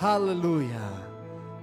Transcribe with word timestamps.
Alleluia. 0.00 0.84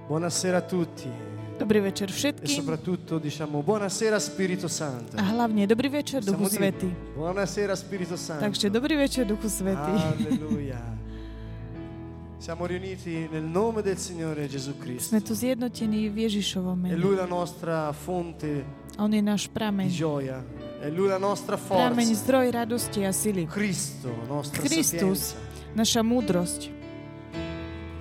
Buonasera 0.08 0.58
a 0.58 0.60
tutti. 0.66 1.08
Dobrý 1.54 1.78
večer 1.86 2.10
E 2.10 2.12
všetkým 2.12 2.66
soprattutto 2.66 3.22
diciamo 3.22 3.62
buonasera 3.62 4.18
Spirito 4.18 4.66
Santo. 4.66 5.14
a 5.14 5.22
hlavne 5.22 5.70
dobrý 5.70 5.86
večer 5.86 6.18
Duchu 6.18 6.50
Svety. 6.50 7.14
Buonasera 7.14 7.78
Spirito 7.78 8.18
Santo. 8.18 8.42
Takže 8.42 8.66
dobrý 8.74 8.98
večer 8.98 9.22
Duchu 9.22 9.46
Svety. 9.46 9.78
Alleluia. 9.94 10.82
Siamo 12.44 12.66
riuniti 12.66 13.30
nel 13.30 13.46
nome 13.46 13.80
del 13.86 13.96
Signore 13.96 14.50
Gesù 14.50 14.74
Cristo. 14.76 15.14
Sme 15.14 15.22
tu 15.22 15.32
zjednotení 15.32 16.10
v 16.10 16.26
Ježišovom 16.26 16.74
mene. 16.76 16.98
Lui 16.98 17.14
la 17.14 17.30
nostra 17.30 17.94
fonte 17.94 18.66
On 18.98 19.08
je 19.08 19.22
náš 19.22 19.46
di 19.46 19.54
prameň. 19.54 19.88
gioia. 19.94 20.42
È 20.82 20.90
Lui 20.90 21.06
la 21.08 21.22
nostra 21.22 21.54
Prameň, 21.56 22.10
forza. 22.12 22.20
zdroj 22.26 22.46
radosti 22.50 23.00
a 23.06 23.14
sily. 23.14 23.46
Cristo, 23.46 24.10
nostra 24.26 24.58
Christus. 24.60 25.38
sapienza. 25.38 25.72
Naša 25.78 26.02
múdrosť. 26.02 26.83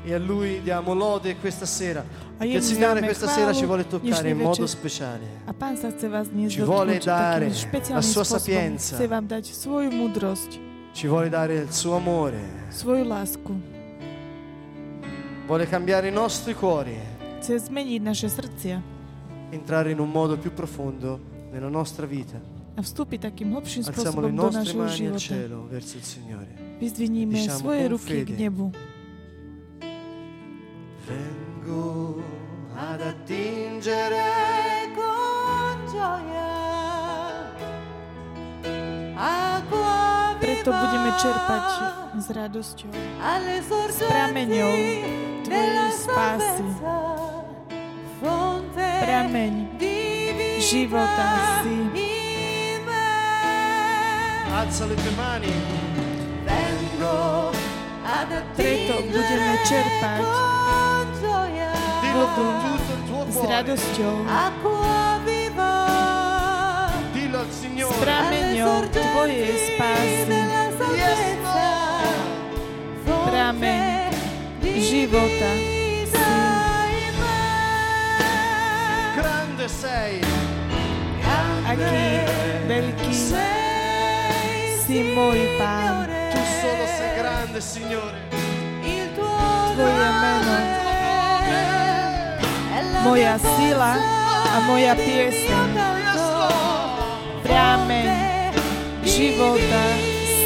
e 0.03 0.13
a 0.13 0.19
Lui 0.19 0.61
diamo 0.61 0.93
lode 0.93 1.37
questa 1.37 1.65
sera. 1.65 2.03
Che 2.37 2.45
il 2.47 2.61
Signore 2.61 2.99
questa 3.01 3.27
sera 3.27 3.53
ci 3.53 3.65
vuole 3.65 3.87
toccare 3.87 4.29
in 4.29 4.37
modo 4.37 4.67
speciale. 4.67 5.41
Ci 6.47 6.61
vuole 6.61 6.97
dare 6.99 7.51
la 7.89 8.01
sua 8.01 8.23
sapienza. 8.23 8.97
Ci 10.91 11.07
vuole 11.07 11.29
dare 11.29 11.55
il 11.55 11.71
suo 11.71 11.95
amore. 11.95 12.67
Vuole 15.45 15.67
cambiare 15.67 16.07
i 16.07 16.11
nostri 16.11 16.53
cuori. 16.53 16.97
Entrare 19.49 19.91
in 19.91 19.99
un 19.99 20.09
modo 20.09 20.37
più 20.37 20.53
profondo 20.53 21.19
nella 21.51 21.69
nostra 21.69 22.05
vita. 22.05 22.39
Alziamo 23.89 24.21
le 24.21 24.31
nostre 24.31 24.73
mani 24.73 25.07
al 25.07 25.17
cielo 25.19 25.67
verso 25.69 25.97
il 25.97 26.03
Signore. 26.03 26.77
Diciamo 27.29 27.59
con 27.87 27.97
fede. 27.97 28.35
Vengo 31.03 32.23
ad 32.75 33.01
attingere 33.01 34.23
con 34.95 35.75
gioia 35.91 36.55
acqua 39.15 40.35
Preto 40.39 40.71
budeme 40.71 41.11
čerpať 41.19 41.67
s 42.23 42.27
radosťou 42.31 42.91
alle 43.19 43.59
sorgenti 43.63 44.07
prameňou 44.07 44.73
Tvojej 45.43 45.91
spásy. 45.91 46.63
prameň 49.03 49.53
života 50.63 51.27
si. 51.61 51.75
Alza 54.53 54.87
le 54.87 54.95
tue 54.95 55.11
mani. 55.19 55.51
Vengo 56.47 57.51
ad 58.07 58.31
Preto 58.55 59.03
budeme 59.03 59.53
attingere 59.59 59.67
čerpať 59.67 60.62
tuo 62.13 63.25
s 63.33 63.39
radosťou 63.41 64.15
s 67.43 67.49
Signore. 67.59 67.99
prameňou 67.99 68.87
Tvojej 68.93 69.51
spásy. 69.73 70.37
Prameň 73.03 74.13
života. 74.77 75.51
Aký 81.63 82.05
veľký 82.69 83.13
Sei, 83.15 84.77
si 84.85 84.97
môj 85.17 85.57
Pán. 85.57 86.05
Tu 86.05 86.39
solo 86.61 86.85
sei 86.85 87.11
grande, 87.17 87.57
Signore. 87.57 88.19
il 88.85 89.09
tuo 89.17 89.73
Tvoje 89.73 90.09
meno, 90.21 90.82
moja 93.03 93.35
sila 93.35 93.99
a 94.47 94.57
moja 94.63 94.95
pieseň. 94.95 95.69
Prameň 97.43 98.07
života 99.03 99.83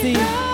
si. 0.02 0.47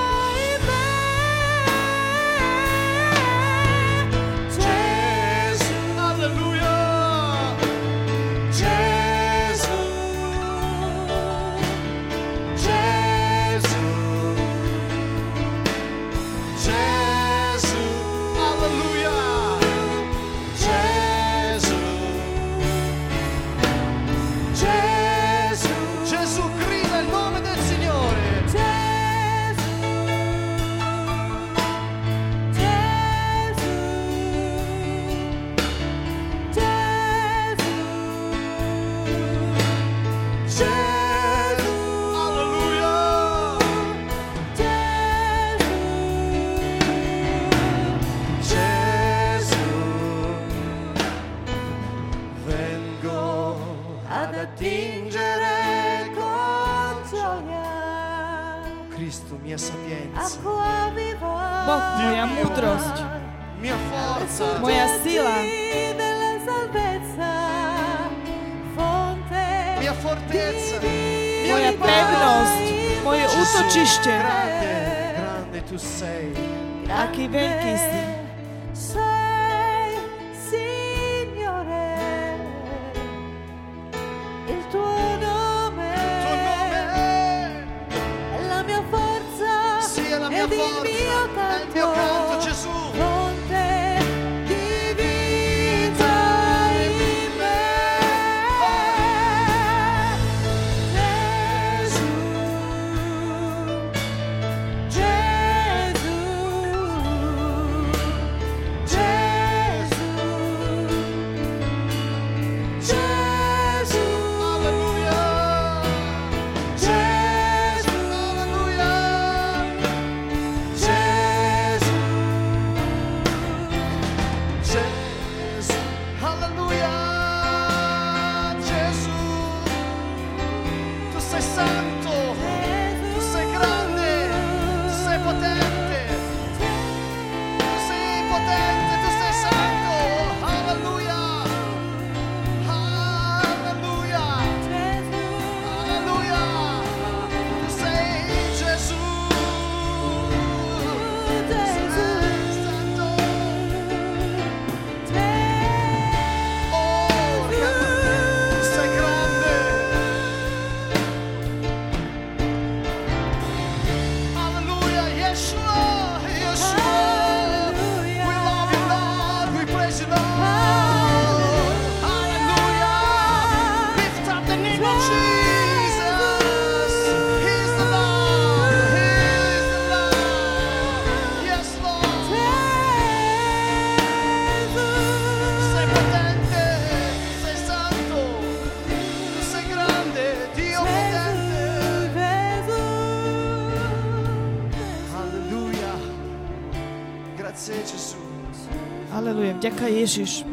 Ježiš. 200.03 200.44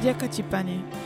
Vďaka 0.00 0.24
ti, 0.32 0.40
Pane. 0.40 0.99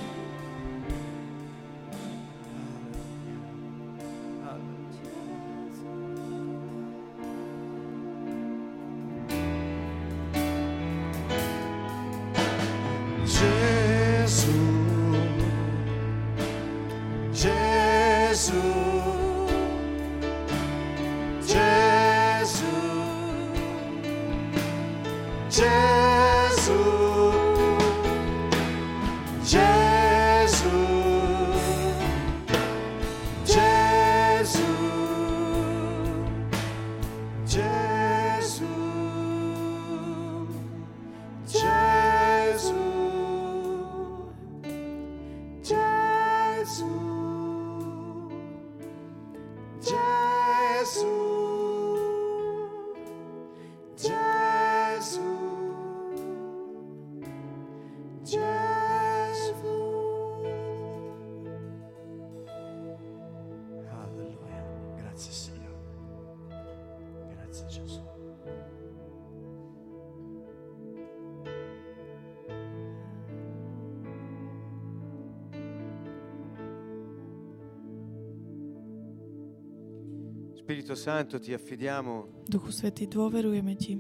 Spirito 80.95 80.97
Santo, 80.97 81.39
ti 81.39 81.53
affidiamo 81.53 82.47
Duchu 82.47 82.71
Svetý, 82.71 83.07
dôverujeme 83.11 83.75
ti. 83.75 83.99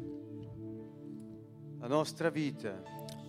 la 1.81 1.88
nostra 1.88 2.31
vita, 2.31 2.81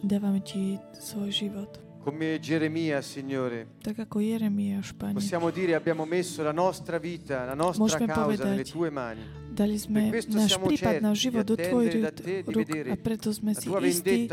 Dávame 0.05 0.39
ti 0.45 0.77
svoj 0.93 1.31
život. 1.33 1.84
Come 2.05 2.37
Geremia, 2.37 3.01
Signore. 3.01 3.81
Tak 3.81 4.05
ako 4.05 4.21
Jeremiáš, 4.21 4.93
Pane. 4.93 5.17
Possiamo 5.17 5.49
dire 5.49 5.73
abbiamo 5.73 6.05
messo 6.05 6.45
la 6.45 6.53
nostra 6.53 7.01
vita, 7.01 7.49
la 7.49 7.57
nostra 7.57 7.81
Môžeme 7.81 8.05
causa 8.05 8.21
povedať, 8.21 8.45
nelle 8.45 8.65
tue 8.69 8.89
mani. 8.93 9.25
Dali 9.55 9.79
sme 9.79 10.11
náš 10.11 10.59
prípad, 10.59 10.99
náš 10.99 11.17
život 11.17 11.47
do 11.47 11.55
tvojich 11.55 11.95
rúk 12.43 12.69
a 12.91 12.95
preto 12.99 13.31
sme 13.31 13.55
si 13.55 13.71
istí, 13.71 14.27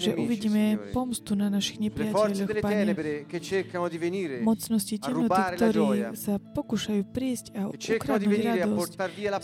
že 0.00 0.16
nemici, 0.16 0.24
uvidíme 0.24 0.64
Signore. 0.80 0.90
pomstu 0.96 1.32
na 1.36 1.46
našich 1.52 1.78
nepriateľoch, 1.78 2.64
Pane. 2.64 2.74
tenebre 2.74 3.12
che 3.28 3.38
cercano 3.38 3.86
di 3.86 4.00
venire, 4.00 4.40
Mocnosti 4.40 4.96
temnoty, 4.96 5.40
ktorí 5.60 6.16
sa 6.16 6.40
pokúšajú 6.40 7.02
prísť 7.12 7.46
a 7.54 7.68
ukradnúť 7.70 8.40
radosť, 8.42 8.92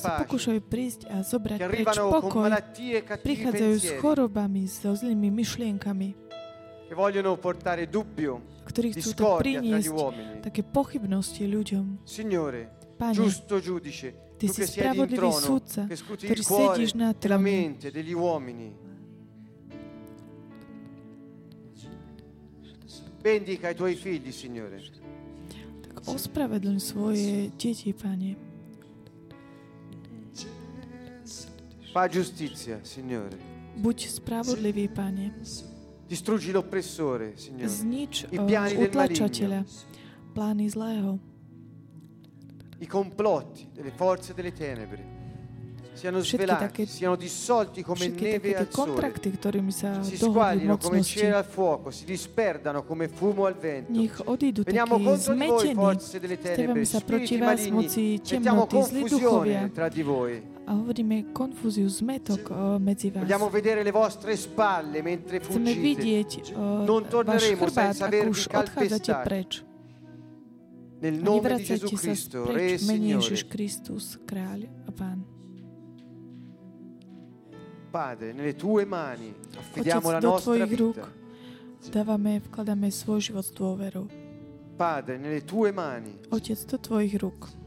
sa 0.01 0.11
pokúšajú 0.25 0.61
prísť 0.67 1.01
a 1.13 1.21
zobrať 1.23 1.61
preč 1.61 1.87
pokoj, 1.95 2.49
e 2.49 3.01
prichádzajú 3.05 3.75
s 3.79 3.89
chorobami, 4.01 4.65
so 4.65 4.97
zlými 4.97 5.29
myšlienkami, 5.29 6.33
ktorí 8.63 8.89
chcú 8.95 9.11
tak 9.17 9.43
priniesť 9.43 9.89
také 10.45 10.63
pochybnosti 10.63 11.45
ľuďom. 11.49 12.05
Pane, 12.99 13.27
Ty 14.39 14.47
si 14.51 14.63
spravodlivý 14.67 15.31
sudca, 15.39 15.87
ktorý 15.87 16.83
mente 17.39 17.89
degli 17.91 18.15
uomini, 18.15 18.93
Bendica 23.23 23.71
i 23.71 23.75
tuoi 23.75 23.95
figli, 23.95 24.35
Signore. 24.35 24.83
Ospravedlň 26.11 26.79
svoje 26.83 27.55
deti, 27.55 27.95
Pane. 27.95 28.35
Fa 31.95 32.11
giustizia, 32.11 32.83
Signore. 32.83 33.39
Buď 33.79 34.11
spravodlivý, 34.11 34.91
Pane. 34.91 35.39
Distruggi 36.13 36.53
l'oppressore, 36.53 37.33
Signore. 37.41 37.69
Znič 37.73 38.27
I 38.29 38.37
uh, 38.37 38.45
piani 38.45 38.77
del 38.77 38.93
utlačateľa, 38.93 39.65
plány 40.37 40.69
zlého. 40.69 41.17
I 42.85 42.87
complotti 42.87 43.65
delle 43.73 43.93
forze 43.97 44.35
delle 44.37 44.53
tenebre 44.53 45.01
siano 45.97 46.21
Všetky 46.21 46.37
svelati, 46.45 46.65
také- 46.69 46.85
siano 46.87 47.17
dissolti 47.17 47.81
come 47.81 48.09
neve 48.13 48.57
al 48.57 48.69
sole. 48.69 48.93
kontrakty, 48.93 49.29
ktorými 49.33 49.73
sa 49.73 50.03
Si 50.05 50.17
squaglino 50.21 50.77
come 50.77 51.01
cera 51.01 51.39
al 51.41 51.45
fuoco, 51.49 51.89
si 51.89 52.05
disperdano 52.05 52.83
come 52.85 53.09
fumo 53.09 53.47
al 53.49 53.55
vento. 53.57 53.93
nech 53.93 54.21
odídu 54.29 54.65
Veniamo 54.69 54.97
takí 55.01 55.05
contro 55.05 55.33
di 55.33 55.47
voi, 55.47 55.49
zmetení. 55.65 55.75
forze 55.81 56.21
delle 56.21 56.37
tenebre, 56.37 56.85
Stavíme 56.85 56.85
sa 56.85 57.01
proti 57.01 57.25
spiriti 57.25 57.37
vás, 57.41 57.61
moci 57.73 58.05
Mettiamo 58.21 58.67
temnoty, 58.69 58.89
zlí 58.89 59.01
duchovia. 59.09 59.61
confusione 59.65 59.71
tra 59.73 59.89
di 59.89 60.03
voi. 60.03 60.52
A 60.63 60.79
hovoríme 60.79 61.35
konfúziu, 61.35 61.91
zmetok 61.91 62.47
uh, 62.51 62.79
medzi 62.79 63.11
vás. 63.11 63.27
Vogliamo 63.27 63.51
vedere 63.51 63.83
le 63.83 63.91
vostre 63.91 64.37
spalle 64.39 65.03
mentre 65.03 65.43
Chceme 65.43 65.75
fuggite. 65.75 65.83
vidieť 65.83 66.31
uh, 66.55 66.87
Non 66.87 67.03
torneremo 67.11 67.67
senza 67.67 68.07
avervi 68.07 68.47
calpestati. 68.47 69.13
preč. 69.27 69.53
Nel 71.03 71.19
nome 71.19 71.59
di 71.59 71.65
Gesù 71.67 71.91
Cristo, 71.99 72.47
Re 72.47 72.73
e 72.73 72.79
Signore. 72.79 73.35
Kristus, 73.51 74.23
kráľ 74.23 74.71
a 74.87 74.93
pán. 74.95 75.19
Padre, 77.91 78.33
nelle 78.33 78.55
tue 78.55 78.87
mani 78.87 79.35
affidiamo 79.59 80.09
Otec, 80.09 80.17
la 80.17 80.21
nostra 80.23 80.55
tvojich 80.55 80.79
rúk 80.79 80.97
vita. 80.97 81.11
dávame, 81.91 82.41
vkladáme 82.41 82.89
svoj 82.89 83.19
život 83.21 83.45
s 83.45 83.53
dôverou. 83.53 84.07
Padre, 84.79 85.19
nelle 85.19 85.43
tue 85.43 85.75
mani 85.75 86.17
Otec, 86.31 86.57
do 86.71 86.79
tvojich 86.79 87.19
rúk. 87.19 87.62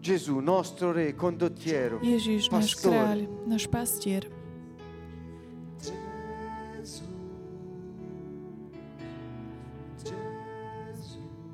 Gesù, 0.00 0.38
nostro 0.38 0.92
Re, 0.92 1.14
condottiero, 1.18 1.98
Ježiš, 1.98 2.46
náš 2.50 2.78
kráľ, 2.78 3.26
náš 3.46 3.66
pastier. 3.66 4.30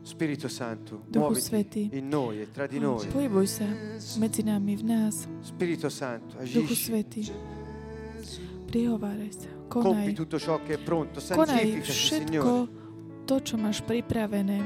Spirito 0.02 0.48
Santo, 0.48 1.02
Duchu 1.08 1.18
muoviti 1.18 1.46
Svetý. 1.46 1.88
in 1.92 2.08
noi 2.08 2.40
e 2.42 2.50
tra 2.50 2.66
di 2.66 2.78
noi. 2.78 3.06
Pohybuj 3.06 3.46
sa 3.46 3.66
medzi 4.18 4.42
nami, 4.42 4.74
v 4.76 4.84
nás. 4.84 5.26
Spirito 5.42 5.88
Santo, 5.88 6.36
Duchu 6.42 6.74
agisci, 6.74 6.90
Svetý. 6.90 7.20
Prihováraj 8.66 9.32
sa. 9.32 9.48
compi 9.70 10.12
Konaj. 10.12 10.14
tutto 10.14 10.38
ciò 10.38 10.60
che 10.62 10.74
è 10.74 10.78
pronto, 10.78 11.20
Konaj 11.22 11.58
santificaci, 11.58 11.92
všetko 11.92 12.26
Signore. 12.28 13.24
to, 13.24 13.34
čo 13.40 13.54
máš 13.56 13.78
pripravené. 13.86 14.58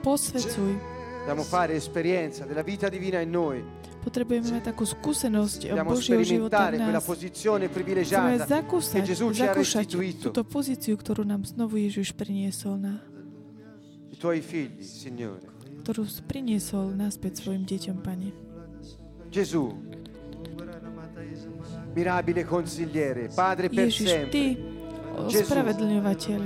Posvedcuj. 0.00 0.97
Dobbiamo 1.28 1.46
fare 1.46 1.74
esperienza 1.74 2.46
della 2.46 2.62
vita 2.62 2.88
divina 2.88 3.20
in 3.20 3.28
noi. 3.28 3.60
Potrebujeme 4.00 4.48
mať 4.48 4.72
takú 4.72 4.88
skúsenosť 4.88 5.76
Dobbiamo 5.76 5.92
Božieho 5.92 6.24
života 6.24 6.72
sperimentare 6.72 6.76
v 6.80 6.80
quella 6.80 6.96
nás. 6.96 7.04
posizione 7.04 7.64
Chceme 7.68 7.76
privilegiata 7.76 8.44
zakúsať, 8.48 9.02
che 9.04 9.08
Gesù 9.12 9.26
ci 9.36 9.44
ha 9.44 9.52
zakúšať 9.52 9.84
restituito. 9.92 10.32
túto 10.32 10.42
pozíciu, 10.48 10.96
ktorú 10.96 11.28
nám 11.28 11.44
znovu 11.44 11.76
Ježiš 11.76 12.16
priniesol, 12.16 12.80
na, 12.80 13.04
i 14.08 14.16
tuoi 14.16 14.40
figli, 14.40 14.80
Signore. 14.80 15.44
ktorú 15.84 16.08
priniesol 16.24 16.96
naspäť 16.96 17.44
svojim 17.44 17.68
deťom, 17.68 17.96
Pane. 18.00 18.32
Gesù, 19.28 19.76
mirabile 21.92 22.48
consigliere, 22.48 23.28
Padre 23.36 23.68
per 23.68 23.92
Ježiš, 23.92 24.08
sempre. 24.08 24.32
Ty, 24.32 24.44
Gesù. 25.28 25.44
ospravedlňovateľ, 25.44 26.40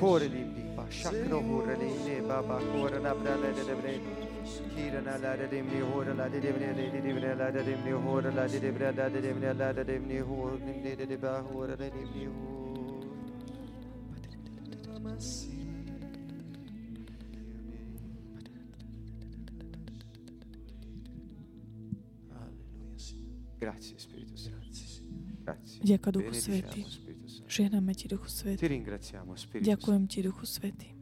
Cuore 0.00 0.26
limpipa, 0.26 0.59
Shakro 0.90 1.40
Murali, 1.40 2.20
Baba 2.26 2.58
Korana 2.58 3.14
Brala 3.14 3.54
de 3.54 3.62
Debre, 3.62 4.00
Kirana 4.74 5.16
Lada 5.22 5.46
Dimni 5.46 5.80
Hora 5.80 6.12
Lada 6.12 6.38
Dimni 6.38 6.90
Dimni 6.90 7.36
Lada 7.36 7.62
Dimni 7.62 7.92
Hora 7.92 8.30
Lada 8.32 8.58
Dimni 8.58 8.80
Lada 8.80 9.08
Dimni 9.08 9.56
Lada 9.56 9.84
Dimni 9.84 10.18
Hora 10.20 10.56
Dimni 10.56 10.96
Deba 10.96 11.44
Hora 11.54 11.76
Dimni 11.76 12.26
Hora. 12.26 12.70
Grazie 23.58 23.98
Spirito 23.98 24.36
Santo. 24.36 24.58
Grazie. 25.44 25.80
Дяка 25.84 26.10
Духу 26.10 26.34
Святий. 26.34 27.09
Žehname 27.50 27.94
Ti, 27.94 28.06
Duchu 28.06 28.30
Svetý. 28.30 28.62
Ďakujem 29.58 30.06
Ti, 30.06 30.22
Duchu 30.22 30.46
Svetý. 30.46 30.94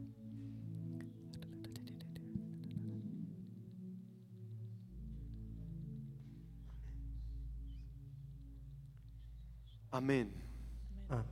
Amen. 9.91 10.29
Amen. 11.09 11.25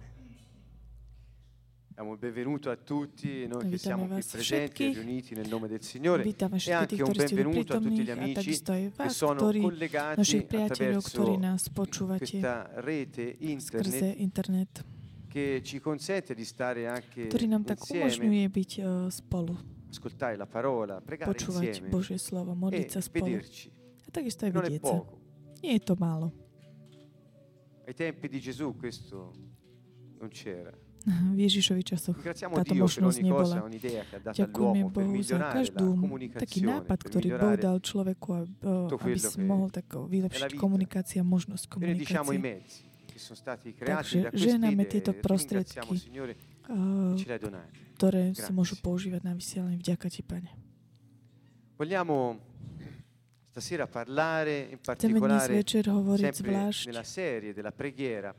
Diamo 1.97 2.13
il 2.13 2.19
benvenuto 2.19 2.69
a 2.69 2.75
tutti 2.75 3.47
noi 3.47 3.69
che 3.69 3.77
siamo 3.79 4.05
qui 4.05 4.21
presenti 4.21 4.91
e 4.91 4.93
riuniti 4.93 5.33
nel 5.33 5.47
nome 5.47 5.67
del 5.67 5.81
Signore 5.81 6.23
e 6.23 6.35
anche 6.71 7.01
un 7.01 7.11
benvenuto 7.11 7.73
a 7.73 7.79
tutti 7.79 8.03
gli 8.03 8.11
amici 8.11 8.61
che 8.61 9.09
sono 9.09 9.49
collegati 9.49 10.45
attraverso 10.53 11.39
questa 12.17 12.69
rete 12.81 13.35
internet. 13.39 14.85
Ktorý 17.29 17.45
nám 17.47 17.63
tak 17.63 17.79
umožňuje 17.83 18.45
byť 18.49 18.71
eh, 18.79 18.85
spolu, 19.11 19.53
počúvať 21.23 21.85
Božie 21.87 22.19
slovo, 22.19 22.53
e 22.53 22.59
modliť 22.59 22.89
sa 22.91 23.01
spolu. 23.01 23.39
A 24.07 24.09
takisto 24.09 24.47
aj 24.47 24.51
vidieť 24.55 24.81
sa. 24.83 24.97
Nie 25.63 25.79
je 25.79 25.83
to 25.83 25.95
málo. 25.97 26.31
Ai 27.87 27.95
tempi 27.95 28.27
di 28.27 28.43
Gesù 28.43 28.75
questo 28.75 29.31
non 30.19 30.29
c'era. 30.29 30.75
V 31.35 31.39
Ježišovi 31.39 31.83
časoch 31.87 32.19
táto 32.19 32.73
možnosť 32.75 33.19
nebola. 33.23 33.63
Ďakujeme 34.35 34.91
Bohu 34.91 35.15
za 35.23 35.39
každú 35.39 35.87
taký 36.35 36.67
nápad, 36.67 36.99
ktorý 36.99 37.29
Boh 37.39 37.55
dal 37.55 37.77
človeku, 37.79 38.27
aby 38.35 38.47
quello 38.91 39.19
si 39.23 39.39
mohol 39.39 39.71
tak 39.71 39.87
vylepšiť 39.87 40.59
komunikácia, 40.59 41.23
možnosť 41.23 41.71
komunikácie. 41.71 42.67
Mezzi 43.17 43.23
che 43.23 43.25
sono 43.25 43.35
stati 43.35 43.73
creati 43.73 44.21
Takže 44.21 44.37
žehname 44.37 44.83
idee 44.83 44.85
tieto 44.85 45.11
e 45.11 45.13
prostriedky, 45.13 45.79
eh, 45.81 46.35
ktoré 47.97 48.31
Grazie. 48.31 48.53
môžu 48.53 48.75
používať 48.77 49.21
na 49.25 49.33
vysielanie. 49.33 49.77
Vďaka 49.81 50.07
Ti, 50.09 50.21
Pane. 50.21 50.51
Vogliamo 51.77 52.37
stasera 53.49 53.87
parlare 53.89 54.69
in 54.69 54.77
particolare 54.77 55.65
sempre 55.65 56.69
nella 56.85 57.03
serie 57.03 57.53
della 57.53 57.71
preghiera 57.71 58.33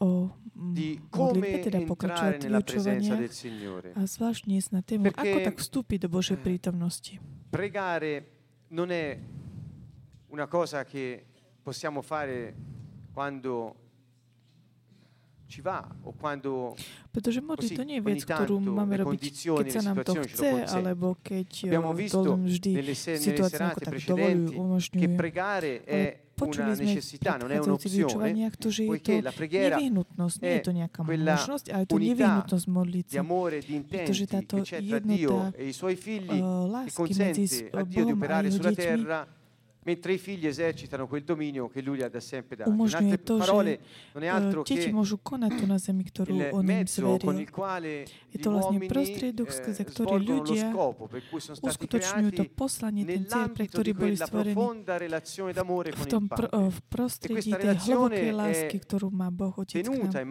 o 0.00 0.40
mm, 0.56 0.72
di 0.72 0.98
come 1.10 1.60
teda 1.60 1.76
entrare 1.78 2.38
nella 2.40 2.60
presenza 2.60 3.14
vyučovaniach 3.14 3.18
del 3.20 3.32
Signore. 3.32 3.92
a 3.92 4.02
zvlášť 4.08 4.40
dnes 4.48 4.72
na 4.72 4.80
tému, 4.80 5.12
Perché- 5.12 5.28
ako 5.28 5.38
tak 5.44 5.56
vstúpiť 5.60 5.98
do 6.00 6.08
Božej 6.08 6.38
prítomnosti. 6.46 7.20
Pregare 7.52 8.12
non 8.72 8.88
è 8.88 9.20
una 10.32 10.48
cosa 10.48 10.84
che 10.88 11.28
possiamo 11.62 12.00
fare 12.00 12.56
quando 13.12 13.81
ci 15.52 15.60
va 15.60 15.84
o 16.08 16.16
quando 16.16 16.72
Pretože 17.12 17.44
to 17.76 17.84
nie 17.84 18.00
je 18.00 18.04
vec, 18.08 18.24
ktorú 18.24 18.56
máme 18.56 19.04
robiť, 19.04 19.20
keď 19.44 19.66
sa 19.68 19.82
nám 19.84 20.00
to 20.00 20.16
chce, 20.24 20.64
alebo 20.64 21.20
keď 21.20 21.68
abbiamo 21.68 21.92
eh, 21.92 21.98
visto 22.00 22.24
to 22.24 22.32
vždy 22.40 22.72
situácia 23.20 23.68
ako 23.68 23.80
tak 23.84 24.00
dovolujú, 24.00 24.48
umožňujú. 24.56 25.12
pregare 25.12 25.84
Ale 25.84 25.92
è 25.92 26.02
počuli 26.32 26.64
una 26.64 26.74
sme 26.74 26.84
v 26.84 26.88
necessità, 26.88 27.30
non 27.36 27.52
è 27.52 27.60
predchádzajúcich 27.60 27.68
un'opzione, 27.68 28.00
vyučovaniach 28.00 28.54
to, 28.56 28.68
že 28.72 28.82
je 28.88 28.98
to 29.04 29.12
nevyhnutnosť, 29.44 30.36
nie 30.40 30.52
je 30.56 30.62
to 30.64 30.72
nejaká 30.72 31.00
možnosť, 31.04 31.66
ale 31.68 31.80
je 31.84 31.88
to 31.92 31.98
nevyhnutnosť 32.00 32.66
modliť 32.72 33.06
sa. 33.12 33.20
Pretože 33.92 34.24
táto 34.24 34.56
jednota, 34.64 35.52
e 35.52 35.68
eh, 35.68 36.40
lásky 36.64 37.12
medzi 37.12 37.44
Bohom 37.68 38.18
a 38.24 38.40
jeho 38.40 38.60
deťmi 38.72 39.41
mentre 39.84 40.14
i 40.14 40.18
figli 40.18 40.46
esercitano 40.46 41.06
quel 41.06 41.24
dominio 41.24 41.68
che 41.68 41.82
lui 41.82 42.02
ha 42.02 42.08
da 42.08 42.20
sempre 42.20 42.56
dato. 42.56 42.70
Umožňuje 42.70 43.18
to, 43.22 43.38
že 43.38 43.44
parole, 43.46 43.72
non 44.14 44.22
è 44.22 44.26
eh, 44.26 44.30
altro 44.30 44.62
deti 44.62 44.88
môžu 44.94 45.18
konať 45.18 45.50
tu 45.58 45.64
na 45.66 45.78
zemi, 45.78 46.06
ktorú 46.06 46.54
on 46.54 46.62
im 46.62 46.86
zveril. 46.86 47.46
Je 48.32 48.38
to 48.38 48.48
vlastne 48.54 48.78
prostriedok, 48.86 49.48
eh, 49.50 49.56
skrze 49.58 49.82
ktorý 49.82 50.14
ľudia 50.22 50.64
uskutočňujú 51.62 52.30
to 52.32 52.44
poslanie, 52.54 53.02
ten 53.04 53.26
cieľ, 53.26 53.48
pre 53.50 53.64
ktorý 53.66 53.90
boli 53.92 54.14
stvorení 54.14 54.54
v 55.92 56.04
tom 56.06 56.24
pr- 56.30 56.46
Padre, 56.48 56.70
v 56.70 56.78
prostredí 56.88 57.50
questa 57.52 57.58
tej 57.58 57.74
hlbokej 57.90 58.30
lásky, 58.32 58.76
ktorú 58.80 59.06
má 59.10 59.28
Boh 59.30 59.54
Otec 59.58 59.82
k 59.82 59.88
nám. 59.90 60.14
e 60.14 60.24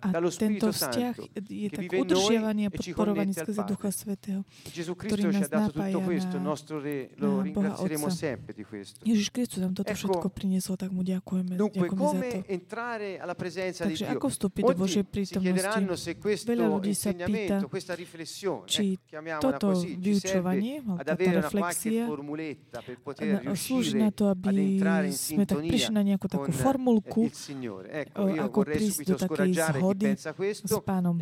A 0.00 0.08
tento 0.30 0.68
vzťah 0.70 1.14
je 1.48 1.68
tak 1.70 1.84
udržiavaný 1.88 2.60
a 2.66 2.70
e 2.70 2.78
ci 2.78 2.92
podporovaný 2.92 3.32
skrze. 3.32 3.60
Ducha 3.64 3.90
Svetého. 3.90 4.40
Ktorý 5.00 5.22
nás 5.32 5.48
dato 5.48 5.72
tutto 5.72 5.80
napája 5.80 5.94
na- 6.38 6.44
Boha 7.50 7.72
Otca. 7.74 8.49
Ježiš 9.04 9.28
Kristus 9.30 9.58
nám 9.62 9.72
toto 9.74 9.92
všetko 9.94 10.28
priniesol, 10.30 10.74
tak 10.76 10.90
mu 10.90 11.02
ďakujeme, 11.06 11.54
Dunque, 11.56 11.80
ďakujeme 11.80 12.00
za 12.00 12.20
to. 12.20 12.38
come 12.40 12.46
entrare 12.46 13.08
alla 13.18 13.36
presenza 13.38 13.86
di 13.86 13.94
Takže 13.94 14.04
ako 14.16 14.26
vstúpiť 14.28 14.62
do 14.62 14.76
Božej 14.76 15.04
prítomnosti? 15.06 16.00
se 16.00 16.12
questo 16.16 16.48
Veľa 16.50 16.66
ľudí 16.70 16.92
sa 16.94 17.10
pýta, 17.12 17.56
questa 17.68 17.94
riflessione, 17.94 18.66
či 18.66 18.98
chiamiamola 19.06 19.42
toto 19.58 19.68
vyučovanie, 19.80 20.80
ad 20.80 20.86
alebo 20.86 21.02
táto 21.04 21.12
avere 21.12 21.38
una 21.38 21.50
qualche 21.50 21.88
reflexia, 21.90 22.04
slúži 23.54 23.94
na 23.98 24.10
to, 24.10 24.24
aby 24.30 24.80
sme 25.12 25.44
tak 25.44 25.58
prišli 25.60 25.92
na 25.94 26.02
nejakú 26.02 26.26
takú 26.26 26.50
eh, 26.50 26.56
formulku, 26.56 27.20
eh, 27.26 28.06
ako 28.16 28.58
prísť 28.64 28.98
do 29.04 29.16
takej 29.18 29.50
zhody 29.54 30.08
s 30.16 30.74
pánom. 30.82 31.16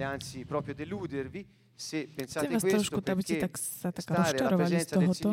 Se 1.78 2.02
Chcem 2.02 2.14
pensate 2.16 2.48
vás 2.50 2.62
trošku, 2.62 2.98
aby 2.98 3.22
ste 3.22 3.36
tak, 3.38 3.54
sa 3.54 3.94
tak 3.94 4.10
rozčarovali 4.10 4.74
z 4.82 4.86
tohoto, 4.90 5.28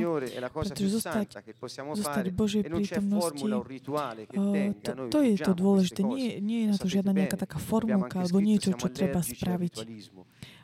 pretože 0.62 0.90
zostať- 1.02 1.34
zostať 1.98 2.26
Božej 2.30 2.62
e 2.62 2.70
prítomnosti, 2.70 3.50
eh, 3.50 4.74
to, 4.78 4.92
to 5.10 5.20
je 5.26 5.36
to 5.42 5.52
dôležité. 5.58 6.06
Nie, 6.06 6.38
nie 6.38 6.60
je 6.64 6.68
na 6.70 6.78
to 6.78 6.86
žiadna 6.86 7.18
nejaká 7.18 7.38
taká 7.42 7.58
formulka 7.58 8.22
alebo 8.22 8.38
niečo, 8.38 8.78
čo 8.78 8.88
treba 8.94 9.26
spraviť. 9.26 9.76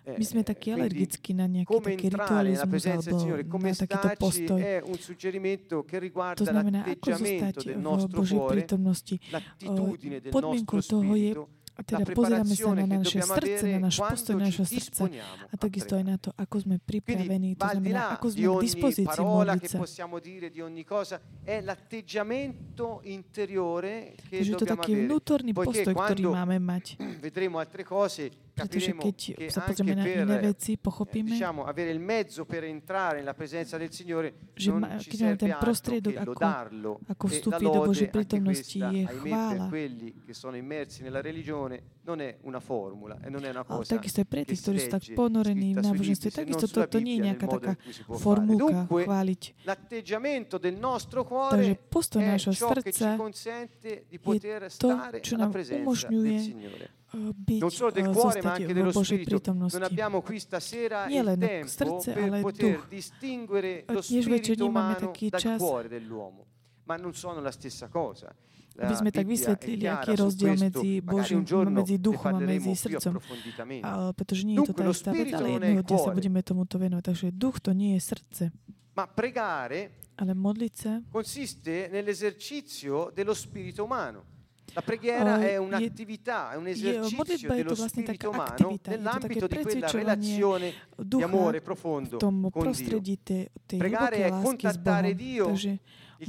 My 0.01 0.17
Eh, 0.17 0.25
sme 0.25 0.41
takí 0.41 0.73
quindi 0.73 0.81
alergickí 0.81 1.31
na 1.37 1.45
nejaký 1.45 1.77
taký 1.77 2.07
ritualizmus 2.09 2.83
alebo 2.89 3.17
na 3.61 3.73
takýto 3.77 4.09
postoj. 4.17 4.59
To 6.41 6.45
znamená, 6.45 6.79
ako 6.89 7.07
zostať 7.21 7.57
v 7.77 8.05
Božej 8.09 8.39
prítomnosti. 8.49 9.15
podmienkou 10.33 10.81
toho 10.81 11.13
je 11.13 11.31
A 11.81 11.83
teda 11.83 12.05
pozeráme 12.13 12.53
sa 12.53 12.77
na 12.77 12.85
naše 12.85 13.19
srdce, 13.19 13.65
na 13.73 13.79
náš 13.81 13.97
postoj, 13.97 14.37
na 14.37 14.45
naše 14.45 14.63
srdce 14.63 15.01
a 15.49 15.53
takisto 15.57 15.97
aj 15.97 16.03
na 16.05 16.21
to, 16.21 16.29
ako 16.37 16.55
sme 16.61 16.77
pripravení, 16.77 17.57
to 17.57 17.65
znamená, 17.65 18.13
ako 18.13 18.27
sme 18.29 18.45
k 18.45 18.57
dispozícii 18.61 19.17
modliť 19.17 19.63
sa. 19.65 19.77
Čiže 24.21 24.51
to 24.53 24.65
taký 24.67 24.91
vnútorný 25.01 25.51
postoj, 25.51 25.93
ktorý 25.97 26.23
máme 26.29 26.61
mať 26.61 27.01
pretože 28.51 28.91
keď 28.93 29.17
sa 29.49 29.63
pozrieme 29.63 29.95
na 29.95 30.05
iné 30.05 30.37
veci, 30.51 30.77
pochopíme, 30.77 31.31
diciamo, 31.31 31.63
avere 31.63 31.91
il 31.91 31.99
mezzo 31.99 32.45
per 32.45 32.63
entrare 32.63 33.19
nella 33.19 33.33
presenza 33.33 33.77
del 33.77 33.91
Signore, 33.91 34.51
že 34.53 34.71
ma, 34.71 34.99
keď 34.99 35.19
máme 35.23 35.37
ten 35.39 35.55
prostriedok, 35.57 36.13
ako, 36.19 36.31
lodarlo, 36.35 36.99
ako 37.07 37.25
vstúpiť 37.27 37.67
do 37.71 37.81
Božej 37.87 38.09
prítomnosti, 38.11 38.79
je 38.79 39.03
chvála. 39.07 39.65
Ale 43.71 43.83
takisto 43.85 44.17
aj 44.21 44.27
pre 44.27 44.41
tých, 44.43 44.59
ktorí 44.61 44.77
sú 44.81 44.89
tak 44.89 45.03
ponorení 45.13 45.77
v 45.77 45.79
náboženstve, 45.85 46.29
takisto 46.33 46.65
to, 46.67 46.79
to 46.89 46.99
nie 46.99 47.17
je 47.17 47.21
nejaká 47.31 47.45
taká 47.47 47.73
formulka 48.09 48.85
chváliť. 48.89 49.41
Takže 51.51 51.73
postoj 51.87 52.21
nášho 52.21 52.53
srdca 52.53 53.07
je 54.11 54.19
to, 54.75 54.89
čo 55.21 55.33
nám 55.39 55.51
umožňuje 55.55 56.37
byť, 57.11 57.59
Non 57.59 57.71
solo 57.71 57.91
del 57.91 58.07
cuore, 58.09 58.41
ma 58.41 58.53
anche 58.53 58.73
dello 58.73 58.91
spirito. 58.91 59.53
Non 59.53 59.83
abbiamo 59.83 60.21
qui 60.21 60.39
stasera 60.39 61.05
Nie 61.07 61.21
il 61.21 61.35
tempo 61.37 61.67
srdce, 61.67 62.13
per 62.13 62.41
poter 62.41 62.75
duch. 62.77 62.87
distinguere 62.87 63.83
lo 63.87 64.01
spirito 64.01 64.65
umano 64.65 65.11
dal 65.11 65.57
cuore 65.57 65.87
dell'uomo, 65.87 66.45
ma 66.85 66.95
non 66.95 67.13
sono 67.13 67.41
la 67.41 67.51
stessa 67.51 67.87
cosa. 67.87 68.33
Aby 68.71 68.95
sme 68.95 69.11
tak 69.11 69.27
vysvetlili, 69.27 69.83
aký 69.83 70.15
je 70.15 70.17
rozdiel 70.23 70.55
medzi 70.55 71.03
Božím, 71.03 71.43
giorno 71.43 71.83
medzi 71.83 71.99
duchom 71.99 72.33
a 72.33 72.39
medzi 72.39 72.71
srdcom. 72.71 73.19
A, 73.83 74.15
pretože 74.15 74.47
nie 74.47 74.55
je 74.55 74.63
to 74.63 74.73
tá 74.73 74.87
istá 74.87 75.11
vec, 75.11 75.27
ale 75.35 75.59
jedného 75.59 75.83
dňa 75.83 75.97
sa 75.99 76.15
budeme 76.15 76.39
tomuto 76.39 76.79
venovať. 76.79 77.03
Takže 77.03 77.25
duch 77.35 77.59
to 77.59 77.75
nie 77.75 77.99
je 77.99 78.01
srdce, 78.01 78.43
Ma 78.95 79.07
pregare 79.07 79.99
ale 80.19 80.35
modliť 80.35 80.73
sa 80.75 80.99
consiste 81.11 81.87
nell'esercizio 81.91 83.11
dello 83.11 83.33
spirito 83.33 83.83
umano. 83.83 84.30
La 84.73 84.81
preghiera 84.81 85.41
è 85.41 85.57
un'attività, 85.57 86.51
è 86.53 86.55
un 86.55 86.67
esercizio 86.67 87.53
dello 87.53 87.75
spirito 87.75 88.29
umano 88.29 88.79
nell'ambito 88.85 89.47
di 89.47 89.59
quella 89.61 89.91
relazione 89.91 90.73
di 90.95 91.21
amore 91.21 91.61
profondo 91.61 92.17
con 92.17 92.71
Dio. 92.71 93.01
Pregare 93.77 94.25
è 94.25 94.29
contattare 94.29 95.13
Dio, 95.13 95.49
il 95.49 95.79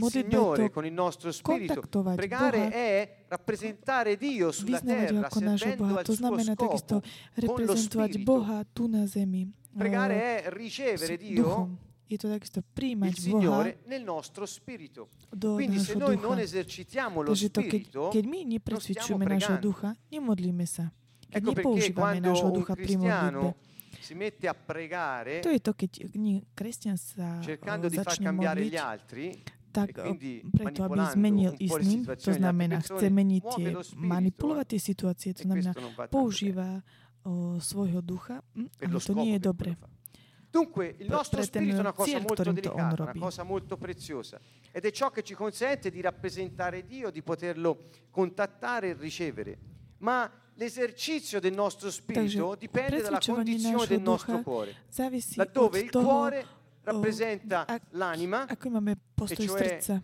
Signore 0.09 0.71
con 0.71 0.85
il 0.87 0.93
nostro 0.93 1.31
spirito. 1.31 1.83
Pregare 2.15 2.71
è 2.71 3.25
rappresentare 3.29 4.17
Dio 4.17 4.51
sulla 4.51 4.81
terra, 4.81 5.29
servendo 5.31 5.99
al 5.99 6.05
suo 6.05 6.15
scopo, 6.43 7.03
con 7.47 7.63
lo 7.63 7.77
spirito. 7.77 8.19
Boha 8.23 8.65
tu 8.73 8.87
na 8.89 9.07
zemi. 9.07 9.53
Pregare 9.77 10.43
è 10.43 10.51
ricevere 10.51 11.17
Dio 11.17 11.91
Je 12.09 12.19
to 12.19 12.29
takisto 12.29 12.61
il 13.09 13.15
Boha 13.17 13.41
Signore 13.41 13.79
nel 13.87 14.05
nostro 14.05 14.45
spirito. 14.45 15.09
do 15.33 15.55
Quindi 15.57 15.81
se 15.81 15.95
nášho 15.95 15.99
noi 15.99 16.17
ducha. 16.17 16.29
non 16.29 16.39
esercitiamo 16.39 17.23
lo 17.23 17.31
Takže 17.33 17.49
to, 17.49 17.61
keď, 17.63 17.83
spirito, 17.89 18.03
keď 18.13 18.25
my 18.29 18.41
stiamo 19.01 19.25
nášho 19.25 19.57
ducha, 19.57 19.91
nemodlíme 20.13 20.67
sa. 20.69 20.93
Keď 21.33 21.41
Ecco 21.41 21.53
nepoužívame 21.57 22.19
nášho 22.21 22.51
ducha 22.53 22.75
pri 22.77 22.95
modlitbe. 23.01 23.49
si 24.03 24.15
mette 24.19 24.45
a 24.51 24.53
pregare 24.53 25.41
To 25.41 25.49
je 25.49 25.61
to, 25.63 25.73
keď 25.73 25.91
nie, 26.19 26.43
kresťan 26.59 26.99
sa 26.99 27.39
cercando 27.41 27.87
eh, 27.87 27.95
di 27.95 27.99
far 28.03 28.19
cambiare 28.19 28.61
modliť, 28.61 28.73
gli 28.75 28.81
altri, 28.83 29.25
tak 29.73 29.89
E 29.89 30.03
quindi 30.05 30.33
preto, 30.53 30.81
aby 30.85 31.01
zmenil 31.17 31.53
istým, 31.57 32.05
to 32.05 32.33
znamená, 32.35 32.83
chce 32.83 33.09
meniť 33.09 33.43
tie, 33.57 33.67
lo 33.73 33.81
spirito, 33.81 34.05
manipulovať 34.05 34.67
tie 34.69 34.81
situácie, 34.83 35.31
to 35.33 35.43
E 35.43 35.45
znamená, 35.49 35.73
používa 36.13 36.83
o, 37.25 37.57
svojho 37.57 38.03
ducha, 38.05 38.43
per 38.77 38.91
ale 38.91 38.99
to 39.01 39.13
nie 39.17 39.39
je 39.39 39.41
dobre. 39.41 39.71
Dunque, 40.53 40.97
il 40.99 41.09
nostro 41.09 41.41
spirito 41.41 41.77
è 41.77 41.81
una 41.81 41.95
cosa 41.95 42.19
molto 42.21 42.43
delicata, 42.43 43.05
una 43.05 43.15
cosa 43.19 43.43
molto 43.43 43.79
preziosa. 43.79 44.39
Ed 44.71 44.85
è 44.85 44.91
ciò 44.91 45.11
che 45.11 45.23
ci 45.23 45.33
consente 45.33 45.91
di 45.91 46.03
rappresentare 46.03 46.85
Dio, 46.85 47.09
di 47.11 47.23
poterlo 47.23 47.85
contattare 48.11 48.91
e 48.91 48.93
ricevere. 48.93 49.57
Ma 50.01 50.31
l'esercizio 50.57 51.41
del 51.41 51.55
nostro 51.55 51.91
spirito 51.91 52.55
dipende 52.55 53.01
dalla 53.01 53.19
condizione 53.19 53.87
del 53.87 54.03
nostro 54.03 54.43
cuore, 54.43 54.77
laddove 55.37 55.81
il 55.81 55.91
cuore 55.91 56.47
rappresenta 56.83 57.67
ak- 57.67 57.87
l'anima, 57.93 58.47
postoj 59.15 59.47
cioè 59.47 60.03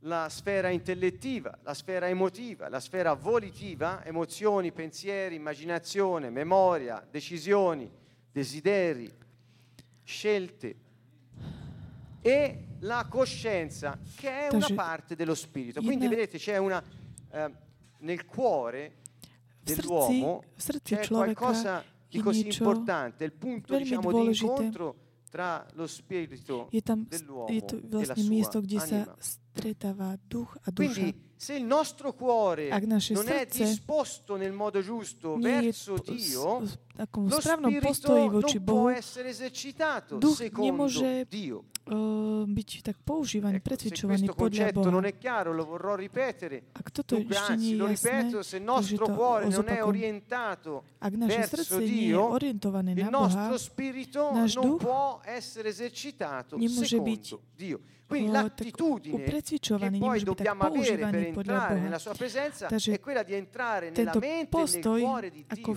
la 0.00 0.28
sfera 0.28 0.68
intellettiva, 0.68 1.58
la 1.62 1.72
sfera 1.72 2.06
emotiva, 2.06 2.68
la 2.68 2.80
sfera 2.80 3.14
volitiva, 3.14 4.04
emozioni, 4.04 4.72
pensieri, 4.72 5.36
immaginazione, 5.36 6.28
memoria, 6.28 7.04
decisioni, 7.10 7.90
desideri, 8.30 9.10
scelte. 10.08 10.76
E 12.22 12.64
la 12.80 13.06
coscienza 13.08 13.98
che 14.16 14.48
è 14.48 14.54
una 14.54 14.66
parte 14.74 15.14
dello 15.14 15.34
spirito. 15.34 15.82
Quindi 15.82 16.08
vedete 16.08 16.38
c'è 16.38 16.56
una 16.56 16.82
eh, 17.30 17.52
nel 17.98 18.24
cuore 18.24 18.96
dell'uomo 19.60 20.44
c'è 20.82 21.06
qualcosa 21.06 21.84
di 22.08 22.20
così 22.20 22.46
importante, 22.46 23.24
il 23.24 23.32
punto 23.32 23.76
diciamo 23.76 24.10
di 24.22 24.26
incontro 24.28 25.06
tra 25.28 25.66
lo 25.74 25.86
spirito 25.86 26.68
je 26.70 26.80
tam 26.80 27.06
dell'uomo 27.06 27.48
je 27.52 27.62
to 27.66 27.76
e 27.76 27.80
la 27.82 27.98
vlastne 27.98 28.22
sua 28.22 28.30
miesto, 28.30 28.60
kde 28.62 28.78
sa 28.78 29.16
stretáva 29.52 30.16
duch 30.28 30.56
a 30.62 30.70
duša. 30.70 30.92
Quindi 30.92 31.26
se 31.38 31.54
il 31.54 31.64
nostro 31.64 32.14
cuore 32.14 32.68
non 32.68 33.28
è 33.28 33.46
disposto 33.46 34.36
nel 34.36 34.52
modo 34.52 34.82
giusto 34.82 35.36
verso 35.36 35.94
Dio, 36.04 36.66
lo 37.12 37.40
spirito 37.40 38.28
non 38.28 38.64
può 38.64 38.90
essere 38.90 39.28
esercitato 39.28 40.18
secondo 40.34 40.88
Dio. 41.28 41.64
byť 41.88 42.70
tak 42.84 43.00
používaný, 43.00 43.64
precvičovaný 43.64 44.28
podľa 44.36 44.76
Boha. 44.76 44.92
non 44.92 45.08
è 45.08 45.16
chiaro, 45.16 45.56
lo 45.56 45.64
vorrò 45.64 45.96
ripetere. 45.96 46.68
Ak 46.76 46.92
toto 46.92 47.16
Dunque, 47.16 47.32
ešte 47.32 47.56
nie 47.56 47.72
je 47.72 47.80
jasné, 47.80 47.96
ripeto, 47.96 48.38
se 48.44 48.58
nostro 48.60 49.04
cuore 49.08 49.48
non 49.48 49.64
è 49.72 49.80
orientato 49.80 50.84
Ak 51.00 51.12
naše 51.16 51.48
verso 51.48 51.80
srdce 51.80 51.88
nie 51.88 52.12
je 52.12 52.20
orientované 52.20 52.92
il 52.92 53.08
na 53.08 53.10
Boha, 53.10 53.24
nostro 53.24 53.56
spirito 53.56 54.20
náš 54.36 54.60
non 54.60 54.64
duch 54.68 54.84
può 54.84 55.20
essere 55.24 55.72
esercitato 55.72 56.60
nemôže 56.60 57.00
byť. 57.00 57.24
Quindi 58.08 58.30
l'attitudine 58.30 59.22
che 59.22 59.90
poi 59.98 60.22
dobbiamo 60.22 60.62
avere 60.62 60.96
per 60.96 61.14
entrare 61.14 61.78
nella 61.78 61.98
sua 61.98 62.14
presenza 62.14 62.66
Takže 62.66 62.94
è 62.94 63.00
quella 63.00 63.22
di 63.22 63.34
entrare 63.34 63.90
nella 63.90 64.14
mente 64.18 64.58
e 64.58 64.80
nel 64.80 65.00
cuore 65.02 65.30
di 65.30 65.44
Dio. 65.46 65.76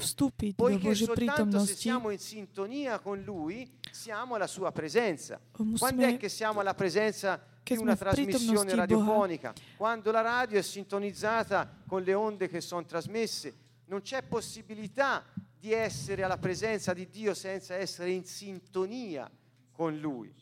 Poiché 0.55 0.95
soltanto 0.95 1.59
se 1.59 1.75
siamo 1.75 2.09
in 2.09 2.19
sintonia 2.19 2.99
con 2.99 3.21
Lui, 3.21 3.69
siamo 3.91 4.35
alla 4.35 4.47
sua 4.47 4.71
presenza. 4.71 5.41
Quando 5.51 5.77
musíme, 5.77 6.07
è 6.07 6.17
che 6.17 6.29
siamo 6.29 6.61
alla 6.61 6.73
presenza 6.73 7.37
che 7.63 7.75
di 7.75 7.81
una 7.81 7.97
trasmissione 7.97 8.63
Boha. 8.63 8.75
radiofonica? 8.75 9.53
Quando 9.75 10.11
la 10.11 10.21
radio 10.21 10.57
è 10.57 10.61
sintonizzata 10.61 11.81
con 11.85 12.01
le 12.01 12.13
onde 12.13 12.47
che 12.47 12.61
sono 12.61 12.85
trasmesse, 12.85 13.53
non 13.87 14.01
c'è 14.01 14.23
possibilità 14.23 15.25
di 15.59 15.73
essere 15.73 16.23
alla 16.23 16.37
presenza 16.37 16.93
di 16.93 17.09
Dio 17.09 17.33
senza 17.33 17.75
essere 17.75 18.11
in 18.11 18.23
sintonia 18.23 19.29
con 19.73 19.97
Lui. 19.97 20.33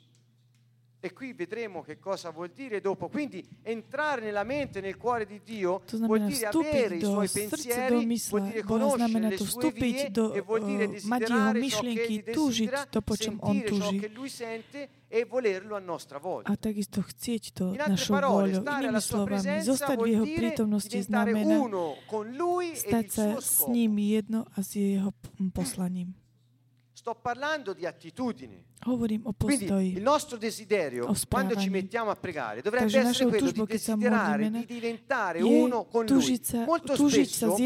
E 1.01 1.13
qui 1.13 1.31
vedremo 1.31 1.81
che 1.81 1.97
cosa 1.97 2.29
vuol 2.29 2.51
dire 2.53 2.81
dopo. 2.81 3.07
Quindi 3.07 3.47
entrare 3.63 4.19
nella 4.19 4.43
mente 4.43 4.81
nel 4.81 4.97
cuore 4.97 5.25
di 5.25 5.39
Dio 5.45 5.81
To 5.85 5.97
vuol 5.97 6.25
dire 6.25 6.47
avere 6.47 6.95
i 6.97 7.01
suoi 7.01 7.29
pensieri, 7.29 8.19
vuol 8.27 8.43
dire 8.43 8.63
conoscere 8.63 9.19
le 9.19 9.37
sue 9.37 9.71
vie 9.71 10.11
do, 10.11 10.33
e 10.33 10.41
vuol 10.41 10.65
dire 10.65 10.87
jeho 10.87 10.91
desiderare 10.91 11.59
che 11.59 11.59
myšlienky, 11.59 12.23
túžiť 12.35 12.91
to, 12.91 12.99
po 12.99 13.15
čom 13.15 13.39
on 13.39 13.63
túži. 13.63 14.11
e 15.09 15.25
a 16.43 16.53
takisto 16.53 17.01
chcieť 17.01 17.43
to 17.55 17.65
In 17.73 17.81
altre 17.81 17.97
našou 17.97 18.13
parole, 18.13 18.51
voľou. 18.53 18.61
Inými 18.61 19.01
slovami, 19.01 19.63
zostať 19.65 19.97
v 19.97 20.07
jeho 20.13 20.25
prítomnosti 20.27 20.99
znamená 21.01 21.57
stať 22.75 23.05
sa 23.09 23.25
s 23.41 23.65
ním 23.71 23.97
jedno 23.97 24.45
a 24.53 24.61
s 24.61 24.75
jeho 24.75 25.09
poslaním. 25.49 26.13
sto 27.09 27.15
parlando 27.15 27.73
di 27.73 27.85
attitudini. 27.85 28.67
Quindi 29.37 29.93
il 29.93 30.01
nostro 30.01 30.37
desiderio, 30.37 31.13
quando 31.27 31.55
ci 31.57 31.69
mettiamo 31.69 32.11
a 32.11 32.15
pregare, 32.15 32.61
dovrebbe 32.61 32.89
Takže 32.89 33.09
essere 33.09 33.29
quello 33.29 33.51
di 33.51 33.63
desiderare 33.65 34.49
di 34.49 34.65
diventare 34.65 35.41
uno 35.41 35.83
con 35.85 36.05
tužica, 36.05 36.59
Lui. 36.59 36.65
Molto 36.65 36.95
spesso 36.95 37.57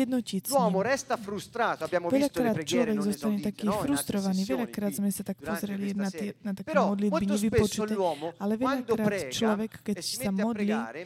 l'uomo 0.47 0.82
resta 0.82 1.17
frustrato, 1.17 1.84
abbiamo 1.84 2.10
visto 2.10 2.41
le 2.41 2.51
preghiere 2.51 2.93
non 2.93 3.08
esaudite, 3.08 3.53
no? 3.63 3.77
frustrovaný, 3.77 4.43
veľakrát 4.43 4.93
sme 4.97 5.12
sa 5.13 5.21
tak 5.21 5.38
pozreli 5.38 5.93
na, 5.93 6.10
tie, 6.10 6.34
na 6.41 6.58
také 6.58 6.73
Però, 6.73 6.89
modlitby 6.97 7.25
nevypočuté, 7.29 7.93
ale 8.41 8.53
veľakrát 8.58 9.29
človek, 9.29 9.71
keď 9.86 9.97
sa 10.01 10.32
modlí, 10.34 10.71
a 10.73 10.89
pregare, 10.89 11.01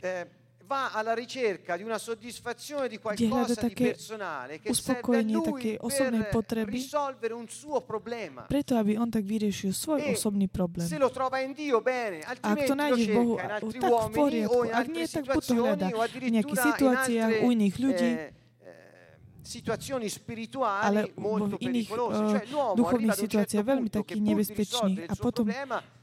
eh, 0.00 0.43
va 0.66 0.92
alla 0.92 1.12
ricerca 1.12 1.76
di 1.76 1.82
una 1.82 1.98
soddisfazione 1.98 2.88
di 2.88 2.98
qualcosa 2.98 3.66
di 3.66 3.74
personale 3.74 4.58
che 4.60 4.72
serve 4.72 5.18
a 5.18 5.22
lui 5.22 5.76
per 5.76 6.28
potreby. 6.30 6.72
risolvere 6.72 7.34
un 7.34 7.48
suo 7.48 7.80
problema. 7.82 8.42
preto 8.48 8.74
aby 8.76 8.96
on 8.96 9.10
tak 9.10 9.24
vyriešil 9.24 9.72
svoj 9.72 10.00
E 10.00 10.12
osobný 10.12 10.48
problém. 10.48 10.88
Se 10.88 10.96
lo 10.96 11.10
trova 11.10 11.40
in 11.40 11.52
Dio 11.52 11.80
bene, 11.80 12.20
Ak 12.24 12.40
altrimenti 12.40 12.66
to 12.66 12.74
lo 12.74 12.80
nájde 12.80 13.04
v 13.04 13.14
Bohu, 13.14 13.34
tak 13.36 13.60
v 13.60 13.76
uomini 13.84 14.14
poriadku. 14.16 14.54
o 14.56 14.64
in 14.64 14.72
Ak 14.72 14.86
nie, 14.88 15.04
tak 15.04 15.24
to 15.24 15.40
situazioni 15.40 15.60
hľadá 15.60 15.88
v 15.88 16.30
nejakých 16.32 16.60
situáciách 16.64 17.30
altre 17.30 17.44
u 17.44 17.48
iných 17.52 17.76
ľudí, 17.78 18.10
eh, 18.10 18.32
eh, 18.64 19.16
situazioni 19.44 20.08
spirituali 20.08 20.84
ale 20.86 21.00
molto 21.20 21.56
iných 21.60 21.88
pericolose. 21.88 22.22
eh, 22.24 22.30
Cioè 22.32 22.44
l'uomo 22.48 22.74
duchovných 22.80 23.16
situáciách 23.20 23.60
certo 23.60 23.70
veľmi 23.70 23.88
punto 23.92 23.98
taký 24.00 24.08
che 24.08 24.14
pur 24.14 24.24
di 24.24 24.28
nebezpečný 24.32 24.92
risolvere 24.96 25.12
a 25.12 25.14
potom 25.14 25.44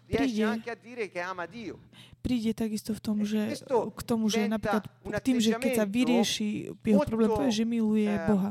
príde 0.05 0.45
príde 2.21 2.53
takisto 2.53 2.93
v 2.93 3.01
tom, 3.01 3.17
E 3.21 3.25
že, 3.25 3.41
k 3.67 4.01
tomu, 4.05 4.29
že 4.29 4.45
napríklad 4.45 4.85
tým, 5.25 5.41
že 5.41 5.57
keď 5.57 5.71
sa 5.81 5.85
vyrieši 5.89 6.77
jeho 6.77 7.01
molto, 7.01 7.09
problém, 7.09 7.29
povie, 7.33 7.51
že 7.51 7.65
miluje 7.65 8.07
eh, 8.07 8.25
Boha. 8.29 8.49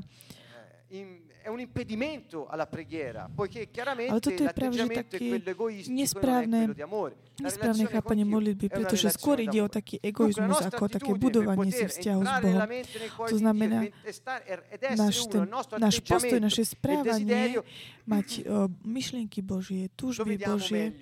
Eh, 0.91 1.21
è 1.43 1.49
un 1.49 1.61
impedimento 1.61 2.47
alla 2.47 2.67
preghiera, 2.67 3.31
poiché 3.33 3.61
Ale 3.61 3.71
chiaramente 3.73 4.21
toto 4.21 4.43
je 4.43 4.53
práve, 4.53 4.77
že 4.77 4.85
l'atteggiamento 4.85 5.01
è 5.01 5.05
také 5.09 5.29
quello 5.29 5.51
egoistico, 5.51 5.89
non 5.89 5.97
è 5.97 6.01
nesprávne, 6.01 6.59
quello 6.59 6.73
di 6.75 6.83
amore. 6.83 7.15
La 7.41 7.49
nesprávne 7.49 7.85
chápanie 7.89 8.25
modlitby, 8.29 8.67
pretože 8.69 9.07
skôr 9.17 9.41
ide 9.41 9.59
o 9.65 9.69
taký 9.73 9.97
egoizmus 10.05 10.61
ako 10.61 10.85
také 10.93 11.13
budovanie 11.17 11.73
si 11.73 11.89
vzťahu 11.89 12.21
s 12.21 12.33
Bohom. 12.45 12.61
e 12.69 12.81
To 13.17 13.37
znamená, 13.41 13.79
e 13.89 13.93
essere 14.05 14.63
náš, 14.93 15.17
ten, 15.33 15.49
náš 15.81 15.97
postoj, 16.05 16.39
naše 16.39 16.63
e 16.63 16.69
správanie, 16.69 17.65
mať 18.05 18.29
uh, 18.45 18.69
myšlienky 18.85 19.41
Božie, 19.41 19.89
túžby 19.97 20.37
Božie. 20.37 20.93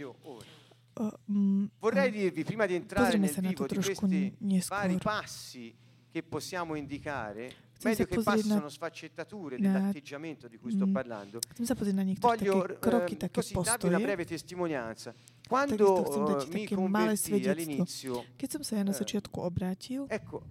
Vorrei 1.79 2.11
dirvi, 2.11 2.45
prima 2.45 2.67
di 2.67 2.75
entrare 2.75 3.17
nel 3.19 3.31
vivo 3.31 3.67
di 3.67 3.75
questi 3.77 4.37
vari 4.69 4.99
passi 4.99 5.75
che 6.11 6.23
possiamo 6.23 6.75
indicare, 6.75 7.53
meglio 7.83 8.05
che 8.07 8.23
passi 8.23 8.49
sono 8.49 8.69
sfaccettature 8.69 9.57
dell'atteggiamento 9.59 10.49
di 10.49 10.57
cui 10.59 10.73
sto 10.73 10.87
parlando, 10.89 11.39
voglio 12.21 12.67
eh, 12.67 13.31
così 13.31 13.55
darvi 13.55 13.87
una 13.87 13.99
breve 14.01 14.25
testimonianza. 14.25 15.15
Quando 15.47 16.41
eh, 16.41 16.47
mi 16.51 16.67
convertì 16.67 17.49
all'inizio, 17.49 18.25
eh, 18.25 19.07
ecco, 20.09 20.43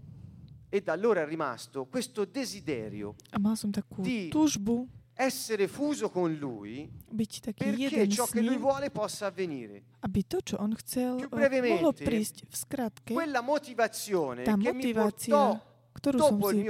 e 0.69 0.81
da 0.81 0.93
allora 0.93 1.21
è 1.21 1.25
rimasto 1.25 1.85
questo 1.85 2.25
desiderio 2.25 3.15
di 3.95 4.29
essere 5.17 5.67
fuso 5.67 6.09
con 6.13 6.31
lui 6.37 6.85
byť 7.09 7.31
taký 7.41 7.63
perché 7.65 7.81
jeden 7.81 8.09
ciò 8.13 8.25
s 8.25 8.31
che 8.31 8.41
lui 8.41 8.55
ním, 8.55 8.61
vuole 8.61 8.91
possa 8.91 9.25
avvenire. 9.25 9.97
aby 10.05 10.21
to, 10.29 10.37
čo 10.45 10.55
on 10.61 10.73
chcel, 10.77 11.17
Più 11.17 11.25
eh, 11.25 11.35
brevemente, 11.35 11.73
mohlo 11.81 11.91
prísť 11.91 12.45
v 12.45 12.53
skratke. 12.55 13.11
Quella 13.13 13.41
motivazione 13.41 14.43
Tá 14.45 14.53
che 14.53 14.73
mi 14.73 14.93
motivácia, 14.93 15.33
portò 15.33 15.76
ktorú 15.97 16.17
som 16.21 16.37
si 16.53 16.61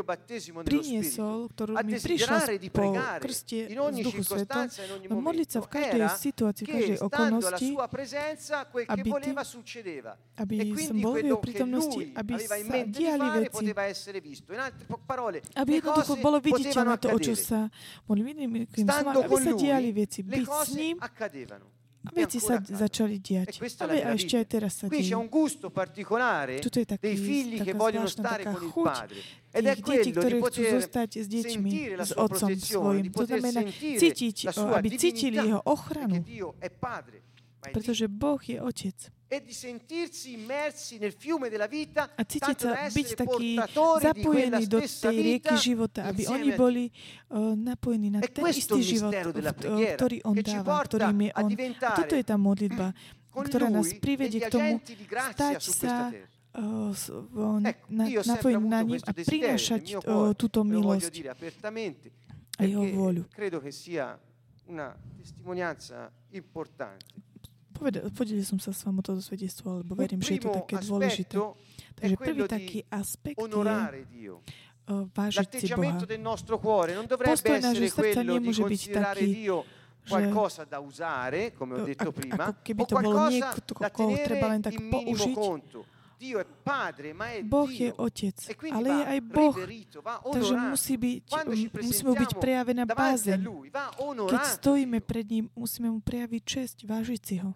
priniesol, 0.63 1.37
ktorú 1.51 1.71
mi 1.83 1.99
prišla 1.99 2.39
po 2.71 2.85
krste 3.19 3.59
z 3.67 3.99
Duchu 4.01 4.23
Svetom, 4.23 4.65
modliť 5.11 5.49
sa 5.51 5.59
v 5.59 5.67
každej 5.67 6.03
situácii, 6.15 6.63
v 6.63 6.69
každej 6.71 6.99
okolnosti, 7.03 7.67
aby 8.87 9.09
ty- 9.19 9.35
aby 10.37 10.55
e 10.63 10.65
som 10.79 10.97
bol 11.01 11.13
v 11.17 11.27
jeho 11.27 11.39
prítomnosti, 11.43 12.03
aby 12.15 12.33
sa 12.39 12.55
diali 12.87 13.27
veci. 13.43 13.65
Aby 15.53 15.71
jednoducho 15.83 16.13
bolo 16.23 16.37
viditeľné 16.39 16.95
to, 16.97 17.07
o 17.11 17.17
čo 17.19 17.33
sa 17.35 17.67
modlím 18.07 18.65
aby 18.67 19.35
sa 19.43 19.51
diali 19.53 19.89
veci, 19.91 20.19
byť 20.23 20.45
s 20.47 20.69
ním. 20.73 20.95
accadevano 21.03 21.76
a 22.07 22.11
e 22.15 22.19
veci 22.23 22.39
sa 22.39 22.55
accadono. 22.57 22.77
začali 22.79 23.15
E 23.15 23.19
diať. 23.19 23.51
questa 23.59 23.83
A, 23.83 23.87
ve- 23.87 23.93
a 23.93 23.95
meraviglia. 24.07 24.15
ešte 24.15 24.33
aj 24.39 24.45
teraz 24.47 24.71
sa 24.79 24.85
particolare 25.69 26.55
Tuto 26.63 26.79
je 26.79 26.87
taký, 26.87 27.07
taká 27.59 27.75
zvláštna 27.75 28.23
taká 28.23 28.51
chuť 28.55 28.95
tých 29.57 29.83
detí, 29.83 30.09
ktoré 30.13 30.37
chcú 30.41 30.61
zostať 30.79 31.09
s 31.17 31.27
deťmi, 31.27 31.71
s 31.99 32.11
otcom 32.15 32.49
svojim. 32.55 33.05
To 33.11 33.23
znamená 33.25 33.61
cítiť, 33.73 34.37
aby 34.53 34.87
cítili 34.95 35.37
jeho 35.41 35.61
ochranu, 35.65 36.23
pretože 37.73 38.05
Boh 38.07 38.39
je 38.39 38.57
otec. 38.61 38.97
E 39.27 39.43
di 39.43 39.51
sentirsi 39.51 40.33
immersi 40.33 40.97
nel 40.97 41.11
fiume 41.11 41.49
della 41.51 41.67
vita, 41.67 42.15
A 42.15 42.23
cítiť 42.23 42.55
sa 42.55 42.87
byť 42.87 43.07
taký 43.19 43.59
zapojení 43.99 44.63
do 44.71 44.79
tej 44.79 45.17
rieky 45.19 45.55
života, 45.59 46.07
aby 46.07 46.23
oni 46.31 46.49
boli 46.55 46.83
uh, 46.87 47.51
napojení 47.51 48.07
na 48.07 48.23
ten 48.23 48.47
istý 48.47 48.79
život, 48.79 49.11
ktorý 49.99 50.23
on 50.23 50.35
dáva, 50.39 50.87
ktorým 50.87 51.27
je 51.27 51.31
on. 51.35 51.51
A 51.83 51.89
toto 51.99 52.15
je 52.15 52.23
tá 52.23 52.39
modlitba, 52.39 52.95
ktorá 53.35 53.67
nás 53.67 53.91
privedie 53.99 54.47
k 54.47 54.49
tomu 54.49 54.79
stať 55.35 55.59
sa 55.59 56.07
uh, 56.55 56.95
Ecco, 56.97 58.49
na, 58.57 58.81
ním 58.81 58.97
a 59.03 59.11
prinášať 59.13 60.01
uh, 60.01 60.33
túto 60.33 60.63
milosť 60.63 61.13
a 62.57 62.65
jeho 62.65 62.81
vôľu. 62.89 63.29
credo 63.29 63.61
che 63.61 63.69
sia 63.69 64.17
una 64.65 64.89
testimonianza 65.19 66.09
importante. 66.33 67.05
Poveda- 67.77 68.09
Podelil 68.09 68.41
som 68.41 68.57
sa 68.57 68.73
s 68.73 68.81
vami 68.81 68.99
o 68.99 69.03
toto 69.05 69.21
svedectvo, 69.21 69.85
lebo 69.85 69.93
verím, 69.93 70.17
že 70.25 70.41
je 70.41 70.41
to 70.41 70.49
také 70.49 70.81
dôležité. 70.81 71.37
Takže 71.93 72.15
prvý 72.17 72.41
taký 72.49 72.79
aspekt 72.89 73.37
je 73.37 74.33
uh, 74.89 75.05
vážiť 75.13 75.49
si 75.61 75.67
Boha. 75.69 75.97
Postoj 77.21 77.57
nášho 77.61 77.87
srdca 77.93 78.19
nemôže 78.25 78.63
byť 78.65 78.81
taký, 78.89 79.29
qualcosa 80.07 80.63
da 80.63 80.79
usare, 80.79 81.51
come 81.51 81.75
ho 81.75 81.83
uh, 81.83 81.85
detto 81.85 82.15
prima, 82.15 82.47
o 82.47 82.85
qualcosa 82.87 83.51
da 83.75 83.89
tenere 83.91 84.39
in 84.71 84.87
minimo 84.87 85.25
conto. 85.35 85.85
Dio 86.17 86.39
è 86.39 86.45
padre, 86.49 87.13
ma 87.13 87.29
è 87.29 87.43
Boh 87.43 87.69
je 87.69 87.93
Dio. 87.93 88.01
otec, 88.01 88.37
E 88.49 88.55
ale 88.73 88.89
je 88.89 89.03
aj 89.05 89.19
Boh, 89.21 89.53
takže 90.33 90.53
musí 90.65 90.97
byť, 90.97 91.21
musí 91.77 92.01
mu 92.01 92.17
byť 92.17 92.31
prejavená 92.41 92.89
bázeň. 92.89 93.45
Keď 94.25 94.41
stojíme 94.57 94.97
pred 95.05 95.29
ním, 95.29 95.45
musíme 95.53 95.93
mu 95.93 96.01
prejaviť 96.01 96.41
česť, 96.41 96.77
vážiť 96.89 97.21
si 97.21 97.35
ho. 97.37 97.53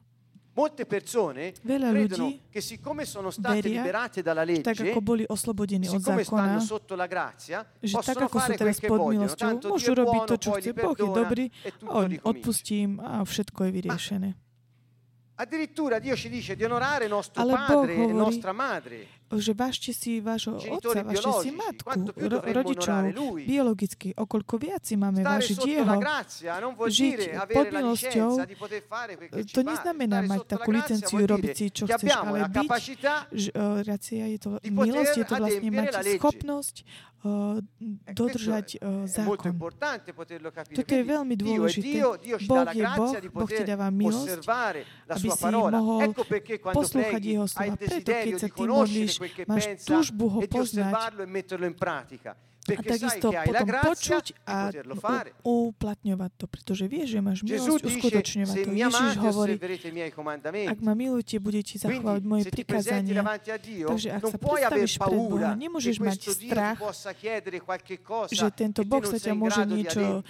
Molte 0.52 0.84
persone 0.84 1.56
Veľa 1.64 1.96
credono 1.96 2.28
ľudí 2.28 2.52
che 2.52 2.60
siccome 2.60 3.06
sono 3.08 3.32
state 3.32 3.64
veria, 3.64 3.80
liberate 3.80 4.20
dalla 4.20 4.44
Tak 4.44 4.84
legge, 4.84 4.92
ako 4.92 5.00
boli 5.00 5.24
oslobodení 5.24 5.88
od 5.88 5.96
siccome 5.96 6.28
stanno 6.28 6.60
zákona, 6.60 6.60
sotto 6.60 6.94
la 7.00 7.08
grazia, 7.08 7.64
že 7.80 7.96
tak 7.96 8.28
ako 8.28 8.38
sú 8.38 8.52
teraz 8.60 8.78
pod 8.84 9.00
milosťou, 9.16 9.52
môžu 9.72 9.92
robiť 9.96 10.22
to, 10.28 10.36
čo 10.36 10.50
chce. 10.60 10.68
li 10.68 10.72
Boh 10.76 10.98
je 11.00 11.08
dobrý, 11.08 11.46
e 11.48 11.72
on 11.88 12.12
ricomincia. 12.12 12.28
odpustím 12.28 12.90
a 13.00 13.24
všetko 13.24 13.60
je 13.64 13.72
vyriešené. 13.72 14.30
Addirittura 15.40 15.98
Dio 16.04 16.16
ci 16.20 16.28
dice 16.28 16.60
di 16.60 16.64
onorare 16.68 17.08
nostro 17.08 17.42
Ale 17.42 17.56
padre 17.56 17.96
e 17.96 18.12
nostra 18.12 18.52
madre. 18.52 19.21
Že 19.32 19.52
vážte 19.56 19.92
si 19.96 20.20
vášho 20.20 20.60
otca, 20.60 21.08
vážte 21.08 21.32
si 21.40 21.50
matku, 21.56 22.12
ro- 22.20 22.44
rodičov, 22.44 23.16
biologicky. 23.48 24.12
Okoľko 24.12 24.54
viac 24.60 24.84
si 24.84 25.00
máme 25.00 25.24
vážiť 25.24 25.58
jeho. 25.64 25.96
Žiť 26.92 27.20
pod 27.48 27.66
milosťou, 27.72 28.32
to 29.56 29.62
neznamená 29.64 30.20
mať 30.28 30.42
takú 30.52 30.70
licenciu 30.76 31.24
robiť 31.24 31.52
si, 31.56 31.66
čo 31.72 31.88
chceš, 31.88 32.12
ale 32.12 32.48
byť, 32.52 32.72
že, 33.32 33.50
uh, 33.56 33.80
je 34.12 34.40
to, 34.40 34.50
milosť 34.68 35.16
je 35.16 35.26
to 35.26 35.34
vlastne 35.40 35.70
mať 35.72 35.88
schopnosť 36.20 36.76
dodržať 38.12 38.82
uh, 38.82 39.06
è 39.06 39.22
molto 39.22 39.54
zákon. 39.54 39.54
Toto 40.74 40.94
je 40.94 41.04
veľmi 41.06 41.36
dôležité. 41.38 42.02
Boh 42.50 42.68
je 42.74 42.86
Boh, 42.98 43.14
Boh 43.30 43.50
ti 43.50 43.62
dáva 43.62 43.94
milosť, 43.94 44.42
aby 45.06 45.28
si 45.30 45.46
mohol 45.54 46.10
poslúchať 46.74 47.22
jeho 47.22 47.46
slova. 47.46 47.78
Preto, 47.78 48.10
keď 48.10 48.34
sa 48.42 48.50
ty 48.50 48.64
modlíš, 48.66 49.14
máš 49.46 49.66
túžbu 49.86 50.26
ho 50.34 50.40
e 50.42 50.50
poznať 50.50 50.94
e 52.68 52.76
a 52.78 52.82
takisto 52.84 53.28
potom 53.32 53.68
počuť 53.90 54.26
a 54.46 54.58
uplatňovať 55.42 56.32
to, 56.38 56.46
pretože 56.46 56.86
vieš, 56.86 57.18
že 57.18 57.20
máš 57.24 57.40
milosť 57.42 57.84
uskutočňovať 57.88 58.56
to. 58.68 58.70
Ježiš 58.76 59.12
hovorí, 59.18 59.54
ak 60.70 60.80
ma 60.84 60.94
milujete, 60.94 61.42
budete 61.42 61.80
zachovať 61.82 62.22
moje 62.28 62.44
prikázania. 62.52 63.24
Takže 63.88 64.08
ak 64.14 64.24
sa 64.30 64.38
predstavíš 64.38 64.94
pred 65.00 65.22
Boha, 65.26 65.52
nemôžeš 65.58 65.96
mať 66.04 66.20
strach, 66.30 66.78
že 68.30 68.48
tento 68.54 68.82
te 68.82 68.90
Boh 68.90 69.04
sa 69.06 69.18
ťa 69.18 69.34
môže 69.34 69.62
niečo 69.66 70.26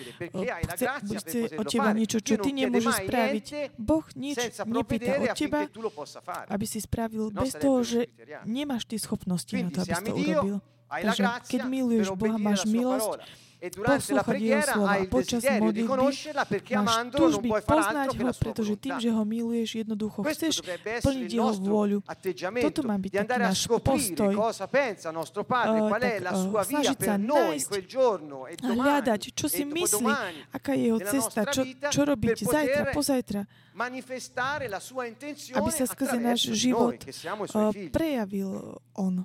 chce, 0.75 0.85
chce 1.17 1.39
od 1.55 1.65
teba 1.67 1.91
niečo, 1.95 2.17
čo 2.19 2.35
ty 2.39 2.49
nemôžeš 2.51 2.95
spraviť. 3.07 3.45
Boh 3.79 4.05
nič 4.15 4.37
nepýta 4.67 5.19
od 5.19 5.29
teba, 5.35 5.59
aby 6.51 6.65
si 6.67 6.79
spravil 6.83 7.31
No 7.31 7.43
bez 7.47 7.55
toho, 7.55 7.79
že 7.83 8.11
nemáš 8.43 8.83
tie 8.87 8.99
schopnosti 8.99 9.55
na 9.55 9.69
to, 9.71 9.79
aby 9.83 9.93
si 9.95 10.03
to 10.03 10.13
urobil. 10.15 10.57
Takže 10.91 11.23
keď 11.47 11.61
miluješ 11.71 12.07
Boha, 12.19 12.35
máš 12.35 12.67
milosť. 12.67 13.23
E 13.61 13.69
poslúchať 13.69 14.41
jeho 14.41 14.63
slova. 14.65 15.05
Počas 15.05 15.41
modlitby 15.45 15.85
máš 16.81 16.97
túžby 17.13 17.49
poznať 17.61 18.09
ho, 18.17 18.33
pretože 18.33 18.73
tým, 18.73 18.97
že 18.97 19.09
ho 19.13 19.21
miluješ, 19.21 19.85
jednoducho 19.85 20.25
chceš 20.25 20.65
plniť 20.81 21.29
jeho 21.29 21.53
vôľu. 21.61 22.01
Toto 22.57 22.81
má 22.81 22.97
byť 22.97 23.11
taký 23.21 23.37
náš 23.37 23.69
postoj. 23.69 24.33
tak, 25.93 26.25
snažiť 26.65 26.97
sa 26.97 27.15
nájsť 27.21 27.69
e 28.49 28.65
hľadať, 28.65 29.21
čo 29.37 29.45
e 29.45 29.53
si 29.53 29.61
myslí, 29.61 30.09
aká 30.49 30.73
je 30.73 30.81
jeho 30.89 30.99
cesta, 31.05 31.45
čo, 31.53 31.61
čo 31.93 32.01
robiť 32.01 32.41
zajtra, 32.41 32.83
pozajtra, 32.97 33.41
aby 35.53 35.69
sa 35.69 35.85
skrze 35.85 36.17
náš 36.17 36.49
život 36.49 36.97
prejavil 37.93 38.81
on 38.97 39.21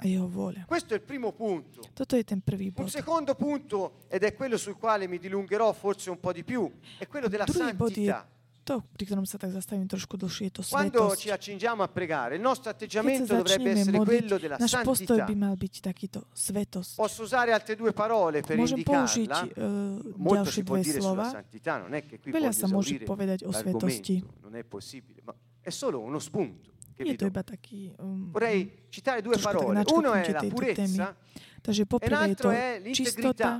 a 0.00 0.04
jeho 0.08 0.26
vôľa. 0.26 0.64
Questo 0.64 0.92
è 0.92 0.96
il 0.96 1.04
primo 1.04 1.32
punto. 1.32 1.84
Toto 1.92 2.16
je 2.16 2.24
ten 2.24 2.40
prvý 2.40 2.72
Un 2.72 2.84
bod. 2.84 2.88
secondo 2.88 3.34
punto, 3.36 4.08
ed 4.08 4.24
è 4.24 4.32
quello 4.34 4.56
sul 4.56 4.76
quale 4.76 5.06
mi 5.06 5.18
dilungherò 5.18 5.72
forse 5.72 6.08
un 6.08 6.18
po' 6.18 6.32
di 6.32 6.42
più, 6.42 6.64
è 6.98 7.06
quello 7.06 7.28
della 7.28 7.44
Druhý 7.44 7.74
bod 7.76 7.92
je 7.92 8.08
santità. 8.08 8.26
to, 8.62 8.86
pri 8.86 9.02
ktorom 9.02 9.26
sa 9.26 9.34
tak 9.34 9.50
zastavím 9.50 9.88
trošku 9.88 10.14
dlhšie, 10.14 10.46
je 10.46 10.52
to 10.52 10.62
Quando 10.62 11.10
ci 11.18 11.26
svetosť. 11.26 11.34
accingiamo 11.34 11.82
a 11.82 11.88
pregare, 11.90 12.36
il 12.38 12.44
nostro 12.44 12.70
Keď 12.70 12.76
atteggiamento 12.76 13.26
sa 13.26 13.40
dovrebbe 13.42 13.66
začneme 13.66 13.80
essere 13.82 13.98
modliť, 13.98 14.20
quello 14.22 14.36
della 14.38 14.56
náš 14.60 14.72
postoj 14.86 15.16
santità. 15.18 15.26
by 15.26 15.34
mal 15.34 15.54
byť 15.58 15.74
takýto, 15.82 16.18
svetosť. 16.30 16.92
Posso 16.94 17.20
usare 17.24 17.50
altre 17.50 17.74
due 17.74 17.90
parole 17.92 18.40
per 18.46 18.54
Môžem 18.56 18.80
použiť 18.86 19.26
indicarla. 19.26 19.58
uh, 19.58 20.14
Molto 20.16 20.48
si 20.54 20.60
ďalšie 20.60 20.62
può 20.62 20.76
dve 20.78 20.84
dire 20.86 21.00
sulla 21.02 21.08
slova. 21.18 21.26
santità, 21.34 21.72
non 21.82 21.92
è 21.92 22.00
che 22.06 22.16
qui 22.22 22.30
Veľa 22.30 22.46
voglio 22.46 22.60
sa 22.62 22.66
môže 22.70 22.94
esaurire 22.94 23.04
povedať 23.10 23.38
o 23.42 23.50
svetosti. 23.50 24.14
l'argomento, 24.22 24.46
non 24.46 24.54
è 24.54 24.62
possibile, 24.62 25.18
ma 25.26 25.32
è 25.60 25.70
solo 25.74 25.98
uno 25.98 26.18
spunto 26.22 26.70
vi 27.04 27.16
to 27.16 27.26
iba 27.26 27.42
taký... 27.42 27.92
Um, 27.98 28.30
Vorrei 28.30 28.88
citare 28.90 29.22
due 29.22 29.38
parole. 29.38 29.82
Uno 29.88 30.12
è 30.12 30.32
la 30.32 30.44
purezza 30.44 31.16
Takže 31.60 31.82
e 31.82 31.86
poprvé 31.86 32.14
je 32.14 32.20
l'altro 32.20 32.48
to 32.48 32.56
è 32.56 32.80
čistota 32.90 33.20
l'integrità 33.20 33.52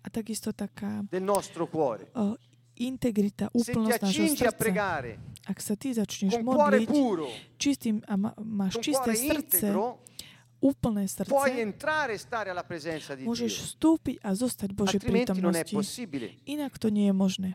a 0.00 0.08
takisto 0.10 0.50
taká 0.54 1.04
del 1.06 1.22
nostro 1.22 1.68
cuore. 1.68 2.10
uh, 2.16 2.34
integrita, 2.80 3.52
úplnosť 3.52 4.00
nášho 4.02 4.26
srdca. 4.34 4.56
pregare 4.56 5.12
Ak 5.46 5.60
sa 5.60 5.76
ty 5.76 5.92
začneš 5.92 6.40
modliť 6.40 6.88
puro, 6.88 7.28
čistým 7.56 8.00
a 8.04 8.16
máš 8.44 8.80
čisté 8.80 9.16
srdce, 9.16 9.72
úplné 10.60 11.08
puoi 11.24 11.52
srdce, 11.52 11.62
entrare 11.64 12.14
stare 12.18 12.50
alla 12.50 12.64
presenza 12.64 13.16
di 13.16 13.24
Dio. 13.24 13.30
môžeš 13.32 13.52
vstúpiť 13.72 14.20
a 14.20 14.30
zostať 14.36 14.68
Božej 14.76 15.00
Altrimenti 15.00 15.40
non 15.40 15.56
è 15.56 15.64
prítomnosti. 15.64 15.76
possibile. 15.76 16.26
Inak 16.44 16.76
to 16.76 16.92
nie 16.92 17.08
je 17.08 17.14
možné. 17.16 17.50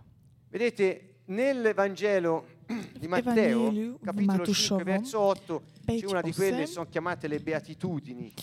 Vedete, 0.49 1.19
nel 1.29 1.73
Vangelo 1.73 2.54
di 2.99 3.07
Matteo, 3.07 3.97
capitolo 4.01 4.03
5, 4.03 4.25
Matúšovom, 4.25 4.83
verso 4.83 5.19
8, 5.19 5.61
c'è 5.85 5.91
5, 5.99 6.07
una 6.09 6.21
di 6.21 6.33
quelle 6.33 6.63
8, 6.63 6.71
sono 6.71 6.85
chiamate 6.89 7.27
le 7.27 7.39
beatitudini. 7.39 8.33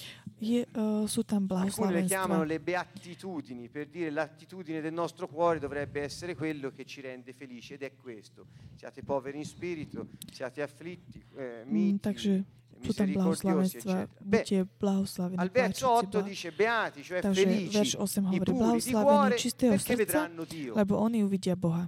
je, 0.42 0.66
uh, 0.74 1.06
sú 1.06 1.22
tam 1.22 1.46
Alcune 1.50 1.92
le 1.92 2.04
chiamano 2.04 2.42
le 2.42 2.58
beatitudini, 2.58 3.68
per 3.68 3.87
dire 3.87 4.11
l'attitudine 4.11 4.80
del 4.80 4.92
nostro 4.92 5.28
cuore 5.28 5.61
dovrebbe 5.61 6.02
essere 6.02 6.35
quello 6.35 6.72
che 6.72 6.85
ci 6.85 7.00
rende 7.00 7.32
felici 7.32 7.74
ed 7.74 7.82
è 7.82 7.94
questo. 7.94 8.46
Siate 8.74 9.04
poveri 9.04 9.38
in 9.38 9.44
spirito, 9.44 10.08
siate 10.32 10.62
afflitti, 10.62 11.22
eh, 11.37 11.62
Mm, 11.64 11.70
miti, 11.70 12.00
takže 12.00 12.44
sú 12.82 12.90
tam 12.92 13.06
blahoslavenstva. 13.14 14.08
Buďte 14.18 14.66
blahoslavení. 14.80 15.38
al 15.38 15.48
verso 15.54 15.87
páčiť 15.87 16.02
si 16.02 16.06
8 16.11 16.11
Boha. 16.11 16.26
dice 16.26 16.50
beati, 16.50 17.00
cioè 17.04 17.20
Takže 17.22 17.42
felici, 17.46 17.76
verš 17.78 17.94
8 17.94 18.02
i 18.02 18.26
hovorí, 18.26 18.52
blahoslavení 18.52 19.06
cuore, 19.06 19.37
čistého 19.38 19.72
perché 19.78 19.94
srdca, 19.94 20.02
vedranno 20.02 20.42
Dio. 20.44 20.74
lebo 20.74 20.98
oni 20.98 21.22
uvidia 21.22 21.54
Boha. 21.54 21.87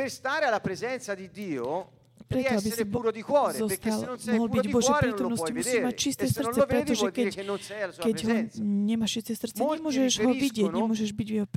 Per 0.00 0.10
stare 0.10 0.46
alla 0.46 0.60
presenza 0.60 1.14
di 1.14 1.28
Dio 1.30 1.90
devi 2.26 2.46
essere 2.46 2.86
puro 2.86 3.10
di 3.10 3.20
cuore, 3.20 3.58
perché 3.58 3.90
se 3.90 4.06
non 4.06 4.18
sei 4.18 4.36
puro 4.38 4.60
di 4.62 4.70
cuore 4.70 5.10
non 5.10 5.28
lo 5.28 5.34
puoi 5.34 5.52
vedere. 5.52 5.94
E 5.94 6.26
se 6.26 6.40
non 6.40 6.52
lo 6.54 6.64
vedi 6.64 6.94
vuol 6.94 7.10
dire 7.10 7.28
che 7.28 7.42
non 7.42 7.58
sei 7.58 7.82
alla 7.82 7.92
sua 7.92 8.08
presenza. 8.08 8.62
Molti 8.62 9.98
riferiscono. 10.00 10.88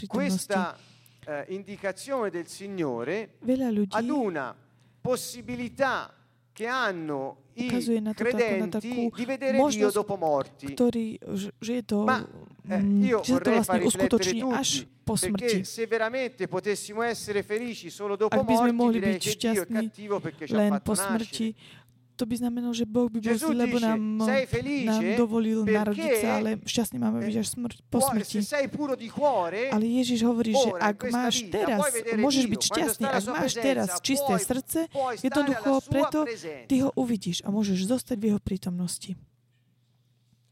Questa 0.07 0.77
eh, 1.25 1.45
indicazione 1.47 2.29
del 2.29 2.47
Signore 2.47 3.37
ad 3.91 4.09
una 4.09 4.53
possibilità 4.99 6.13
che 6.51 6.67
hanno 6.67 7.37
i 7.53 7.67
ukazuje 7.67 7.99
na 7.99 8.13
to 8.13 8.23
credenti 8.23 8.69
takú 8.69 9.11
di 9.13 9.25
vedere 9.25 9.57
Dio 9.69 9.91
dopo 9.91 10.17
morti. 10.17 10.73
ktorý, 10.73 11.21
že, 11.37 11.49
že 11.61 11.71
je 11.81 11.83
to, 11.85 12.01
Ma 12.01 12.25
eh, 12.69 13.19
že 13.23 13.31
sa 13.35 13.39
to 13.43 13.49
vlastne 13.51 13.79
uskutoční 13.83 14.41
až 14.53 14.69
po 15.03 15.19
smrti. 15.19 15.63
Ak 18.31 18.43
by 18.47 18.55
sme 18.55 18.71
mohli 18.71 18.99
byť 19.03 19.21
šťastní 19.35 19.85
len 20.51 20.71
po 20.79 20.93
smrti, 20.95 21.47
to 22.13 22.29
by 22.29 22.35
znamenalo, 22.37 22.73
že 22.77 22.85
Boh 22.85 23.09
by 23.09 23.19
bol 23.19 23.35
zlý, 23.35 23.57
lebo 23.57 23.77
nám, 23.81 23.99
nám 24.85 25.03
dovolil 25.17 25.65
narodiť 25.65 26.11
sa, 26.21 26.29
ale 26.37 26.61
šťastný 26.61 26.97
máme 27.01 27.25
byť 27.25 27.35
až 27.41 27.47
smrť, 27.57 27.77
po 27.89 27.99
smrti. 28.05 28.37
Ale 29.73 29.85
Ježiš 29.85 30.19
hovorí, 30.21 30.53
že 30.53 30.69
ak 30.77 31.09
máš 31.09 31.49
teraz, 31.49 31.81
môžeš 32.13 32.45
byť 32.47 32.61
šťastný, 32.61 33.05
ak 33.09 33.23
máš 33.33 33.53
teraz 33.57 33.89
čisté 34.05 34.33
srdce, 34.37 34.79
jednoducho 35.25 35.81
preto 35.89 36.29
ty 36.69 36.75
ho 36.85 36.93
uvidíš 36.93 37.41
a 37.43 37.49
môžeš 37.49 37.89
zostať 37.89 38.17
v 38.21 38.25
jeho 38.33 38.39
prítomnosti. 38.39 39.11
E 39.13 39.15
questo 39.15 39.19
tema 39.19 39.21
della 39.23 39.29
purezza 39.29 39.29
richiama 39.29 39.31
da 40.33 40.42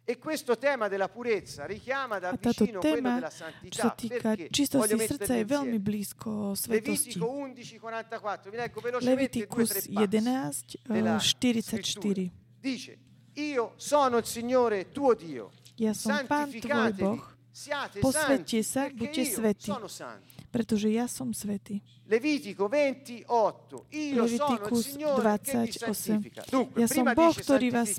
A 2.31 2.37
táto 2.37 2.63
vicino 2.65 2.79
quello 2.79 2.95
téma, 2.95 3.13
della 3.15 3.29
čo 3.69 3.81
sa 3.81 3.89
týka 3.93 4.35
čistosti 4.49 4.97
srdca, 4.97 5.33
je 5.37 5.45
veľmi 5.45 5.77
blízko 5.77 6.57
svetosti. 6.57 7.15
Levitico 7.15 7.25
11:44, 7.29 8.49
vi 8.49 8.57
leggo 8.57 8.79
velocemente 8.81 9.45
due 9.45 9.47
o 9.47 9.55
Levitikus 9.55 9.69
tre 9.69 9.79
passi 9.79 9.93
11, 9.93 10.77
eh, 10.81 10.93
della 10.93 11.15
44. 11.19 11.61
scrittura. 11.61 12.23
Dice, 12.59 12.97
io 13.33 13.73
sono 13.77 14.17
il 14.17 14.25
Signore 14.25 14.91
tuo 14.91 15.13
Dio, 15.13 15.51
Ja 15.81 15.93
som 15.93 16.13
Pán 16.27 16.51
tvoj 16.51 16.93
Boh, 16.93 17.21
santi, 17.51 18.61
sa, 18.61 18.89
buďte 18.93 19.21
io 19.21 19.33
svätí. 19.33 19.71
sono 19.71 19.87
santo. 19.87 20.29
pretože 20.51 20.91
ja 20.91 21.07
som 21.07 21.33
svetý. 21.33 21.81
Levitico 22.11 22.67
28, 22.67 23.85
io 23.87 24.25
vi 24.25 24.35
28. 24.35 25.93
santifica. 25.95 26.43
Dunque, 26.51 26.81
Ja 26.81 26.87
som 26.91 27.07
Boh, 27.07 27.31
ktorý 27.31 27.71
vás 27.71 27.95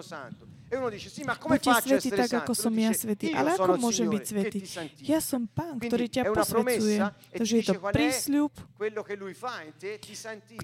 santo. 0.00 0.48
E 0.72 0.80
Buďte 0.80 1.72
svetí 1.84 2.08
tak, 2.08 2.32
ako 2.32 2.56
som 2.56 2.72
ja 2.72 2.96
svetý. 2.96 3.36
Ale 3.36 3.60
ako 3.60 3.76
môžem 3.76 4.08
byť 4.08 4.22
svetý? 4.24 4.64
Ja 5.04 5.20
som 5.20 5.44
Pán, 5.44 5.76
ktorý 5.76 6.08
ťa 6.08 6.32
promessa 6.32 7.12
e 7.28 7.36
Takže 7.36 7.54
je 7.60 7.64
to 7.68 7.74
prísľub, 7.76 8.52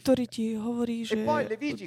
ktorý 0.01 0.25
ti 0.25 0.57
hovorí, 0.57 1.05
E 1.05 1.13
že 1.13 1.17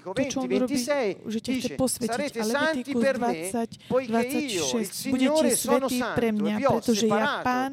to, 0.05 0.21
čo 0.29 0.45
on 0.45 0.49
20, 0.53 0.61
robí, 0.61 0.77
26 0.77 1.33
že 1.33 1.39
ťa 1.41 1.51
chce 1.57 1.69
posvetiť. 1.81 2.33
A 2.37 2.45
Levitikus 2.45 3.01
per 3.01 3.17
me, 3.17 3.33
20, 3.49 3.89
poiché 3.89 4.29
io, 4.53 4.63
il 4.77 4.85
26, 4.85 5.09
budete 5.09 5.49
svetí 5.57 5.97
pre 6.13 6.29
mňa, 6.29 6.55
pretože 6.61 7.05
ja, 7.09 7.41
Pán, 7.41 7.69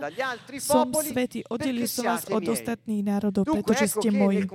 som 0.57 0.89
svetý, 0.97 1.45
oddelil 1.53 1.85
som 1.99 2.07
vás 2.07 2.23
od 2.31 2.45
ostatných 2.47 3.03
národov, 3.03 3.43
pretože 3.51 3.91
ste 3.99 4.09
moji. 4.15 4.47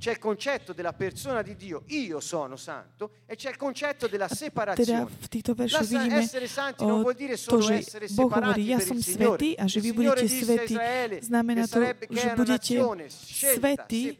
c'è 0.00 0.12
il 0.12 0.18
concetto 0.18 0.72
della 0.72 0.94
persona 0.94 1.42
di 1.42 1.54
Dio, 1.54 1.82
io 1.92 2.20
sono 2.20 2.56
santo, 2.56 3.20
e 3.26 3.36
c'è 3.36 3.50
il 3.50 3.56
concetto 3.60 4.08
della 4.08 4.26
Teda 4.26 4.34
separazione. 4.34 5.06
týchto 5.28 5.54
La 5.54 6.16
essere 6.16 6.48
santi 6.48 6.86
non 6.86 7.02
vuol 7.02 7.14
dire 7.14 7.36
to, 7.36 7.60
solo 7.60 7.60
že 7.60 7.74
essere 7.74 8.08
separati 8.08 8.64
hovorí, 8.64 8.64
ja 8.64 8.80
som 8.80 8.96
svetý 8.96 9.52
a 9.60 9.68
že 9.68 9.78
vy 9.84 9.92
budete 9.92 10.24
svetí. 10.24 10.74
Znamená 11.20 11.68
to, 11.68 11.84
že 12.08 12.28
budete 12.32 12.74
svetí, 13.12 14.16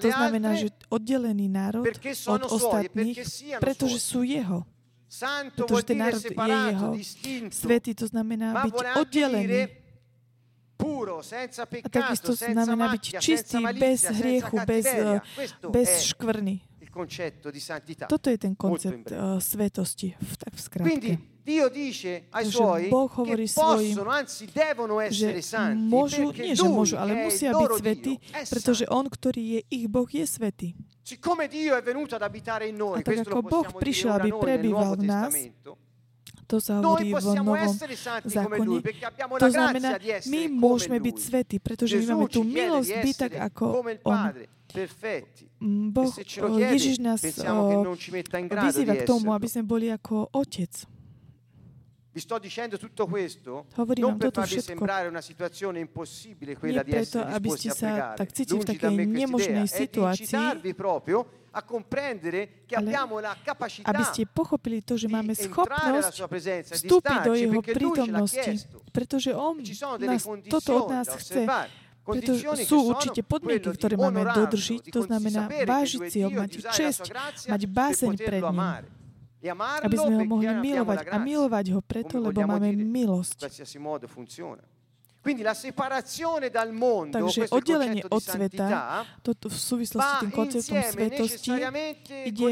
to 0.00 0.08
znamená, 0.08 0.56
že 0.56 0.72
oddelený 0.88 1.46
národ 1.52 1.84
od 1.84 2.40
suoi, 2.48 2.88
ostatných, 2.88 3.16
pretože 3.60 4.00
sú 4.00 4.24
jeho. 4.24 4.64
Santo 5.10 5.66
Pretože 5.66 5.90
ten 5.90 5.98
národ 5.98 6.22
je 6.22 6.32
jeho. 6.32 6.90
Svetý 7.50 7.98
to 7.98 8.06
znamená 8.06 8.62
byť 8.62 8.74
oddelený. 8.94 9.79
Dire 10.80 10.90
puro, 11.00 11.22
senza 11.22 11.62
A 11.62 11.88
takisto 11.88 12.32
senza 12.32 12.64
znamená 12.64 12.96
byť 12.96 13.04
čistý, 13.20 13.60
bez 13.76 14.00
hriechu, 14.08 14.56
bez, 14.64 14.86
eh, 14.88 15.20
bez 15.68 15.88
škvrny. 16.16 16.56
Toto 18.08 18.26
je 18.26 18.38
ten 18.40 18.58
koncept 18.58 19.14
uh, 19.14 19.38
svetosti, 19.38 20.18
v, 20.18 20.32
tak 20.34 20.52
v 20.56 20.60
skratke. 20.60 20.90
Quindi 20.90 21.12
Dio 21.40 21.68
dice 21.68 22.26
ai 22.30 22.44
suoi 22.50 22.88
Boh 22.88 23.08
che 23.08 23.20
hovorí 23.22 23.46
svojim, 23.48 23.94
possono, 23.94 24.10
anzi 24.10 24.44
devono 24.52 25.00
že 25.00 25.06
essere 25.06 25.40
santi, 25.40 25.88
môžu, 25.88 26.30
nie 26.36 26.54
že 26.54 26.68
môžu, 26.68 26.94
ale 27.00 27.26
musia 27.26 27.50
byť 27.54 27.78
è 27.80 28.42
pretože. 28.44 28.84
On, 28.90 29.06
ktorý 29.08 29.42
je 29.56 29.60
ich 29.70 29.86
Boh, 29.88 30.06
je. 30.10 30.26
Siccome 31.02 31.48
Dio 31.48 31.74
è 31.74 31.82
venuto 31.82 32.14
ad 32.14 32.22
abitare 32.22 32.68
in 32.68 32.76
noi, 32.76 33.00
A 33.00 33.02
tak 33.02 33.24
ako 33.26 33.42
Boh 33.42 33.66
prišiel, 33.72 34.20
aby 34.20 34.30
prebýval 34.36 34.94
v 35.00 35.04
nás, 35.06 35.32
To 36.50 36.58
sa 36.58 36.82
hovorí 36.82 37.14
v 37.14 37.22
Novom 37.38 37.70
zákone. 38.26 38.82
To 39.38 39.48
znamená, 39.54 40.02
my 40.26 40.40
môžeme 40.50 40.98
byť 40.98 41.16
svetí, 41.16 41.56
pretože 41.62 41.94
my 42.02 42.04
máme 42.10 42.26
tú 42.26 42.42
milosť 42.42 42.90
byť 42.90 43.16
tak 43.16 43.32
ako 43.38 43.86
On. 44.02 44.34
Mm, 44.70 45.90
E 45.90 45.90
Boh, 45.90 46.14
chiede, 46.14 46.62
Ježiš 46.78 47.02
nás 47.02 47.18
vyzýva 47.26 48.94
k 48.94 49.02
tomu, 49.02 49.34
aby 49.34 49.50
sme 49.50 49.66
boli 49.66 49.90
ako 49.90 50.30
Otec. 50.30 50.86
Vi 52.12 52.18
sto 52.18 52.38
dicendo 52.38 52.76
tutto 52.76 53.06
questo 53.06 53.66
Hovorím 53.76 54.02
non 54.02 54.18
per 54.18 54.32
farvi 54.32 54.58
všetko. 54.58 54.66
sembrare 54.66 55.06
una 55.06 55.20
situazione 55.20 55.78
impossibile 55.78 56.52
Nie 56.52 56.58
quella 56.58 56.82
di 56.82 56.90
preto, 56.90 57.22
essere 57.22 57.30
aby 57.30 57.48
disposti 57.48 57.70
ste 57.70 57.86
a 57.86 57.94
sa 57.94 58.14
tak 58.18 58.30
cítili 58.34 58.58
v 58.58 58.64
takej 58.66 58.94
nemožnej 59.06 59.66
situácii, 59.70 60.74
proprio 60.74 61.46
a 61.50 61.62
comprendere 61.62 62.66
che 62.66 62.74
abbiamo 62.74 63.18
la 63.18 63.36
capacità 63.42 63.90
aby 63.90 64.02
ste 64.02 64.26
pochopili 64.26 64.82
to, 64.82 64.98
že 64.98 65.06
di 65.06 65.14
máme 65.14 65.38
schopnosť 65.38 66.14
e 66.18 66.62
vstúpiť 66.66 67.18
do 67.22 67.32
jeho 67.38 67.60
prítomnosti, 67.62 68.52
pretože 68.90 69.30
On 69.30 69.54
delle 69.98 70.18
nás, 70.18 70.26
toto 70.50 70.82
od 70.82 70.90
nás 70.90 71.06
chce. 71.14 71.46
che 72.10 72.34
sú 72.66 72.90
určite 72.90 73.22
podmienky, 73.22 73.70
ktoré 73.70 73.94
máme 73.94 74.26
dodržiť, 74.34 74.90
to 74.90 75.06
znamená 75.06 75.46
vážiť 75.46 76.00
si 76.10 76.18
ho, 76.26 76.30
mať 76.30 76.58
grazia 76.58 77.46
mať 77.54 77.62
báseň 77.70 78.12
pred 78.18 78.42
ním. 78.42 78.58
E 78.58 78.99
aby 79.40 79.96
sme 79.96 80.14
ho 80.20 80.24
mohli 80.28 80.52
milovať 80.60 81.08
a 81.08 81.16
milovať 81.16 81.66
ho 81.72 81.80
preto, 81.80 82.20
lebo 82.20 82.44
máme 82.44 82.76
milosť. 82.76 83.48
mondo, 86.72 87.12
Takže 87.12 87.52
oddelenie 87.52 88.00
od 88.08 88.24
sveta, 88.24 89.04
toto 89.20 89.52
v 89.52 89.58
súvislosti 89.60 90.16
s 90.16 90.20
tým 90.24 90.32
konceptom 90.32 90.80
svetosti 90.80 91.50
ide 92.24 92.50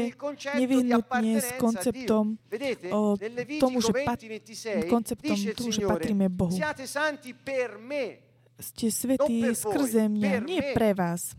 nevyhnutne 0.53 1.33
s 1.41 1.49
konceptom 1.57 2.37
Vedete, 2.45 2.93
o 2.93 3.17
tomu, 3.57 3.81
že 3.81 3.89
pat- 4.05 4.21
20-26 4.21 4.85
konceptom 4.85 5.35
tomu, 5.57 5.69
že 5.73 5.81
patríme 5.81 6.29
Bohu. 6.29 6.53
siate 6.53 6.85
santi 6.85 7.33
per 7.33 7.81
me, 7.81 8.28
Ste 8.59 8.91
svetí 8.91 9.55
skrze 9.55 10.11
mňa, 10.11 10.43
nie 10.43 10.59
pre 10.75 10.91
vás. 10.91 11.31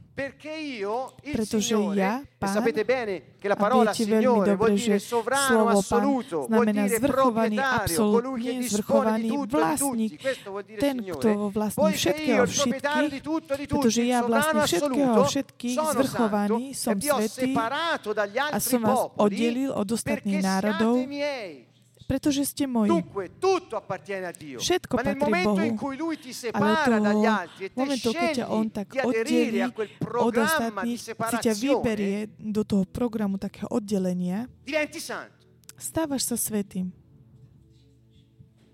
Pretože 1.20 1.74
ja, 1.96 2.20
e 2.20 2.28
Pán, 2.36 2.60
a 2.60 2.60
viete 3.64 4.04
veľmi 4.04 4.40
dobre, 4.44 4.76
že 4.76 5.00
slovo 5.00 5.80
Pán 5.80 6.04
znamená 6.48 6.84
zvrchovaný 6.92 7.56
absolútne, 7.56 8.52
zvrchovaný 8.68 9.28
vlastník, 9.48 10.20
ten, 10.76 10.96
kto 11.00 11.48
vlastní 11.48 11.92
všetkého 11.96 12.44
všetkých, 12.44 13.12
pretože 13.48 14.00
ja 14.04 14.20
vlastním 14.20 14.64
všetkého 14.68 15.20
všetkých, 15.24 15.76
zvrchovaný, 15.76 16.62
som 16.76 16.96
e 16.96 17.04
svetý 17.04 17.52
a 18.52 18.56
som 18.60 18.80
vás 18.84 19.08
oddelil 19.16 19.72
od 19.72 19.88
ostatných 19.88 20.44
národov. 20.44 21.00
Pretože 22.10 22.42
ste 22.42 22.66
moji. 22.66 22.90
Všetko 24.58 24.94
patrí 24.98 25.30
Bohu. 25.46 25.54
Ale 25.54 25.78
separa 26.34 26.82
to 26.82 26.90
dagli 26.98 27.26
altri 27.30 27.64
e 27.70 27.78
momentu, 27.78 28.08
keď 28.10 28.30
ťa 28.34 28.46
On 28.50 28.66
tak 28.66 28.88
oddelí 28.98 29.62
od 30.18 30.34
ostatných, 30.34 30.98
si 30.98 31.36
ťa 31.38 31.54
vyberie 31.54 32.26
do 32.34 32.66
toho 32.66 32.82
programu 32.82 33.38
takého 33.38 33.70
oddelenia, 33.70 34.50
stávaš 35.78 36.26
sa 36.26 36.34
svetým. 36.34 36.90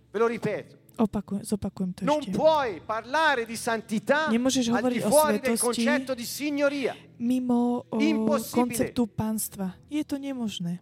Ve 0.08 0.16
lo 0.16 0.32
ripeto. 0.32 0.80
Opakujem, 0.96 1.44
zopakujem 1.44 1.92
to 1.92 2.08
Non 2.08 2.24
ešte. 2.24 2.32
puoi 2.32 2.80
parlare 2.80 3.44
di 3.44 3.52
santità 3.52 4.32
Nemôžeš 4.32 4.72
hovoriť 4.72 5.04
o 5.04 5.10
svetosti 5.12 5.84
di 6.16 6.24
signoria. 6.24 6.96
Mimo 7.20 7.84
o, 7.92 8.00
konceptu 8.48 9.04
pánstva. 9.04 9.76
Je 9.92 10.00
to 10.08 10.16
nemožné. 10.16 10.80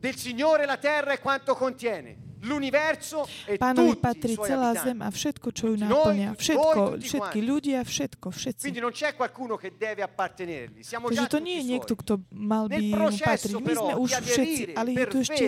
Del 0.00 0.16
Signore 0.16 0.64
la 0.64 0.78
terra 0.78 1.12
e 1.12 1.20
quanto 1.20 1.54
contiene. 1.54 2.28
L'universo 2.40 3.28
e 3.44 3.58
Pánovi 3.60 4.00
patrí 4.00 4.32
celá 4.32 4.72
zem 4.72 5.04
a 5.04 5.12
všetko, 5.12 5.52
čo 5.52 5.64
ju 5.68 5.76
tutti 5.76 6.24
Všetko, 6.40 6.96
všetky 6.96 7.38
ľudia, 7.44 7.84
všetko, 7.84 8.32
všetci. 8.32 8.64
Quindi 8.64 8.80
non 8.80 8.96
c'è 8.96 9.12
qualcuno 9.12 9.60
che 9.60 9.76
deve 9.76 10.00
appartenergli. 10.00 10.80
Siamo 10.80 11.12
già 11.12 11.28
Takže 11.28 11.36
to 11.36 11.38
nie 11.44 11.60
je 11.60 11.64
niekto, 11.76 11.92
kto 12.00 12.24
mal 12.32 12.72
by 12.72 12.80
mu 12.80 13.12
patriť. 13.12 13.60
My 13.60 13.74
sme 13.76 13.94
už 14.00 14.10
všetci, 14.24 14.62
ale 14.72 14.88
je 14.96 15.04
tu 15.04 15.16
ešte 15.20 15.44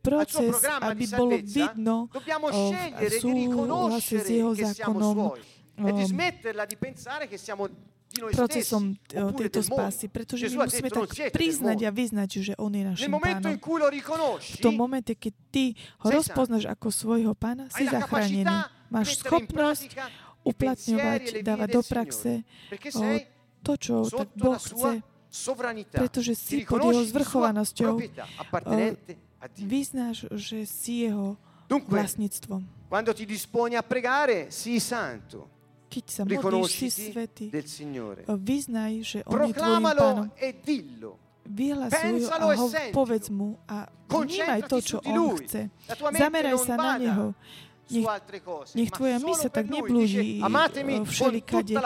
proces, 0.00 0.56
aby 0.80 1.04
bolo 1.12 1.36
vidno 1.36 2.08
dobbiamo 2.08 2.48
o, 2.48 2.50
v 2.50 2.74
scegliere 2.74 3.12
di 3.12 3.20
súhlase 3.20 3.38
riconoscere 3.38 4.24
s 4.24 4.28
jeho 4.32 4.50
che 4.56 4.64
siamo 4.72 4.98
zákonom, 4.98 5.16
um, 5.76 6.00
procesom 8.32 8.96
oppure 9.12 9.48
tejto 9.48 9.62
spásy, 9.64 10.06
pretože 10.12 10.48
my 10.52 10.68
musíme 10.68 10.88
tak 10.92 11.32
priznať 11.32 11.78
a 11.88 11.90
vyznať, 11.90 12.30
že 12.40 12.52
On 12.60 12.68
je 12.68 12.84
našim 12.84 13.12
pánom. 13.12 13.56
V 14.38 14.58
tom 14.60 14.74
momente, 14.76 15.12
keď 15.16 15.34
ty 15.48 15.64
ho 16.04 16.08
Sei 16.12 16.16
rozpoznáš 16.20 16.64
ako 16.68 16.88
svojho 16.92 17.32
pána, 17.32 17.72
si 17.72 17.88
zachránený. 17.88 18.68
Máš 18.92 19.24
schopnosť 19.24 19.96
uplatňovať, 20.44 21.22
e 21.22 21.40
dávať 21.40 21.68
do 21.72 21.82
praxe 21.86 22.32
to, 23.62 23.72
čo 23.78 23.94
tak 24.04 24.28
Boh 24.36 24.58
chce. 24.58 25.00
pretože 25.94 26.32
si 26.36 26.66
pod 26.66 26.82
jeho 26.82 27.02
zvrchovanosťou, 27.08 27.94
Dio. 27.96 28.20
Vyznáš, 29.58 30.28
že 30.36 30.68
si 30.68 31.08
jeho 31.08 31.40
vlastníctvom. 31.66 32.62
quando 32.92 33.16
ti 33.16 33.24
disponi 33.24 33.80
a 33.80 33.82
pregare, 33.82 34.52
sii 34.52 34.76
santo. 34.76 35.61
Keď 35.92 36.04
sa 36.08 36.22
modlíš, 36.24 36.72
si 36.72 36.88
svetý. 36.88 37.52
del 37.52 37.68
Signore. 37.68 38.24
Vyznaj, 38.24 38.92
že 39.04 39.18
On 39.28 39.44
je 39.44 39.52
tvojim 39.52 39.84
pánom. 39.84 40.26
E. 40.40 40.48
Vyhlasuj 41.42 42.22
a 42.32 42.54
ho 42.54 42.66
povedz 42.94 43.26
mu 43.28 43.58
a 43.68 43.90
vnímaj 44.08 44.60
to, 44.70 44.78
čo 44.80 44.96
On 45.04 45.36
chce. 45.36 45.68
Zameraj 46.16 46.56
sa 46.64 46.74
na 46.80 46.96
Neho. 46.96 47.26
Nech- 47.92 48.08
Nech 48.72 48.88
tvoja 48.88 49.20
per 49.20 49.52
tak 49.52 49.68
amatemi 50.40 50.96
eh, 50.96 51.04
všelikade, 51.04 51.76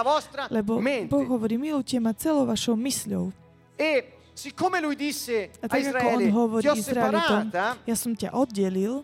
lebo. 0.54 0.78
Boh 1.10 1.26
hovorí, 1.26 1.58
milujte 1.58 1.98
ma 1.98 2.14
celou 2.14 2.46
vašou 2.46 2.78
mysľou. 2.78 3.34
E 3.74 4.06
siccome 4.36 4.78
lui 4.78 4.94
disse 4.94 5.50
A 5.58 5.66
tak 5.66 5.82
ako 5.82 6.06
on 6.06 6.22
hovorí 6.30 6.68
Izraelitom, 6.68 7.50
ja 7.88 7.96
som 7.96 8.12
ťa 8.12 8.36
oddelil, 8.36 9.02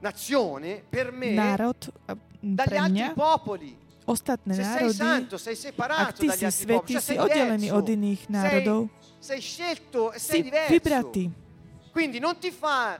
nazione 0.00 0.80
per 0.88 1.10
me 1.12 1.34
národ 1.34 1.76
dagli 2.40 2.78
pre 2.78 2.78
mňa, 2.88 3.06
popoli. 3.16 3.72
Ostatné 4.04 4.56
národy, 4.56 5.00
ak 5.88 6.10
ty 6.16 6.28
si 6.28 6.44
svetý, 6.52 6.94
si 7.00 7.16
oddelený 7.16 7.72
od 7.72 7.86
iných 7.88 8.22
národov, 8.28 8.80
e 9.24 9.40
si 10.20 10.40
vybratý. 10.48 11.32
Quindi 11.94 12.18
non 12.18 12.36
ti 12.36 12.50
fa 12.50 12.98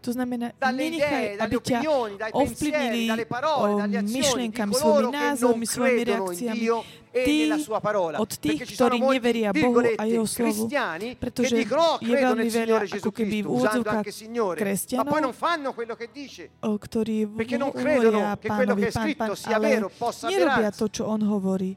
To 0.00 0.12
znamená, 0.12 0.50
dalle 0.58 0.90
nenechaj, 0.90 1.22
idee, 1.22 1.36
dalle 1.38 1.46
aby 1.46 1.56
ťa 1.62 1.78
opinioni, 1.78 2.16
dai 2.18 2.30
ovplyvnili 2.34 2.74
pensieri, 2.74 3.06
dalle 3.06 3.26
parole, 3.30 3.70
o 3.70 3.78
dalle 3.78 3.98
azioni 3.98 4.10
di 4.10 4.18
myšlienkami, 4.18 4.72
svojimi 4.74 4.82
coloro 4.82 5.10
che 5.10 5.16
non 5.16 5.26
názormi, 5.30 5.66
svojimi 5.66 6.04
reakciami. 6.04 6.58
Dio 6.58 6.84
e 7.14 7.22
Tí 7.22 7.46
nella 7.46 7.58
sua 7.62 7.78
parola. 7.78 8.18
od 8.18 8.32
tých, 8.34 8.66
ktorí 8.74 8.98
neveria 8.98 9.54
Bohu 9.54 9.86
a 9.94 10.02
Jeho 10.02 10.26
slovu, 10.26 10.66
pretože 11.14 11.54
je 11.54 12.16
veľmi 12.18 12.50
veľa 12.50 12.90
ako 12.90 13.10
keby 13.14 13.42
v 13.42 13.46
úvodzovkách 13.46 14.02
anche 14.02 14.10
Signore, 14.10 14.58
ma 14.58 14.62
kresťanov, 14.66 15.14
poi 15.14 15.22
non 15.22 15.30
fanno 15.30 15.70
quello 15.70 15.94
che 15.94 16.10
dice. 16.10 16.58
o 16.66 16.74
ktorí 16.74 17.30
Perché 17.30 17.54
non 17.54 17.70
hovoria 17.70 17.86
credono 17.86 18.18
che 18.34 18.50
quello 18.50 18.74
pánovi, 18.74 18.82
che 18.82 18.88
è 18.88 18.90
pán, 18.90 19.02
scritto 19.06 19.30
pán, 19.30 19.38
sia 19.38 19.54
ale 19.54 19.70
vero, 19.70 19.86
possa 19.94 20.26
nerobia 20.26 20.74
to, 20.74 20.90
čo 20.90 21.06
on 21.06 21.22
hovorí. 21.22 21.70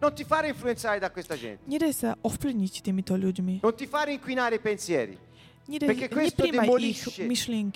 Non 0.00 0.16
ti 0.16 0.24
fare 0.24 0.48
influenzare 0.48 0.98
da 0.98 1.10
questa 1.10 1.36
gente. 1.36 1.60
Non 1.68 1.76
ti 3.76 3.86
fare 3.86 4.12
inquinare 4.12 4.54
i 4.54 4.58
pensieri. 4.58 5.28
Perché 5.78 6.08
questo 6.08 6.42
demolisce 6.48 7.26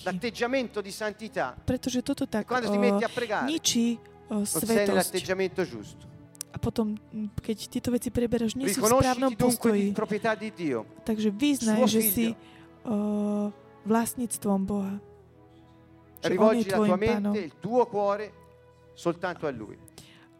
l'atteggiamento 0.02 0.80
di 0.80 0.90
santità. 0.90 1.54
pretože 1.64 2.02
toto 2.02 2.26
tak 2.26 2.46
quando 2.46 2.70
ti 2.70 2.78
metti 2.78 3.04
a 3.04 3.08
pregare, 3.08 3.46
ničí 3.46 3.98
o, 4.28 4.42
Non 4.42 4.46
sei 4.46 4.66
svetosť. 4.66 4.88
nell'atteggiamento 4.90 5.62
giusto. 5.62 6.02
A 6.54 6.58
potom, 6.58 6.94
keď 7.42 7.56
tieto 7.66 7.90
veci 7.90 8.10
preberáš, 8.14 8.54
nie 8.54 8.70
si 8.70 8.78
v 8.78 8.86
správnom 8.86 9.34
postoji. 9.34 9.90
proprietà 9.92 10.34
di 10.38 10.50
Dio. 10.54 10.86
Takže 11.04 11.30
vyznaj, 11.34 11.82
že 11.86 12.00
figlio. 12.00 12.14
si 12.14 12.26
o, 12.86 12.94
vlastníctvom 13.84 14.60
Boha. 14.64 14.94
Rivolgi 16.24 16.70
la 16.70 16.76
tua 16.78 16.96
mente, 16.96 17.38
il 17.42 17.52
tuo 17.60 17.84
cuore 17.86 18.32
soltanto 18.94 19.46
a 19.46 19.50
Lui. 19.50 19.76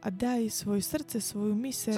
A 0.05 0.13
daj 0.13 0.53
svoje 0.53 0.85
srdce, 0.85 1.17
svoju 1.17 1.57
myseľ 1.57 1.97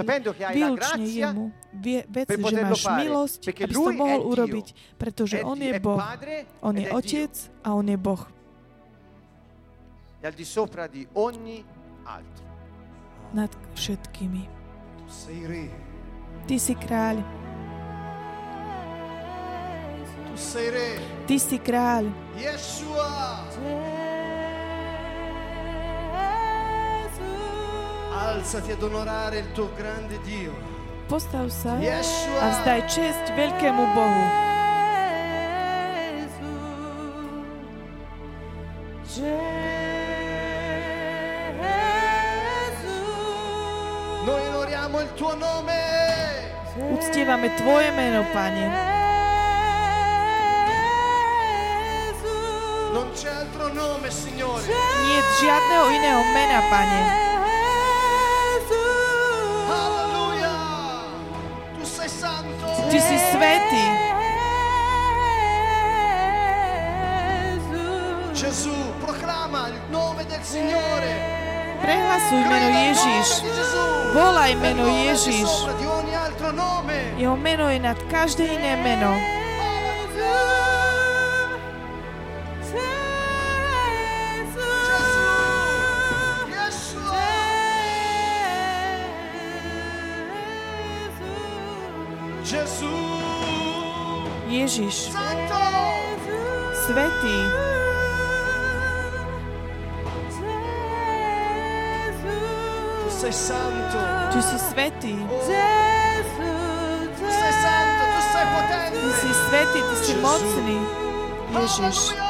výlučne 0.55 1.05
jemu. 1.11 1.51
Vie, 1.75 2.07
vec, 2.07 2.31
že 2.31 2.63
máš 2.63 2.87
fare, 2.87 3.03
milosť, 3.03 3.41
aby 3.51 3.67
si 3.67 3.83
to 3.83 3.93
mohol 3.99 4.21
Dio. 4.23 4.31
urobiť. 4.31 4.67
Pretože 4.95 5.43
on 5.43 5.59
je 5.59 5.75
Boh. 5.83 5.99
Padre 5.99 6.47
On 6.63 6.71
je 6.71 6.87
Otec 6.87 7.35
Dio. 7.35 7.51
a 7.67 7.69
on 7.75 7.87
je 7.91 7.99
Boh. 7.99 8.23
È 10.23 10.27
al 10.27 10.35
di 10.39 10.47
sopra 10.47 10.87
di 10.87 11.03
ogni 11.19 11.59
altro. 12.07 12.47
Nad 13.35 13.51
všetkými. 13.75 14.43
Tu 15.03 15.07
sei 15.11 15.41
re, 15.47 15.65
Ty 16.47 16.57
si 16.63 16.75
kráľ. 16.79 17.17
tu 20.31 20.35
sei 20.39 20.71
re. 20.71 20.89
Ty 21.27 21.37
si 21.43 21.59
kráľ. 21.59 22.05
Yeshua, 22.39 23.43
alzati 28.17 28.73
ad 28.73 28.83
onorare 28.83 29.39
il 29.39 29.53
tuo 29.53 29.71
grande 29.77 30.19
Dio. 30.23 30.53
Postav 31.07 31.47
sa 31.49 31.77
a 31.77 31.79
Yeshua, 31.79 32.41
vzdaj 32.51 32.83
česť 32.91 33.25
veľkému 33.37 33.85
Bohu. 33.95 34.25
noi 44.27 44.47
onoriamo 44.49 45.01
il 45.01 45.11
tuo 45.15 45.35
nome. 45.35 45.79
Uctievame 46.91 47.55
Tvoje 47.55 47.91
meno, 47.91 48.25
Pane. 48.33 48.65
Non 52.93 53.11
c'è 53.15 53.31
altro 53.31 53.73
nome, 53.73 54.11
Signore. 54.11 54.67
Nie 55.07 55.21
žiadneho 55.41 55.87
iného 55.89 56.23
mena, 56.35 56.61
Pane. 56.69 57.36
Ty 62.97 63.05
si 63.05 63.19
svetý. 63.29 63.85
Gesù, 68.33 68.73
proclama 69.05 69.69
il 69.69 69.77
nome 69.93 70.25
del 70.25 70.41
Signore. 70.41 71.13
Prehlasuj 71.85 72.41
meno 72.49 72.69
Ježiš. 72.73 73.29
Volaj 74.17 74.57
meno 74.57 74.89
Ježiš. 74.89 75.69
Jeho 77.21 77.37
meno 77.37 77.69
je 77.69 77.85
nad 77.85 78.01
každé 78.09 78.49
iné 78.49 78.81
meno. 78.81 79.36
ti. 97.21 97.75
sei 103.17 103.33
santo. 103.33 103.99
Tu 104.31 104.41
si 104.41 104.59
sveti. 104.59 105.15
Gesù, 105.47 106.51
Tu 107.19 107.27
sei 107.41 107.53
santo, 107.65 108.03
tu 108.15 108.21
sei 108.33 108.47
potente. 108.55 109.01
Tu 109.01 109.11
si 109.21 109.33
sveti, 109.33 109.81
tu 109.81 109.95
si 110.05 110.15
mocni. 110.21 111.05
Jesus. 111.67 112.26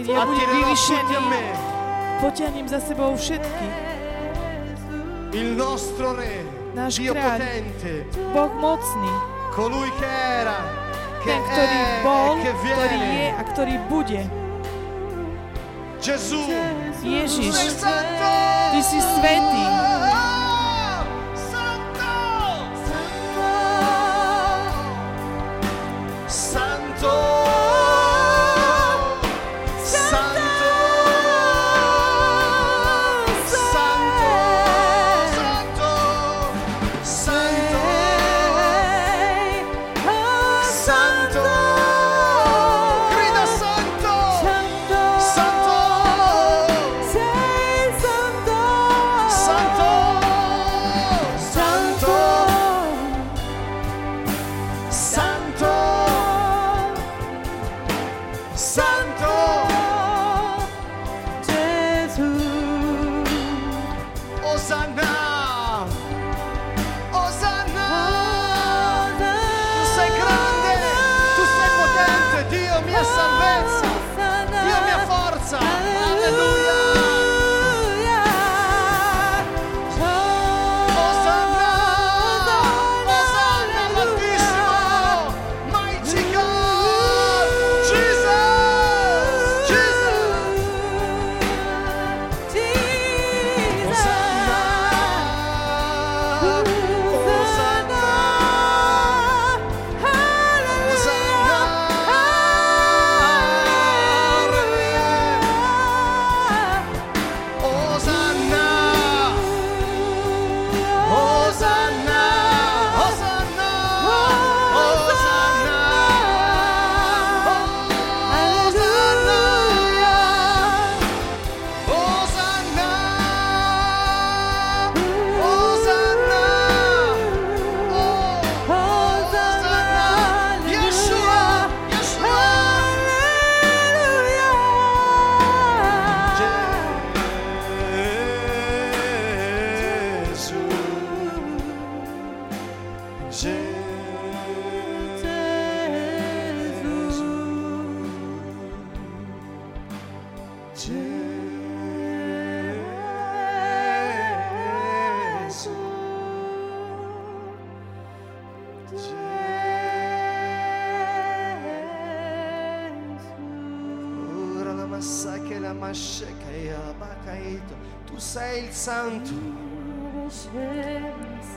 Keď 0.00 0.16
ja 0.16 0.24
budem 0.24 0.48
vyvyšený, 0.48 1.44
potiahnem 2.24 2.66
za 2.72 2.80
sebou 2.80 3.12
všetkých. 3.20 3.76
Il 5.36 5.54
nostro 5.60 6.16
re, 6.16 6.40
Náš 6.72 6.98
Dio 7.04 7.12
kráľ. 7.12 7.36
potente, 7.36 7.92
Boh 8.32 8.52
mocný, 8.56 9.12
colui 9.52 9.92
che 10.00 10.08
era, 10.40 10.58
che 11.20 11.30
ten, 11.30 11.40
ktorý 11.44 11.78
è 11.84 11.92
bol, 12.00 12.32
e 12.32 12.40
che 12.40 12.52
ktorý 12.56 12.96
je 12.96 13.08
viene. 13.12 13.28
a 13.36 13.42
ktorý 13.44 13.74
bude. 13.92 14.20
Gesù, 16.00 16.40
Ježiš! 17.04 17.54
Ty 18.72 18.80
si 18.80 18.98
svätý. 19.04 19.69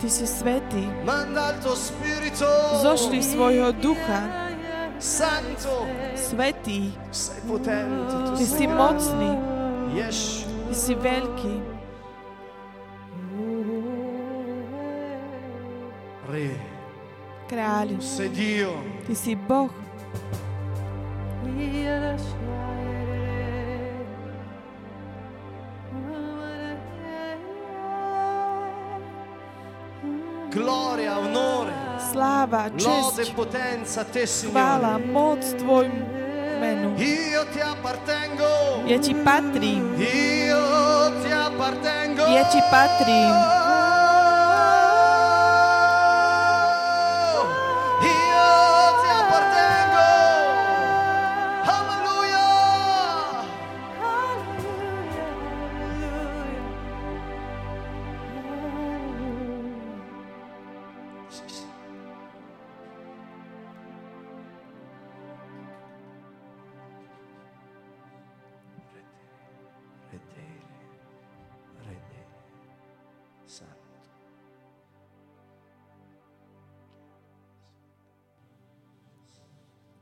Ty 0.02 0.08
si 0.10 0.26
svetý. 0.28 0.84
Zošli 2.82 3.24
svojho 3.24 3.72
ducha. 3.78 4.50
Svetý. 6.18 6.92
Ty 8.38 8.46
si 8.46 8.66
mocný. 8.68 9.32
Ty 10.70 10.76
si 10.76 10.94
veľký. 10.98 11.56
Kráľ. 17.46 17.88
Ty 19.06 19.14
si 19.14 19.34
Boh. 19.38 19.70
Gloria, 30.54 31.18
onore, 31.18 31.74
Sláva, 32.14 32.70
lode 32.70 33.26
česť, 33.26 33.34
potenza 33.34 34.02
a 34.02 34.08
te, 34.08 34.22
chvála, 34.30 35.02
moc 35.02 35.42
Tvojmu 35.42 36.24
menu. 36.64 36.90
Io 37.02 37.42
ti 37.52 37.60
appartengo. 37.60 38.86
Ja 38.88 38.98
Ti 39.02 39.14
patrím. 39.26 39.98
Io 39.98 40.64
ti 41.26 41.30
appartengo. 41.34 42.24
Ja 42.30 42.44
Ti 42.48 42.62
patrím. 42.72 43.63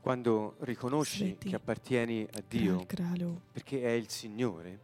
Quando 0.02 0.56
riconosci 0.60 1.36
che 1.38 1.54
appartieni 1.54 2.26
a 2.34 2.42
Dio 2.46 2.84
perché 3.52 3.82
è 3.82 3.90
il 3.90 4.08
Signore, 4.08 4.80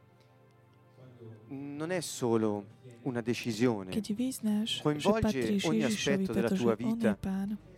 non 1.48 1.90
è 1.90 2.00
solo 2.00 2.64
una 3.02 3.20
decisione, 3.20 3.90
Coinvolge 4.80 5.58
ogni 5.64 5.82
aspetto 5.82 6.32
della 6.32 6.50
tua 6.50 6.76
vita. 6.76 7.18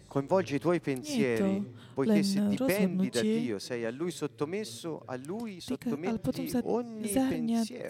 Coinvolge 0.06 0.56
i 0.56 0.58
tuoi 0.58 0.80
pensieri, 0.80 1.64
poiché 1.94 2.24
se 2.24 2.46
dipendi 2.48 3.08
da. 3.10 3.20
Dio, 3.20 3.58
sei 3.60 3.84
a 3.84 3.90
Lui 3.90 4.10
sottomesso, 4.10 5.02
a 5.06 5.16
Lui 5.16 5.60
sottometti 5.60 6.58
ogni 6.64 7.08
pensiero. 7.08 7.88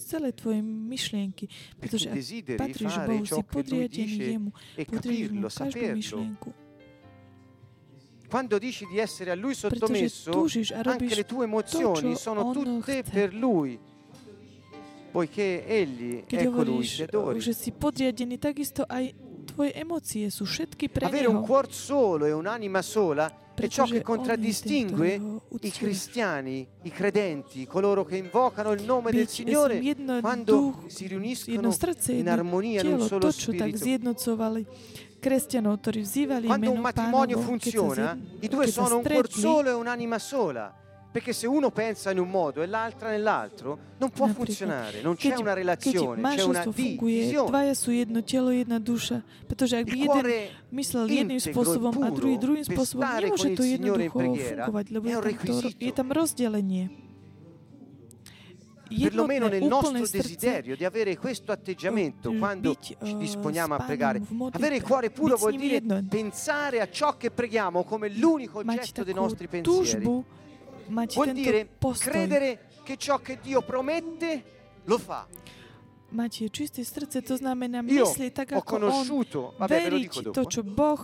celé 0.00 0.32
tvoje 0.32 0.62
myšlienky, 0.64 1.44
pretože 1.76 2.08
ak 2.08 2.16
patríš 2.56 2.94
Bohu, 3.04 3.24
si 3.28 3.42
podriadený 3.44 4.16
Jemu, 4.16 4.50
e 4.72 4.82
capirlo, 4.88 5.48
Mu 5.48 5.52
každú 5.52 5.76
saperlo. 5.76 5.96
myšlienku. 6.00 6.48
Quando 8.30 8.58
dici 8.58 8.86
di 8.86 8.98
essere 8.98 9.32
a 9.32 9.34
Lui 9.34 9.54
sottomesso, 9.54 10.30
a 10.30 10.80
anche 10.84 11.14
le 11.16 11.26
tue 11.26 11.44
emozioni 11.44 12.14
sono 12.14 12.42
on 12.44 12.52
tutte 12.52 13.02
per 13.02 13.34
Lui, 13.34 13.76
poiché 15.10 15.66
Egli 15.66 16.24
Keď 16.26 16.38
è 16.38 16.48
colui 16.48 16.86
che 16.86 17.02
adori. 17.02 17.40
že 17.40 17.52
si 17.52 17.72
podriadený, 17.72 18.38
takisto 18.38 18.86
aj 18.86 19.28
Tvoje 19.50 19.74
emócie 19.74 20.30
sú 20.30 20.46
všetky 20.46 20.88
pre 20.94 21.06
Avere 21.06 21.26
un 21.26 21.42
cuor 21.42 21.72
solo 21.72 22.24
e 22.24 22.30
un'anima 22.30 22.82
sola 22.82 23.26
è 23.54 23.68
ciò 23.68 23.84
che 23.84 24.00
contraddistingue 24.00 25.20
i 25.60 25.70
cristiani, 25.70 26.66
i 26.82 26.90
credenti, 26.90 27.66
coloro 27.66 28.04
che 28.04 28.16
invocano 28.16 28.72
il 28.72 28.84
nome 28.84 29.10
del 29.10 29.28
Signore 29.28 29.82
quando 30.20 30.84
si 30.86 31.06
riuniscono 31.06 31.74
in 32.06 32.28
armonia 32.28 32.82
in 32.82 32.92
un 32.94 33.00
solo 33.00 33.30
spirito. 33.30 33.84
Quando 35.20 36.70
un 36.72 36.80
matrimonio 36.80 37.38
funziona, 37.38 38.18
i 38.40 38.48
due 38.48 38.66
sono 38.66 38.96
un 38.98 39.04
cuor 39.04 39.30
solo 39.30 39.68
e 39.68 39.72
un'anima 39.72 40.18
sola. 40.18 40.74
Perché 41.10 41.32
se 41.32 41.48
uno 41.48 41.72
pensa 41.72 42.12
in 42.12 42.20
un 42.20 42.30
modo 42.30 42.62
e 42.62 42.66
l'altra 42.66 43.10
nell'altro, 43.10 43.96
non 43.98 44.10
può 44.10 44.28
funzionare, 44.28 45.02
non 45.02 45.16
c'è 45.16 45.34
una 45.34 45.54
relazione, 45.54 46.22
c'è 46.36 46.44
una 46.44 46.64
divisione. 46.72 47.50
dvaja 47.50 47.74
sú 47.74 47.90
jedno 47.90 48.22
telo, 48.22 48.54
jedna 48.54 48.78
duša. 48.78 49.18
Pretože 49.50 49.82
ak 49.82 49.90
by 49.90 49.98
jeden 50.06 50.24
myslel 50.70 51.10
jedným 51.10 51.42
e 51.42 51.50
spôsobom 51.50 51.98
a 52.06 52.14
druhý 52.14 52.38
druhým 52.38 52.62
spôsobom, 52.62 53.02
nemôže 53.02 53.58
to 53.58 53.66
jednoducho 53.66 54.22
preghiera 54.22 54.70
fungovať, 54.70 54.86
lebo 54.94 55.04
è 55.04 55.10
je 55.10 55.16
un 55.18 55.18
tam, 55.18 55.26
to, 55.26 55.30
requisito. 55.34 55.82
je 55.82 55.90
tam 55.90 56.08
rozdelenie. 56.14 57.09
Perlomeno 58.98 59.46
nel 59.48 59.62
nostro 59.62 60.06
desiderio 60.06 60.76
di 60.76 60.84
avere 60.84 61.16
questo 61.16 61.52
atteggiamento 61.52 62.32
eh, 62.32 62.38
quando 62.38 62.76
ci 62.80 62.96
eh, 63.00 63.16
disponiamo 63.16 63.74
a 63.74 63.78
pregare. 63.84 64.20
Avere 64.50 64.76
il 64.76 64.82
cuore 64.82 65.10
puro 65.10 65.36
vuol 65.36 65.56
dire 65.56 65.80
pensare 66.08 66.80
a 66.80 66.90
ciò 66.90 67.16
che 67.16 67.30
preghiamo 67.30 67.84
come 67.84 68.08
l'unico 68.08 68.58
oggetto 68.58 69.04
dei 69.04 69.14
nostri 69.14 69.46
pensieri. 69.48 70.04
Vuol 70.04 71.32
dire 71.32 71.68
credere 71.98 72.68
che 72.82 72.96
ciò 72.96 73.18
che 73.18 73.38
Dio 73.40 73.62
promette 73.62 74.44
lo 74.84 74.98
fa. 74.98 75.26
mať 76.10 76.50
čisté 76.50 76.82
srdce, 76.82 77.22
to 77.22 77.38
znamená 77.38 77.86
Io 77.86 78.02
myslieť 78.02 78.32
tak, 78.34 78.48
ho 78.58 78.66
ako 78.66 78.74
on, 78.74 78.82
conosciuto, 78.82 79.40
vabbè 79.62 79.78
ve 79.78 79.90
lo 79.94 79.98
dico 80.02 80.18
veriť 80.18 80.34
to, 80.34 80.42
čo 80.42 80.62
Boh 80.66 81.02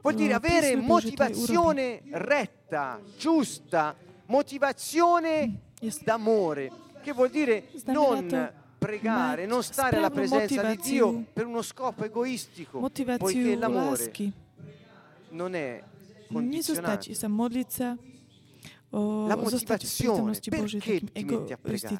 Vuol 0.00 0.14
dire 0.14 0.32
eh, 0.32 0.40
avere 0.40 0.76
motivazione 0.76 2.00
retta, 2.12 3.00
giusta, 3.18 3.94
motivazione 4.26 5.66
Yes. 5.80 6.02
d'amore, 6.02 6.87
che 7.08 7.14
vuol 7.14 7.30
dire 7.30 7.68
non 7.86 8.52
pregare, 8.78 9.46
non 9.46 9.62
stare 9.62 9.96
alla 9.96 10.10
presenza 10.10 10.62
di 10.62 10.76
Dio 10.76 11.24
per 11.32 11.46
uno 11.46 11.62
scopo 11.62 12.04
egoistico, 12.04 12.80
poiché 13.18 13.56
l'amore 13.56 14.12
non 15.30 15.54
è 15.54 15.82
condizionato. 16.30 17.10
La 18.90 19.36
motivazione 19.36 20.38
perché 20.48 21.00
ti 21.12 21.24
metti 21.24 21.52
a 21.52 21.58
pregare? 21.58 21.98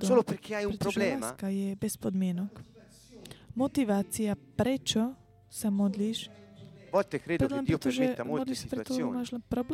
Solo 0.00 0.22
perché 0.22 0.54
hai 0.56 0.64
un 0.64 0.76
problema? 0.76 1.34
je 1.38 1.76
bez 1.76 1.96
podmienok. 1.96 2.60
Motivacija 3.54 4.36
prečo 4.54 5.16
se 5.48 5.70
modliš 5.70 6.28
a 6.28 6.90
volte 6.90 7.20
credo 7.20 7.46
che 7.46 7.62
Dio 7.62 7.78
permetta 7.78 8.24
molte 8.24 8.54
situazioni 8.54 9.24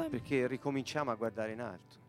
perché 0.08 0.46
ricominciamo 0.46 1.10
a 1.10 1.14
guardare 1.14 1.52
in 1.52 1.60
alto. 1.60 2.03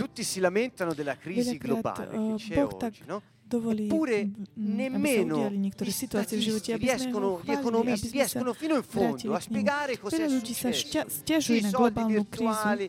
Tutti 0.00 0.24
si 0.24 0.40
lamentano 0.40 0.94
della 0.94 1.14
crisi 1.18 1.58
globale 1.58 2.08
che 2.08 2.34
c'è 2.36 2.64
oggi, 2.64 3.02
no? 3.04 3.20
Eppure, 3.52 4.30
nemmeno 4.54 5.48
niektóre 5.50 5.90
sytuacje 5.90 6.36
w 6.36 6.40
życiu. 6.40 6.78
riescono, 6.78 7.40
gli 7.44 7.50
economisti 7.50 8.08
riescono 8.10 8.54
fino 8.54 8.76
in 8.76 8.82
fondo 8.82 9.34
a 9.34 9.40
spiegare 9.40 9.98
cos'è 9.98 10.26
successo. 10.26 11.22
I 11.52 11.62
soldi 11.62 12.04
virtuali, 12.04 12.88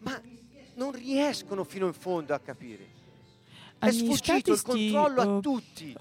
ma 0.00 0.20
non 0.74 0.92
riescono 0.92 1.64
fino 1.64 1.86
in 1.86 1.94
fondo 1.94 2.32
a 2.32 2.38
capire. 2.38 2.90
È 3.78 3.90
sfuggito 3.90 4.52
il 4.52 4.62
controllo 4.62 5.20
a 5.20 5.40
tutti. 5.40 5.96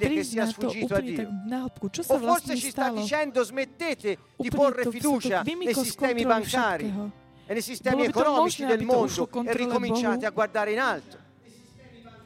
przyznać 0.00 0.56
to, 0.56 0.70
upryć 0.70 1.16
tak 1.16 1.28
na 1.46 1.64
obku. 1.64 1.90
Co? 1.90 2.14
O 2.14 2.18
forse 2.18 2.56
ci 2.56 2.70
sta 2.70 2.90
dicendo 2.90 3.44
smettete 3.44 4.16
di 4.38 4.50
porre 4.50 4.90
fiducia 4.90 5.42
nei 5.42 5.74
sistemi 5.74 6.24
bancari 6.24 7.24
e 7.46 7.52
nei 7.52 7.62
sistemi 7.62 8.02
to 8.04 8.20
economici 8.20 8.64
del 8.66 8.82
mondo 8.82 9.28
e 9.44 9.52
ricominciate 9.54 10.16
Bohu. 10.16 10.26
a 10.26 10.30
guardare 10.30 10.72
in 10.72 10.80
alto. 10.80 11.16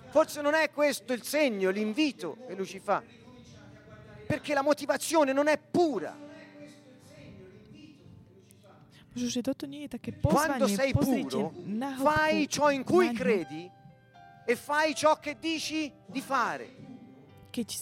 Forse 0.08 0.40
non 0.40 0.54
è 0.54 0.70
questo 0.70 1.12
il 1.12 1.22
segno, 1.22 1.70
l'invito 1.70 2.38
che 2.48 2.54
lui 2.54 2.66
ci 2.66 2.80
fa. 2.80 3.02
Perché 4.26 4.54
la 4.54 4.62
motivazione 4.62 5.32
non 5.32 5.46
è 5.46 5.58
pura. 5.58 6.16
Quando 10.22 10.66
sei 10.68 10.92
puro, 10.92 11.52
fai 11.98 12.48
ciò 12.48 12.70
in 12.70 12.84
cui 12.84 13.12
credi 13.12 13.70
e 14.46 14.56
fai 14.56 14.94
ciò 14.94 15.18
che 15.18 15.36
dici 15.38 15.92
di 16.06 16.20
fare. 16.20 16.76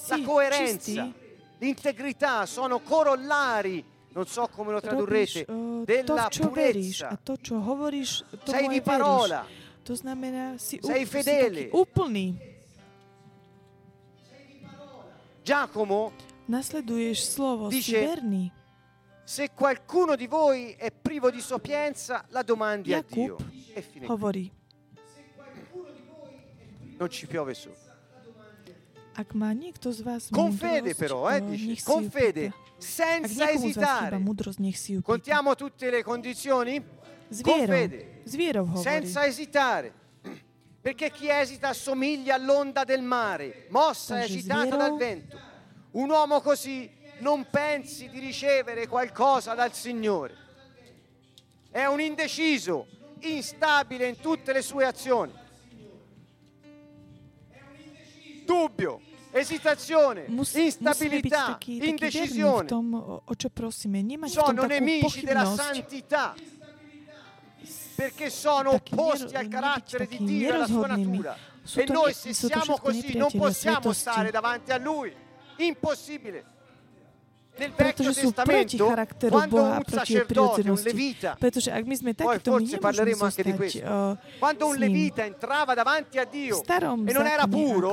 La 0.09 0.20
coerenza, 0.22 1.12
l'integrità 1.59 2.47
sono 2.47 2.80
corollari, 2.80 3.84
non 4.18 4.26
so 4.26 4.48
come 4.50 4.72
lo 4.74 4.80
tradurrete, 4.82 5.44
to, 5.46 5.84
della 5.86 6.26
veríš 6.26 7.06
a 7.06 7.14
purezza. 7.14 7.18
to, 7.22 7.34
čo 7.38 7.54
hovoríš, 7.62 8.26
tomu 8.42 8.50
Sei 8.58 8.66
di 8.66 8.80
veríš. 8.82 8.84
parola, 8.84 9.46
To 9.86 9.94
znamená, 9.96 10.58
si, 10.58 10.76
Sei 10.82 11.06
fedele. 11.06 11.70
si 11.70 11.70
taký 11.70 11.72
úplný. 11.72 12.26
Giacomo, 15.44 16.12
Nasleduješ 16.48 17.24
slovo, 17.24 17.70
si 17.70 17.76
Dice- 17.80 18.00
verný. 18.04 18.52
se 19.24 19.48
qualcuno 19.54 20.16
di 20.16 20.26
voi 20.26 20.72
è 20.76 20.90
privo 20.90 21.30
di 21.30 21.40
sapienza, 21.40 22.24
la 22.30 22.42
domandi 22.42 22.92
a 22.94 23.04
Dio. 23.06 23.36
Jakub 23.36 23.56
E 23.74 24.06
hovorí, 24.06 24.50
Non 26.98 27.08
ci 27.08 27.26
piove 27.26 27.54
su. 27.54 27.70
Con 30.30 30.52
fede 30.52 30.94
però, 30.94 31.28
eh, 31.30 31.40
o, 31.40 31.48
dice, 31.48 31.84
con 31.84 32.08
fede, 32.10 32.52
senza 32.78 33.50
esitare. 33.50 34.22
Contiamo 35.02 35.54
tutte 35.54 35.90
le 35.90 36.02
condizioni? 36.02 36.82
Con 37.42 37.66
fede. 37.66 38.22
Senza 38.76 39.26
esitare. 39.26 39.92
Perché 40.80 41.10
chi 41.10 41.28
esita 41.28 41.68
assomiglia 41.68 42.36
all'onda 42.36 42.84
del 42.84 43.02
mare, 43.02 43.66
mossa 43.70 44.20
e 44.20 44.24
agitata 44.24 44.76
dal 44.76 44.96
vento. 44.96 45.38
Un 45.90 46.08
uomo 46.10 46.40
così 46.40 46.90
non 47.18 47.46
pensi 47.50 48.08
di 48.08 48.20
ricevere 48.20 48.86
qualcosa 48.86 49.54
dal 49.54 49.74
Signore. 49.74 50.34
È 51.70 51.84
un 51.84 52.00
indeciso, 52.00 52.86
instabile 53.20 54.06
in 54.06 54.18
tutte 54.20 54.52
le 54.52 54.62
sue 54.62 54.84
azioni. 54.84 55.32
Dubbio, 58.46 59.00
esitazione, 59.39 60.24
Mus, 60.28 60.55
instabilità, 60.55 61.57
taký, 61.57 61.78
taký 61.78 61.78
verný 61.78 61.86
v 61.86 61.89
indecisione. 61.89 62.66
tom, 62.68 62.86
o, 62.95 63.34
čo 63.34 63.49
prosíme. 63.49 64.03
Nemať 64.03 64.30
Sono 64.30 64.64
nemici 64.66 65.24
della 65.24 65.47
santità. 65.47 66.34
Perché 67.95 68.30
sono 68.30 68.78
opposti 68.78 69.34
al 69.34 69.49
carattere 69.49 70.07
di 70.07 70.18
Dio 70.22 70.51
e 70.51 70.55
alla 70.55 70.66
sua 70.66 70.86
natura. 70.86 71.36
E 71.74 71.84
noi 71.89 72.14
se 72.14 72.32
siamo 72.32 72.78
così 72.78 73.16
non 73.16 73.30
possiamo 73.30 73.93
stare 73.93 74.30
davanti 74.30 74.70
a 74.70 74.78
Lui. 74.78 75.12
Impossibile. 75.57 76.57
Nel 77.59 77.74
Pretože 77.74 78.12
sú 78.14 78.30
proti 78.30 78.78
charakteru 78.78 79.34
Boha 79.50 79.78
a 79.78 79.80
proti 79.82 80.14
un 80.14 80.22
prirodzenosti. 80.22 80.86
levita, 80.86 81.30
Pretože 81.34 81.74
ak 81.74 81.82
my 81.82 81.94
sme 81.98 82.11
takíto, 82.14 82.54
my 82.54 82.62
nemôžeme 82.62 83.12
zostať 83.18 83.46
questo. 83.59 83.82
uh, 83.82 84.14
quando 84.38 84.70
un 84.70 84.74
s 84.74 84.78
ním. 84.78 84.86
levita 84.86 85.26
entrava 85.26 85.74
davanti 85.74 86.22
a 86.22 86.24
Dio 86.24 86.56
V 86.59 86.62
starom 86.62 87.02
e 87.02 87.11
non 87.11 87.26
era 87.26 87.50
zákone, 87.50 87.50
puro, 87.50 87.92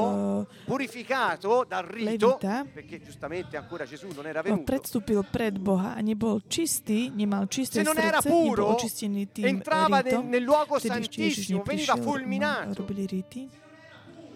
purificato 0.69 1.65
dal 1.67 1.83
rito, 1.89 2.37
levita, 2.37 2.61
perché 2.69 3.01
giustamente 3.01 3.57
ancora 3.57 3.85
Gesù 3.89 4.07
non 4.13 4.25
era 4.29 4.45
venuto, 4.45 4.69
predstúpil 4.69 5.25
pred 5.25 5.57
Boha 5.57 5.97
a 5.97 6.01
nebol 6.05 6.45
čistý, 6.45 7.09
nemal 7.09 7.49
čisté 7.49 7.81
Se 7.81 7.85
non 7.89 7.97
era 7.97 8.21
srdce, 8.21 8.29
puro, 8.29 8.69
nebol 8.69 8.77
očistený 8.77 9.21
tým 9.33 9.45
entrava 9.49 10.05
ritom, 10.05 10.29
nel, 10.29 10.37
nel 10.37 10.43
luogo 10.45 10.77
santissimo, 10.77 11.65
veniva 11.65 11.97
neprišiel, 11.97 12.05
fulminato. 12.05 12.69
ma 12.69 12.73
robili 12.77 13.03
rity. 13.09 13.41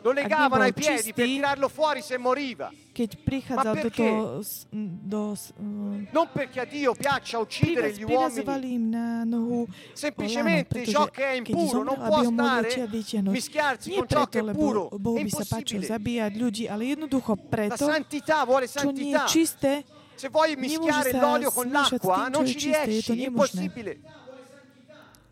Lo 0.01 0.11
legavano 0.11 0.63
ai 0.63 0.73
piedi 0.73 1.13
per 1.13 1.25
tirarlo 1.25 1.67
fuori 1.67 2.01
se 2.01 2.17
moriva. 2.17 2.71
Keď 2.99 3.09
prichádzal 3.23 3.75
do 3.79 3.89
toho, 3.91 4.41
do, 4.71 5.31
uh, 5.31 6.03
Non 6.11 6.27
perché 6.33 6.59
a 6.59 6.65
Dio 6.65 6.91
piaccia 6.93 7.39
uccidere 7.39 7.91
gli 7.93 8.03
uomini, 8.03 8.73
im 8.73 8.89
na 8.89 9.23
nohu 9.23 9.67
semplicemente 9.93 10.67
pretože 10.83 10.91
ciò 10.91 11.05
che 11.07 11.23
è 11.23 11.33
impuro 11.39 11.67
zomrel, 11.67 11.85
non 11.85 11.97
può 12.07 12.23
stare 12.23 12.87
vytiahnuť. 12.87 13.31
mischiarsi 13.31 13.89
Nie 13.89 13.97
con 13.99 14.07
ciò 14.07 14.27
preto, 14.27 14.29
che 14.29 14.51
è 14.51 14.53
puro. 14.53 14.89
Bohu 14.91 15.17
È 15.19 15.23
by 15.23 15.29
sa 15.29 15.45
páčilo 15.47 15.79
impossibile. 15.79 15.87
zabíjať 15.95 16.31
ľudí, 16.35 16.63
ale 16.67 16.83
jednoducho 16.91 17.31
La 17.39 17.47
preto, 17.47 17.85
santità 17.87 18.43
vuole 18.43 18.67
čo 18.67 18.91
nie 18.91 19.15
je 19.15 19.15
santità. 19.15 19.25
čisté, 19.27 19.73
Se 20.19 20.27
vuoi 20.27 20.55
mischiare 20.57 21.13
l'olio 21.15 21.49
con 21.51 21.71
l'acqua, 21.71 22.27
non 22.27 22.43
ci 22.45 22.59
riesci, 22.59 23.15
è 23.15 23.25
impossibile. 23.27 23.99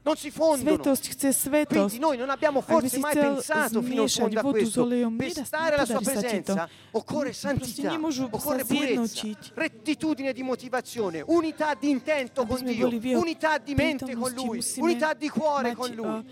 Non 0.08 0.16
si 0.16 0.32
fondono. 0.32 0.72
Svetosť 0.72 1.04
chce 1.12 1.30
svetosť. 1.36 1.92
Quindi 1.92 2.00
noi 2.00 2.16
non 2.16 2.30
abbiamo 2.32 2.62
forse 2.62 2.98
mai 2.98 3.12
pensato 3.12 3.82
fino 3.84 4.04
in 4.04 4.08
fondo 4.08 4.40
a 4.40 4.44
questo. 4.44 4.88
Per 4.88 5.32
stare 5.44 5.76
alla 5.76 5.86
sua 5.86 6.00
presenza 6.00 6.70
occorre 6.92 7.34
santità, 7.34 7.92
occorre 8.32 8.64
purezza, 8.64 9.28
rettitudine 9.54 10.32
di 10.32 10.44
motivazione, 10.44 11.24
unità 11.28 11.76
di 11.76 11.90
intento 11.90 12.46
con 12.46 12.64
Dio, 12.64 12.88
unità 13.20 13.58
di 13.58 13.76
mente 13.76 14.16
con 14.16 14.32
Lui, 14.32 14.64
unità 14.78 15.14
di 15.14 15.28
cuore 15.28 15.76
con 15.76 15.92
Lui. 15.92 16.24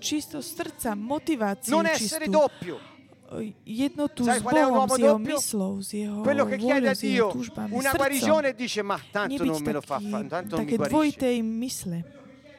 čistosť 0.00 0.48
srdca, 0.56 0.96
motiváciu 0.96 1.70
Non 1.70 1.84
essere 1.86 2.26
doppio, 2.26 2.80
jednotu 3.62 4.24
Sai 4.24 4.40
s 4.40 4.42
qual 4.42 4.56
è 4.56 4.64
un 4.64 4.72
Bohom, 4.72 4.88
s 4.88 4.98
jeho 4.98 5.18
myslou, 5.20 5.72
s 5.84 5.92
jeho 5.92 6.20
Quello 6.24 6.44
che 6.48 6.56
chiede 6.56 6.88
voľou, 6.88 6.90
a 6.90 6.94
s 6.96 7.02
jeho 7.04 7.28
Dio 7.28 7.28
túžbami, 7.30 7.72
una 7.76 7.92
srdcom. 7.92 8.00
guarigione 8.00 8.48
dice 8.56 8.82
ma 8.82 8.98
tanto 9.12 9.44
non 9.44 9.62
me 9.62 9.72
lo 9.72 9.80
fa 9.84 10.00
tanto 10.00 10.56
non 10.56 10.64
mi 10.64 10.72
také 10.72 10.76
guarisce. 10.76 10.90
dvojitej 10.90 11.36
mysle. 11.44 11.98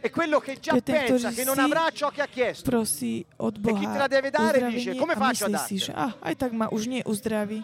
E 0.02 0.10
quello 0.10 0.40
che 0.42 0.58
già 0.60 0.74
pensa 0.82 1.30
ktorý 1.30 1.36
che 1.36 1.44
non 1.46 1.60
avrà 1.62 1.86
ciò 1.94 2.10
che 2.10 2.22
ha 2.22 2.28
chiesto. 2.28 2.66
Prosí 2.66 3.22
od 3.38 3.62
chi 3.62 3.86
te 3.86 3.98
la 3.98 4.08
deve 4.08 4.32
dare 4.32 4.66
dice, 4.74 4.96
"Come 4.96 5.14
faccio 5.14 5.46
a 5.46 5.50
myslí 5.50 5.78
si, 5.78 5.94
dartela?" 5.94 6.10
že 6.10 6.18
ah, 6.18 6.28
aj 6.28 6.36
tak 6.42 6.52
ma 6.58 6.68
už 6.74 6.82
neuzdraví. 6.90 7.62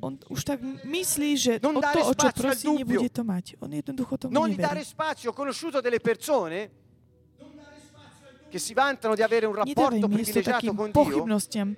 On 0.00 0.16
už 0.32 0.40
tak 0.48 0.62
myslí, 0.64 1.30
že 1.36 1.52
Non 1.60 1.76
dare 1.76 2.00
to, 2.00 2.08
o 2.08 2.14
čo 2.16 2.28
prosí, 2.32 2.66
nebude 2.72 3.10
to 3.12 3.20
mať. 3.20 3.60
On 3.60 3.68
jednoducho 3.68 4.16
tomu 4.16 4.32
Non 4.32 4.48
gli 4.48 4.56
dare 4.56 4.80
neverí. 4.80 4.88
spazio, 4.88 5.30
ho 5.30 5.34
conosciuto 5.36 5.82
delle 5.84 6.00
persone 6.00 6.70
che 8.48 8.58
si 8.58 8.72
vantano 8.72 9.14
di 9.14 9.20
avere 9.20 9.44
un 9.44 9.54
rapporto 9.54 10.08
privilegiato 10.08 10.72
con 10.72 10.90
Dio, 10.90 11.20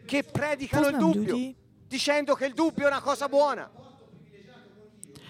che 0.07 0.23
predicano 0.23 0.87
il 0.87 0.97
dubbio, 0.97 1.35
ľudí, 1.35 1.55
dicendo 1.89 2.35
che 2.37 2.47
il 2.47 2.55
dubbio 2.55 2.85
è 2.85 2.87
una 2.87 3.01
cosa 3.01 3.27
buona. 3.27 3.69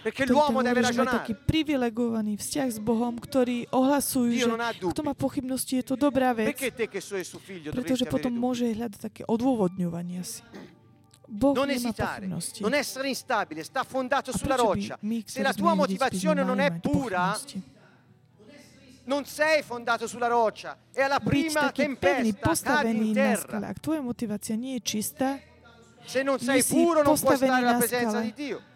Perché 0.00 0.24
ktorí 0.24 0.32
l'uomo 0.32 0.64
tam 0.64 0.72
deve 0.72 0.80
hovorí, 0.80 0.96
že 0.96 1.00
majú 1.04 1.12
taký 1.12 1.34
privilegovaný 1.36 2.32
vzťah 2.40 2.68
s 2.72 2.78
Bohom, 2.80 3.20
ktorí 3.20 3.68
ohlasujú, 3.68 4.32
že 4.32 4.48
kto 4.80 5.00
má 5.04 5.12
pochybnosti, 5.12 5.76
je 5.76 5.84
to 5.92 5.96
dobrá 6.00 6.32
vec, 6.32 6.56
Perché 6.56 6.72
te 6.72 6.88
che 6.88 7.04
sei 7.04 7.20
suo 7.20 7.36
figlio 7.36 7.68
pretože 7.68 8.08
potom 8.08 8.32
môže 8.32 8.64
hľadať 8.64 9.00
také 9.00 9.22
odôvodňovanie 9.28 10.24
si. 10.24 10.40
Boh 11.30 11.54
Non 11.54 11.70
esitare, 11.70 12.26
non 12.26 12.74
essere 12.74 13.06
instabile, 13.06 13.62
sta 13.62 13.84
fondato 13.84 14.34
sulla 14.34 14.56
roccia. 14.56 14.98
Se 15.26 15.42
la 15.42 15.54
tua 15.54 15.74
motivazione 15.78 16.42
non 16.42 16.58
è 16.58 16.72
pura, 16.72 17.38
non 19.04 19.24
sei 19.24 19.62
fondato 19.62 20.08
sulla 20.08 20.26
roccia. 20.26 20.76
E 20.90 21.02
alla 21.02 21.20
prima 21.20 21.70
tempesta 21.70 22.82
cadi 22.82 23.08
in 23.08 23.14
terra. 23.14 23.62
Ak 23.62 23.78
tvoja 23.78 24.02
motivácia 24.02 24.58
nie 24.58 24.80
je 24.80 24.82
čistá, 24.82 25.38
Se 26.04 26.22
non 26.24 26.40
sei 26.40 26.64
puro 26.64 27.02
non 27.02 27.18
puoi 27.18 27.36
stare 27.36 27.62
alla 27.62 27.76
presenza 27.76 28.20
di 28.20 28.32
Dio. 28.34 28.69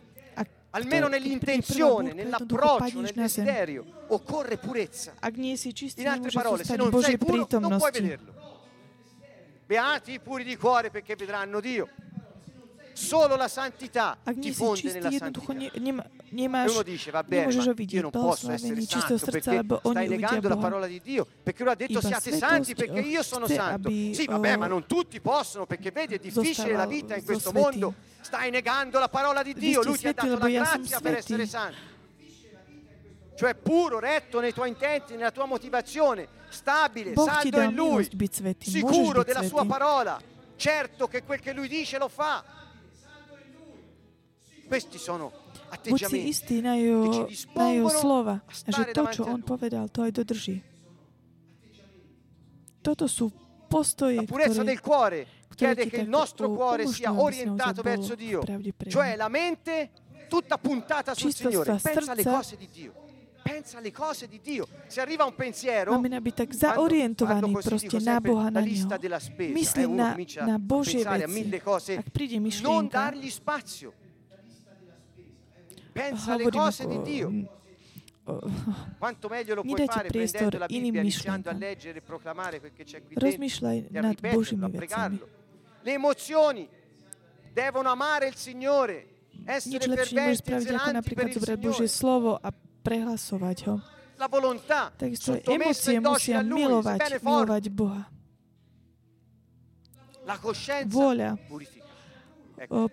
almeno 0.74 1.08
nell'intenzione, 1.08 2.12
nell'approccio, 2.12 3.00
nel 3.00 3.12
desiderio, 3.14 3.84
occorre 4.08 4.56
purezza. 4.58 5.14
In 5.34 6.08
altre 6.08 6.30
parole, 6.30 6.64
se 6.64 6.76
non 6.76 7.02
sei 7.02 7.16
puro, 7.16 7.46
non 7.58 7.76
puoi 7.78 7.90
vederlo. 7.90 8.32
Beati 9.66 10.12
i 10.12 10.20
puri 10.20 10.44
di 10.44 10.56
cuore 10.56 10.90
perché 10.90 11.16
vedranno 11.16 11.60
Dio. 11.60 11.88
Solo 12.94 13.34
la 13.34 13.48
santità 13.48 14.16
ti 14.38 14.52
fonde 14.52 14.92
nella 14.92 15.08
jednoducho 15.08 15.52
santità. 15.52 15.74
E 15.74 15.80
nemáš, 16.30 16.70
uno 16.70 16.82
dice, 16.82 17.10
vabbè, 17.10 17.46
ma 17.46 17.52
io 17.76 18.02
non 18.02 18.10
posso 18.10 18.52
essere 18.52 18.80
santo 18.82 19.18
perché 19.18 19.40
stai 19.40 20.08
negando 20.08 20.48
la 20.48 20.56
parola 20.56 20.86
di 20.86 21.00
Dio. 21.02 21.26
Perché 21.42 21.64
lui 21.64 21.72
ha 21.72 21.74
detto 21.74 22.00
siate 22.00 22.36
santi 22.36 22.74
perché 22.74 23.00
oh, 23.00 23.04
io 23.04 23.22
sono 23.24 23.48
santo. 23.48 23.88
Sì, 23.90 24.26
vabbè, 24.26 24.54
oh, 24.54 24.58
ma 24.58 24.66
non 24.68 24.86
tutti 24.86 25.20
possono 25.20 25.66
perché 25.66 25.90
vedi 25.90 26.14
è 26.14 26.18
difficile 26.18 26.72
la 26.72 26.86
vita 26.86 27.16
in 27.16 27.24
questo 27.24 27.50
mondo. 27.50 27.94
Stai 28.20 28.50
negando 28.50 29.00
la 29.00 29.08
parola 29.08 29.42
di 29.42 29.54
Dio. 29.54 29.82
Lui 29.82 29.98
ti 29.98 30.06
ha 30.06 30.12
dato 30.12 30.38
la 30.38 30.48
grazia 30.48 31.00
per 31.00 31.16
essere 31.16 31.46
santo. 31.46 31.92
Cioè 33.36 33.56
puro, 33.56 33.98
retto 33.98 34.38
nei 34.38 34.52
tuoi 34.52 34.68
intenti, 34.68 35.16
nella 35.16 35.32
tua 35.32 35.46
motivazione, 35.46 36.28
stabile, 36.48 37.12
ti 37.12 37.20
saldo 37.20 37.60
in 37.60 37.74
Lui, 37.74 38.08
sicuro 38.60 39.24
della 39.24 39.42
sua 39.42 39.64
parola, 39.64 40.20
certo 40.54 41.08
che 41.08 41.24
quel 41.24 41.40
che 41.40 41.52
Lui 41.52 41.66
dice 41.66 41.98
lo 41.98 42.08
fa. 42.08 42.53
Questi 44.68 44.98
sono 44.98 45.32
Buď 45.74 46.00
si 46.00 46.14
atteggiamenti. 46.14 46.28
istý 46.30 46.56
na 46.62 46.74
jeho, 46.78 47.26
na 47.54 47.66
jeho 47.74 47.90
slova, 47.90 48.36
že 48.48 48.82
to, 48.94 49.02
čo 49.10 49.22
on 49.26 49.42
povedal, 49.42 49.90
to 49.90 50.06
aj 50.06 50.12
dodrží. 50.14 50.62
Toto 52.84 53.08
sú 53.08 53.32
postoje, 53.66 54.20
La 54.22 54.28
purezza 54.28 54.60
ktoré, 54.62 54.70
del 54.70 54.80
cuore 54.80 55.20
ktoré 55.48 55.74
chiede 55.74 55.84
che 55.90 56.00
il 56.04 56.08
nostro 56.08 56.52
cuore 56.52 56.86
sia 56.86 57.10
orientato 57.10 57.82
verso 57.82 58.14
Dio, 58.14 58.44
cioè 58.86 59.16
la 59.16 59.28
mente 59.28 59.90
tutta 60.28 60.58
puntata 60.58 61.14
sul 61.14 61.32
Signore. 61.32 61.78
Pensa 61.80 62.12
alle 62.12 62.22
cose 62.22 62.56
di 62.56 62.68
Dio. 62.70 62.92
Pensa 63.44 63.76
alle 63.76 63.92
cose 63.92 64.26
di 64.26 64.40
Dio. 64.40 64.66
Se 64.88 65.00
arriva 65.00 65.24
un 65.28 65.36
pensiero, 65.36 65.92
Znamená 65.92 66.16
byť 66.16 66.34
tak 66.34 66.50
proste 67.60 68.00
na 68.00 68.16
Boha, 68.16 68.48
la 68.48 68.56
na 68.56 68.64
Neho. 68.64 68.88
Myslí 69.52 69.84
na, 69.92 70.16
na 70.48 70.56
Božie 70.56 71.04
veci. 71.04 71.28
mille 71.28 71.60
cose, 71.60 72.00
Ak 72.00 72.08
príde 72.08 72.40
non 72.40 72.48
myšlienka, 72.48 72.96
dargli 72.96 73.28
spazio. 73.28 73.92
Pensa 75.94 76.32
alle 76.34 76.42
hovorím 76.42 76.60
cose 76.60 76.86
di 76.86 76.94
ako, 76.98 77.02
Dio. 77.06 77.28
mm, 77.30 77.44
Quanto 78.98 79.28
meglio 79.28 79.54
lo 79.54 79.62
puoi 79.62 79.86
fare 79.86 80.08
prendendo 80.08 80.58
la 80.58 80.66
Bibbia, 80.66 81.00
iniziando 81.00 81.50
a 81.50 81.52
leggere 81.52 81.98
e 81.98 82.02
proclamare 82.02 82.58
quel 82.58 82.72
che 82.74 82.82
c'è 82.84 83.02
qui 83.04 83.14
dentro 83.14 83.68
e 83.68 83.84
a 83.94 84.00
nad 84.00 84.18
ripeterlo, 84.18 84.66
a 84.66 84.70
pregarlo. 84.70 85.28
Le 85.82 85.92
emozioni 85.92 86.68
devono 87.52 87.90
amare 87.90 88.26
il 88.26 88.34
Signore, 88.34 89.14
Nič 89.44 89.84
lepšie 89.86 90.14
nemôžeš 90.16 90.40
spraviť, 90.40 90.66
ako 90.72 90.90
napríklad 90.94 91.26
zobrať 91.36 91.58
Božie 91.60 91.88
slovo 91.90 92.40
a 92.40 92.48
prehlasovať 92.80 93.58
ho. 93.68 93.76
Takisto 94.96 95.36
emócie 95.44 96.00
musia 96.00 96.40
milovať, 96.40 97.20
milovať 97.20 97.64
Boha. 97.68 98.08
Vôľa. 100.88 101.36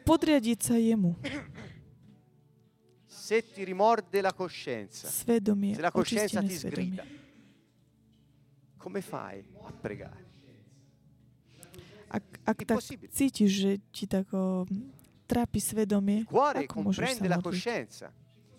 Podriadiť 0.04 0.60
sa 0.60 0.76
jemu. 0.76 1.16
se 3.32 3.42
ti 3.54 3.64
rimorde 3.64 4.20
la 4.22 4.34
coscienza, 4.34 5.08
Svedomie, 5.08 5.76
se 5.76 5.82
la 5.82 5.92
coscienza 5.92 6.42
ti 6.42 6.52
svedomie. 6.52 7.00
sgrida, 7.00 7.04
come 8.76 9.00
fai 9.02 9.42
a 9.64 9.72
pregare? 9.72 10.26
Ak, 12.12 12.24
ak 12.44 12.66
tak 12.68 12.80
cítiš, 13.16 13.52
že 13.56 13.72
ti 13.88 14.04
tak 14.04 14.28
o, 14.36 14.68
trápi 15.32 15.64
svedomie, 15.64 16.20
Il 16.20 16.28
cuore 16.28 16.68
ako 16.68 16.92
môžeš 16.92 17.00
comprende 17.00 17.28
la 17.32 17.40
modliť? 17.40 17.48
coscienza 17.56 18.08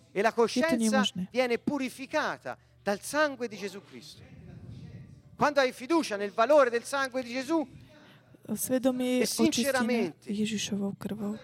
e 0.09 0.21
la 0.25 0.33
coscienza 0.33 0.73
nemožné. 0.81 1.29
viene 1.29 1.59
purificata 1.61 2.57
dal 2.83 3.01
sangue 3.05 3.49
di 3.53 3.57
Gesù 3.61 3.85
Cristo. 3.85 4.25
Quando 5.37 5.61
hai 5.61 5.73
fiducia 5.77 6.17
nel 6.17 6.33
valore 6.33 6.71
del 6.73 6.85
sangue 6.85 7.21
di 7.23 7.33
Gesù, 7.37 7.61
Svedomie 8.57 9.21
E 9.21 9.29
je 9.29 9.37
očistené 9.37 9.53
sinceramente. 9.53 10.33
Ježišovou 10.33 10.97
krvou. 10.97 11.37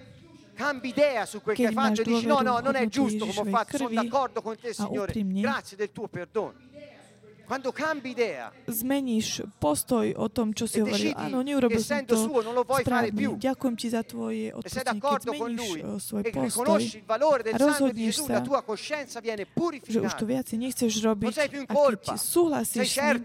Cambi 0.59 0.89
idea 0.89 1.25
su 1.25 1.41
quel 1.41 1.55
Che 1.55 1.67
hai 1.67 1.73
fatto 1.73 2.01
e 2.01 2.05
dici 2.05 2.27
no, 2.27 2.41
no, 2.41 2.59
non 2.59 2.75
è 2.75 2.87
giusto 2.89 3.27
come 3.27 3.41
ho 3.41 3.45
fatto, 3.45 3.77
sono 3.77 3.91
d'accordo 3.91 4.43
con 4.43 4.57
te 4.59 4.75
Signore, 4.75 5.13
grazie 5.15 5.77
del 5.77 5.93
tuo 5.93 6.09
perdono. 6.09 6.67
Quando 7.49 7.73
cambi 7.73 8.11
idea 8.11 8.53
Zmeníš 8.69 9.57
postoj 9.57 10.13
o 10.21 10.29
tom, 10.29 10.53
čo 10.53 10.69
si 10.69 10.79
E 10.79 10.85
hovoril. 10.85 11.17
Áno, 11.17 11.41
neurobil 11.41 11.81
som 11.81 12.05
to 12.05 12.21
suo 12.21 12.45
non 12.45 12.53
lo 12.53 12.61
vuoi 12.61 12.85
fare 12.85 13.09
správne. 13.09 13.17
più. 13.17 13.41
Ďakujem 13.41 13.75
ti 13.81 13.89
za 13.89 14.05
tvoje 14.05 14.45
e 14.45 14.53
odpustenie. 14.53 15.01
Keď 15.01 15.17
zmeníš 15.25 15.71
o 15.81 15.97
svoj 15.97 16.23
e 16.29 16.33
postoj, 16.37 16.81
a 17.09 17.57
rozhodneš 17.57 18.15
sa, 18.21 18.33
la 18.37 18.41
tua 18.45 18.61
coscienza 18.61 19.25
viene 19.25 19.49
že 19.89 19.99
už 20.05 20.13
to 20.13 20.25
viac 20.29 20.45
nechceš 20.53 20.93
robiť, 21.01 21.33
a 21.73 21.73
keď 21.73 22.21
súhlasíš 22.21 22.85
s 22.85 23.01
ním, 23.01 23.25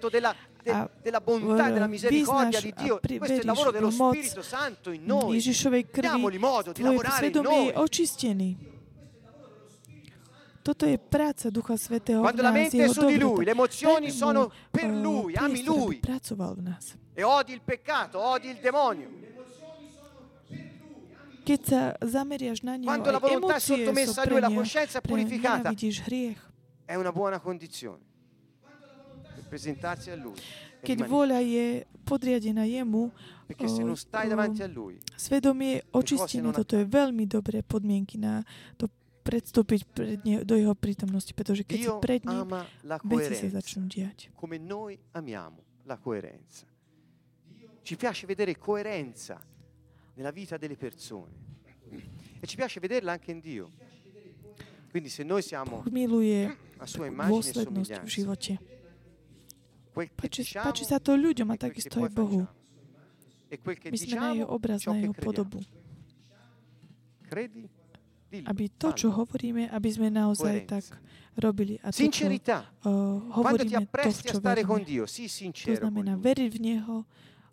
de- 0.64 0.72
a 0.72 0.90
della 1.02 1.22
bontà 1.22 1.68
e 1.70 1.74
della 1.74 1.88
misericordia 1.88 2.60
di 2.62 2.74
a 2.76 2.82
Dio. 2.82 3.00
Questo 3.00 3.26
è 3.26 3.40
il 3.40 3.46
lavoro 3.46 3.72
dello 3.72 3.92
Spirito 3.92 4.42
Santo 4.42 4.92
in 4.92 5.04
noi. 5.06 5.40
Diamogli 5.40 6.40
modo 6.40 6.72
di 6.72 6.82
lavorare 6.82 7.28
in 7.28 7.42
noi. 7.42 7.72
očistený. 7.76 8.72
Toto 10.64 10.86
je 10.86 10.98
práca 10.98 11.50
Ducha 11.50 11.76
Svetého 11.76 12.22
Quando 12.22 12.42
v 12.42 12.46
la 12.46 12.52
nás, 12.52 12.62
mente 12.62 12.78
è 12.78 12.88
jeho 12.88 12.94
su 12.94 13.06
di 13.06 13.18
dobrota. 13.18 13.36
Lui, 13.36 13.44
le 13.44 13.52
emozioni 13.52 14.06
Dajme 14.08 14.12
sono 14.12 14.52
per 14.72 14.86
Lui, 14.90 15.36
ami 15.36 15.52
priestor, 15.60 15.76
aby 15.76 15.84
Lui. 15.84 16.00
pracoval 16.00 16.56
v 16.56 16.62
nás. 16.62 16.96
E 17.14 17.24
odi 17.24 17.52
il 17.52 17.62
peccato, 17.62 18.18
odi 18.18 18.48
il 18.48 18.60
demonio. 18.62 19.10
Keď 21.44 21.60
sa 21.68 21.98
zameriaš 22.00 22.64
na 22.64 22.78
neho, 22.78 22.88
Quando 22.88 23.12
la 23.12 23.20
volontà 23.20 23.56
è 23.56 23.60
emócie 23.60 23.76
sottomessa 23.76 24.22
a 24.22 24.30
Lui, 24.30 24.40
la 24.40 24.50
coscienza 24.50 25.00
è 25.00 25.02
purificata. 25.02 25.74
hriech. 25.76 26.40
È 26.86 26.96
una 26.96 27.12
buona 27.12 27.42
condizione 27.42 28.12
Keď 30.84 30.98
voľa 31.08 31.40
je 31.40 31.88
podriadená 32.04 32.68
jemu, 32.68 33.12
Perché 33.48 33.68
se 33.68 33.84
o- 33.84 33.88
non 33.88 33.96
stai 33.96 34.28
o- 34.28 34.30
davanti 34.36 34.64
a 34.64 34.68
Lui, 34.68 35.00
svedomie 35.16 35.80
je 35.80 35.84
očistené. 35.96 36.52
Toto 36.52 36.76
je 36.76 36.84
veľmi 36.84 37.24
dobré 37.28 37.64
podmienky 37.64 38.20
na 38.20 38.44
to 38.76 38.92
predstúpiť 39.24 39.82
pred 39.88 40.20
ne, 40.28 40.44
do 40.44 40.60
jeho 40.60 40.76
prítomnosti, 40.76 41.32
pretože 41.32 41.64
keď 41.64 41.78
si 41.80 41.88
Dio 41.88 42.04
pred 42.04 42.28
ním, 42.28 42.44
veci 43.08 43.34
sa 43.40 43.48
začnú 43.48 43.88
diať. 43.88 44.28
come 44.36 44.60
noi 44.60 45.00
amiamo 45.16 45.64
la 45.88 45.96
coerenza. 45.96 46.68
Ci 47.84 47.96
piace 47.96 48.28
vedere 48.28 48.56
coerenza 48.60 49.40
nella 50.16 50.32
vita 50.32 50.58
delle 50.58 50.76
persone 50.76 51.32
e 52.40 52.48
ci 52.48 52.56
piace 52.56 52.80
vederla 52.80 53.14
anche 53.14 53.32
in 53.32 53.40
Dio. 53.40 53.72
Quindi 54.92 55.10
se 55.10 55.24
noi 55.24 55.42
siamo 55.42 55.84
a 56.78 56.86
sua 56.86 57.06
immagine 57.08 57.40
e 57.50 57.54
somiglianza, 57.54 58.28
Páči, 59.94 60.42
páči 60.58 60.84
sa 60.90 60.98
to 60.98 61.14
ľuďom 61.14 61.54
a 61.54 61.56
takisto 61.56 62.02
aj 62.02 62.12
Bohu. 62.12 62.50
My 63.94 63.98
sme 63.98 64.16
na 64.18 64.30
jeho 64.34 64.48
obraz, 64.50 64.82
na 64.90 64.98
jeho 64.98 65.14
podobu. 65.14 65.62
Aby 68.50 68.66
to, 68.74 68.98
čo 68.98 69.14
hovoríme, 69.14 69.70
aby 69.70 69.90
sme 69.94 70.10
naozaj 70.10 70.66
tak 70.66 70.86
robili. 71.38 71.78
A 71.86 71.94
to, 71.94 72.10
čo 72.10 72.26
uh, 72.26 73.22
hovoríme, 73.38 73.86
to, 73.86 74.10
v 74.10 74.22
čo 74.26 74.38
veríme. 74.42 74.74
To 75.54 75.74
znamená 75.78 76.18
veriť 76.18 76.50
v 76.50 76.58
Neho, 76.58 77.06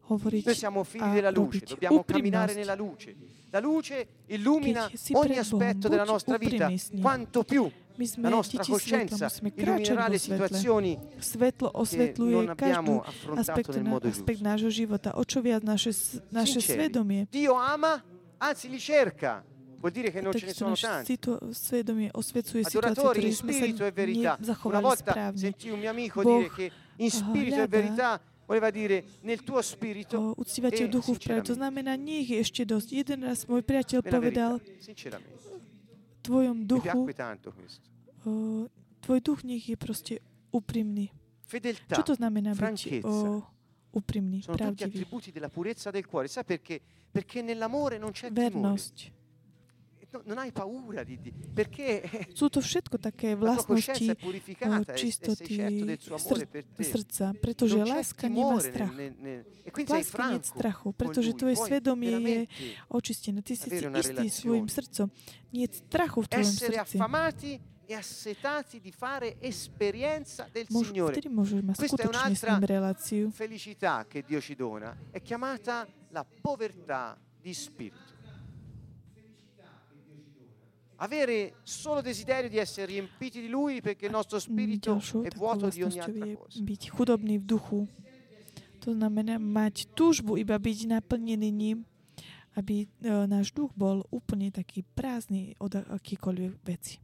hovoriť 0.09 0.43
Noi 0.49 0.57
siamo 0.57 0.81
figli 0.83 1.05
a 1.05 1.13
della 1.13 1.33
luce, 1.33 1.61
robiť 1.61 1.69
dobbiamo 1.77 2.01
camminare 2.03 2.51
úprimnosť. 2.51 2.57
nella 2.57 2.77
luce. 2.81 3.09
La 3.51 3.61
luce 3.61 3.95
illumina 4.33 4.89
ogni 5.13 5.39
aspetto 5.39 5.87
della 5.89 6.09
nostra 6.09 6.41
vita, 6.41 6.73
quanto 7.01 7.45
più 7.45 7.69
My 8.01 8.07
sme 8.09 8.33
la 8.33 8.41
nostra 8.41 8.65
deti 8.65 8.73
svetla, 8.73 9.29
musíme 9.29 9.51
kráčať 9.53 9.93
vo 9.93 10.09
le 10.09 10.19
svetle. 10.19 10.93
Svetlo 11.21 11.69
osvetľuje 11.77 12.37
každú 12.57 13.05
nel 13.05 13.37
na, 13.37 14.09
aspekt 14.09 14.41
nášho 14.41 14.73
života. 14.73 15.13
O 15.21 15.23
čo 15.29 15.45
viac 15.45 15.61
naše, 15.61 15.93
naše 16.33 16.65
Sinceri. 16.65 16.89
svedomie. 16.89 17.21
Dio 17.29 17.61
ama, 17.61 18.01
anzi 18.41 18.73
li 18.73 18.81
cerca. 18.81 19.45
Vuol 19.81 19.93
dire 19.93 20.09
che 20.09 20.21
non 20.25 20.33
ce 20.33 20.49
ne 20.49 20.53
sono 20.57 20.73
tanti. 20.77 21.17
svedomie 21.53 22.09
osvecuje 22.13 22.65
Adoratori 22.65 23.21
ktoré 23.21 23.33
sme 23.37 23.53
sa 23.53 23.65
e 23.65 23.93
nezachovali 24.41 24.85
správne. 24.97 25.41
sentii 25.41 25.73
un 25.73 25.81
mio 25.81 25.91
amico 25.93 26.21
Boh 26.21 26.41
dire 26.41 26.49
che 26.53 26.67
in 27.01 27.11
spirito 27.13 27.61
e 27.61 27.69
verità 27.69 28.21
voleva 28.45 28.69
dire 28.69 29.05
nel 29.25 29.41
tuo 29.45 29.61
spirito 29.61 30.37
uctívate 30.37 30.89
duchu 30.89 31.17
v 31.17 31.21
pravde. 31.21 31.53
To 31.53 31.57
znamená, 31.57 31.97
nie 31.97 32.25
ich 32.25 32.33
je 32.33 32.39
ešte 32.45 32.63
dosť. 32.65 32.89
Jeden 32.93 33.25
raz 33.25 33.49
môj 33.49 33.65
priateľ 33.65 34.01
povedal, 34.05 34.61
tvojom 36.23 36.67
duchu, 36.67 37.07
o, 38.25 38.67
tvoj 39.01 39.21
duch 39.21 39.41
nech 39.45 39.65
je 39.69 39.77
proste 39.77 40.15
úprimný. 40.53 41.11
Fedeltà, 41.47 41.99
Čo 41.99 42.03
to 42.03 42.15
znamená 42.15 42.55
byť 42.55 43.03
o, 43.03 43.43
úprimný, 43.91 44.47
pravdivý? 44.47 45.03
attributi 45.03 45.33
della 45.33 45.49
purezza 45.51 45.91
del 45.91 46.07
cuore. 46.07 46.29
Sai 46.29 46.45
perché? 46.45 46.81
Perché 47.11 47.43
nell'amore 47.43 47.99
non 47.99 48.13
c'è 48.13 48.31
timore. 48.31 48.51
Vernosť. 48.51 48.97
Sú 52.39 52.51
to 52.51 52.59
všetko 52.59 52.99
také 52.99 53.39
vlastnosti 53.39 54.11
e, 54.11 54.15
e 54.15 54.17
čistoty 54.99 55.55
srdca, 56.83 57.31
pretože 57.39 57.79
láska 57.79 58.27
nemá 58.27 58.59
strach. 58.59 58.91
e 58.91 59.71
Láska 59.71 60.35
nie 60.35 60.43
strachu, 60.43 60.91
pretože 60.93 61.31
tvoje 61.39 61.57
svedomie 61.57 62.19
je 62.19 62.39
očistené. 62.91 63.39
Ty 63.43 63.55
si 63.55 63.69
istý 63.71 64.27
svojim 64.31 64.67
srdcom. 64.67 65.07
Nie 65.55 65.71
strachu 65.71 66.23
v 66.23 66.27
tvojom 66.27 66.55
srdci. 66.59 66.97
e 67.91 67.95
assetati 67.95 68.81
di 68.81 68.93
fare 68.93 69.41
esperienza 69.41 70.49
del 70.53 70.67
Signore. 70.69 71.21
Questa 71.75 72.03
è 72.03 72.07
un'altra 72.07 72.95
felicità 73.33 74.07
che 74.07 74.23
Dio 74.23 74.41
ci 74.41 74.55
dona 74.55 74.97
è 75.11 75.21
chiamata 75.21 75.89
la 76.11 76.25
povertà 76.41 77.19
di 77.41 77.53
spirito. 77.53 78.20
Avere 81.01 81.57
solo 81.65 82.03
desiderio 82.03 82.51
di 82.51 82.59
essere 82.59 82.93
riempiti 82.93 83.41
di 83.41 83.49
Lui 83.49 83.81
perché 83.81 84.05
il 84.05 84.13
nostro 84.13 84.39
spirito 84.39 84.93
Ďalšou 85.01 85.25
è 85.25 85.33
takou 85.33 85.41
vuoto 85.41 85.69
di 85.73 85.81
ogni 85.81 85.97
vlastnosťou 85.97 86.13
altra 86.13 86.27
je 86.29 86.37
cosa. 86.37 86.61
byť 86.61 86.83
chudobný 86.93 87.35
v 87.41 87.45
duchu. 87.49 87.81
To 88.85 88.93
znamená 88.93 89.41
mať 89.41 89.89
túžbu 89.97 90.37
iba 90.37 90.61
byť 90.61 90.79
naplnený 90.93 91.49
ním, 91.49 91.89
aby 92.53 92.85
e, 92.85 92.89
náš 93.25 93.53
duch 93.57 93.73
bol 93.73 94.05
úplne 94.13 94.53
taký 94.53 94.85
prázdny 94.93 95.57
od 95.57 95.73
akýkoľvek 95.89 96.53
veci. 96.69 97.01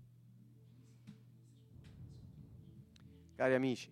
Cari 3.36 3.54
amici, 3.56 3.88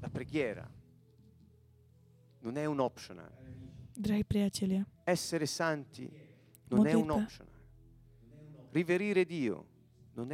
la 0.00 0.08
preghiera 0.08 0.68
non 2.40 2.56
è 2.56 2.64
un 2.68 2.80
optional. 2.80 3.32
Drahí 3.96 4.24
priatelia, 4.24 4.84
Essere 5.04 5.46
santi 5.46 6.08
non 6.68 6.86
è 6.86 6.92
un 6.92 7.08
Modlitba. 7.08 7.24
optional. 7.24 7.51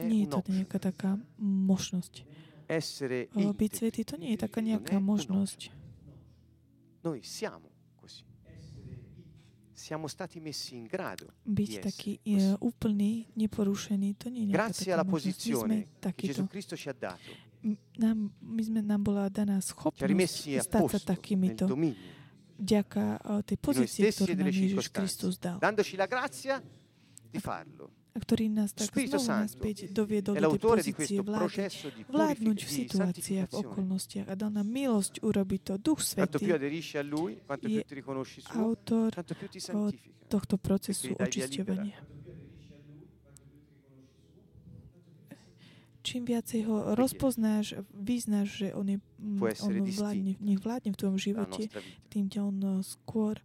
Nie 0.08 0.24
je 0.24 0.28
to 0.30 0.40
nejaká 0.46 0.78
taká 0.78 1.18
možnosť. 1.42 2.26
Essere 2.68 3.32
Byť 3.32 3.72
svetý 3.72 4.04
to 4.04 4.20
nie 4.20 4.36
je 4.36 4.44
taká 4.44 4.60
Non 4.60 4.76
nejaká 4.76 5.00
možnosť. 5.00 5.72
Noi 7.00 7.22
siamo 7.24 7.70
così. 7.96 8.26
Siamo 9.72 10.10
stati 10.10 10.42
messi 10.42 10.76
in 10.76 10.90
grado 10.90 11.30
Byť 11.46 11.70
taký 11.80 12.18
úplný, 12.60 13.30
neporušený, 13.38 14.08
to 14.18 14.28
nie 14.28 14.44
je 14.44 14.46
nejaká 14.52 14.68
Grazie 14.68 14.90
alla 14.92 15.06
posizione 15.06 15.96
che. 16.12 16.28
Gesù 16.28 16.44
Cristo 16.50 16.76
ci 16.76 16.90
ha 16.90 16.96
dato, 16.98 17.30
Nám, 17.98 18.30
my 18.38 18.62
sme, 18.62 18.80
nám 18.86 19.02
bola 19.02 19.26
daná 19.26 19.58
schopnosť 19.58 20.62
stať 20.62 20.82
sa 20.94 21.00
takýmito 21.18 21.66
vďaka 22.58 23.22
tej 23.46 23.56
e 23.58 24.10
ktorú 24.14 24.32
nám 24.34 24.50
Ježiš. 24.50 24.90
Kristus 24.90 25.34
dal. 25.38 25.58
dandoci 25.62 25.94
la 25.94 26.06
grazia 26.06 26.62
di 27.30 27.38
farlo. 27.38 27.97
Ktorý 28.18 28.50
nás 28.50 28.74
tak 28.74 28.90
znovu 28.90 29.46
naspäť 29.46 29.76
doviedol 29.94 30.34
do 30.34 30.58
tej 30.58 30.60
pozície 30.60 31.18
questo 31.22 31.88
vládnuť, 32.10 32.58
v 32.66 32.70
situáciách, 32.70 33.48
v 33.48 33.56
okolnostiach 33.62 34.26
a 34.26 34.34
dal 34.34 34.50
nám 34.50 34.66
milosť 34.66 35.22
urobiť 35.22 35.60
to. 35.64 35.74
Duch 35.78 36.02
Svetý, 36.02 36.50
je 37.62 37.80
autor 38.52 39.10
tohto 40.28 40.54
procesu 40.60 41.16
očisťovania. 41.16 41.96
Čím 46.08 46.24
viacej 46.24 46.64
ho 46.64 46.96
rozpoznáš, 46.96 47.84
vyznáš, 47.92 48.64
že 48.64 48.68
on, 48.72 48.96
je, 48.96 48.98
mm, 49.20 49.44
on 49.60 49.72
vládne, 49.92 50.32
nech 50.40 50.56
vládne 50.56 50.96
v 50.96 51.00
tvojom 51.04 51.18
živote, 51.20 51.68
tým 52.08 52.32
ťa 52.32 52.40
on 52.48 52.56
eh, 52.64 52.80
skôr 52.80 53.36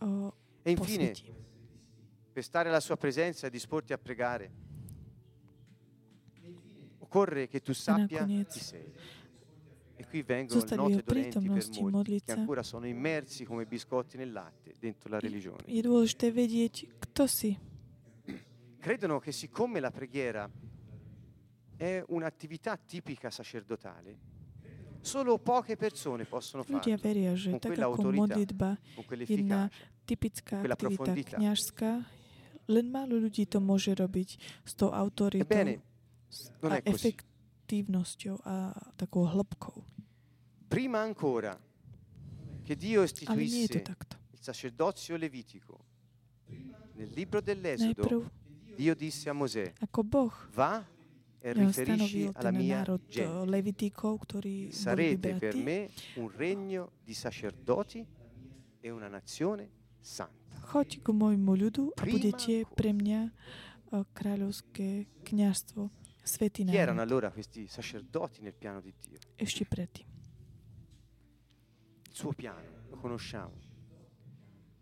uh, 0.00 0.32
E 0.66 0.72
infine, 0.72 1.14
posvetí. 1.14 1.45
Per 2.36 2.44
stare 2.44 2.68
alla 2.68 2.80
sua 2.80 2.98
presenza 2.98 3.46
e 3.46 3.50
disporti 3.50 3.94
a 3.94 3.96
pregare, 3.96 4.50
occorre 6.98 7.48
che 7.48 7.62
tu 7.62 7.72
sappia 7.72 8.26
chi 8.26 8.60
sei. 8.60 8.92
E 9.96 10.06
qui 10.06 10.20
vengono 10.20 10.60
note 10.74 11.02
dolenti 11.02 11.38
per 11.38 11.48
molti 11.48 11.82
modliť 11.82 12.24
che 12.24 12.32
ancora 12.32 12.62
sono 12.62 12.86
immersi 12.86 13.46
come 13.46 13.64
biscotti 13.64 14.18
nel 14.18 14.32
latte 14.32 14.74
dentro 14.78 15.08
la 15.08 15.18
religione. 15.18 15.64
Je 15.64 15.80
dôležité 15.80 16.28
vedieť, 16.28 17.00
kto 17.00 17.24
si. 17.24 17.56
Credono 18.80 19.18
che 19.18 19.32
siccome 19.32 19.80
la 19.80 19.90
preghiera 19.90 20.44
è 21.74 22.04
un'attività 22.06 22.76
tipica 22.76 23.30
sacerdotale, 23.30 24.18
solo 25.00 25.38
poche 25.38 25.76
persone 25.76 26.26
possono 26.26 26.64
Ľudia 26.68 27.00
farlo 27.00 27.00
veria, 27.00 27.32
že 27.32 27.48
con 27.56 27.60
tak 27.60 27.78
ako 27.78 27.84
autorità, 27.96 28.20
modlitba 28.20 28.76
con 28.76 29.04
jedna 29.24 29.70
quell'efficacia. 29.72 29.94
typická 30.04 30.60
aktivita 30.60 31.40
kňažská, 31.40 32.15
len 32.68 32.90
málo 32.90 33.18
ľudí 33.18 33.46
to 33.46 33.62
môže 33.62 33.94
robiť 33.94 34.28
s 34.66 34.72
tou 34.74 34.90
autoritou 34.90 35.46
Ebbene, 35.46 35.80
non 36.62 36.72
a 36.72 36.78
è 36.78 36.82
così. 36.82 37.14
efektívnosťou 37.14 38.36
a 38.44 38.74
takou 38.98 39.26
hĺbkou. 39.26 39.84
Prima 40.66 41.00
ancora 41.00 41.54
che 42.62 42.74
Dio 42.74 43.02
istituisse 43.02 43.82
il 43.82 44.40
sacerdozio 44.40 45.16
levitico, 45.16 45.84
nel 46.94 47.10
libro 47.14 47.38
Najprv, 47.38 47.44
dell'Esodo, 47.44 48.30
Dio 48.74 48.94
disse 48.94 49.28
a 49.30 49.32
Mosè, 49.32 49.72
ako 49.78 50.02
Boh 50.04 50.32
va 50.52 50.84
e 51.38 51.52
riferisci 51.52 52.28
alla 52.32 52.50
mia 52.50 52.82
gente. 53.06 53.22
eh, 53.22 53.92
ktorí 54.18 54.54
boli 54.66 54.72
Sarete 54.72 55.34
per 55.38 55.54
me 55.54 55.90
un 56.16 56.28
regno 56.34 56.90
di 57.04 57.14
sacerdoti 57.14 58.04
e 58.80 58.90
una 58.90 59.06
nazione. 59.06 59.85
Choď 60.70 60.88
k 61.02 61.06
môjmu 61.10 61.52
ľudu 61.58 61.94
a 61.98 62.02
budete 62.06 62.66
pre 62.78 62.94
mňa 62.94 63.30
kráľovské 64.14 65.06
kňažstvo, 65.26 65.90
svetý 66.26 66.66
Chi 66.66 66.76
erano 66.76 67.02
allora 67.02 67.30
questi 67.30 67.66
sacerdoti 67.66 68.42
nel 68.42 68.54
piano 68.54 68.80
di 68.80 68.92
Dio? 68.98 69.18
Ešte 69.38 69.66
predtým. 69.66 70.06
Il 72.10 72.14
suo 72.14 72.32
piano, 72.32 72.86
lo 72.90 72.96
conosciamo. 72.96 73.54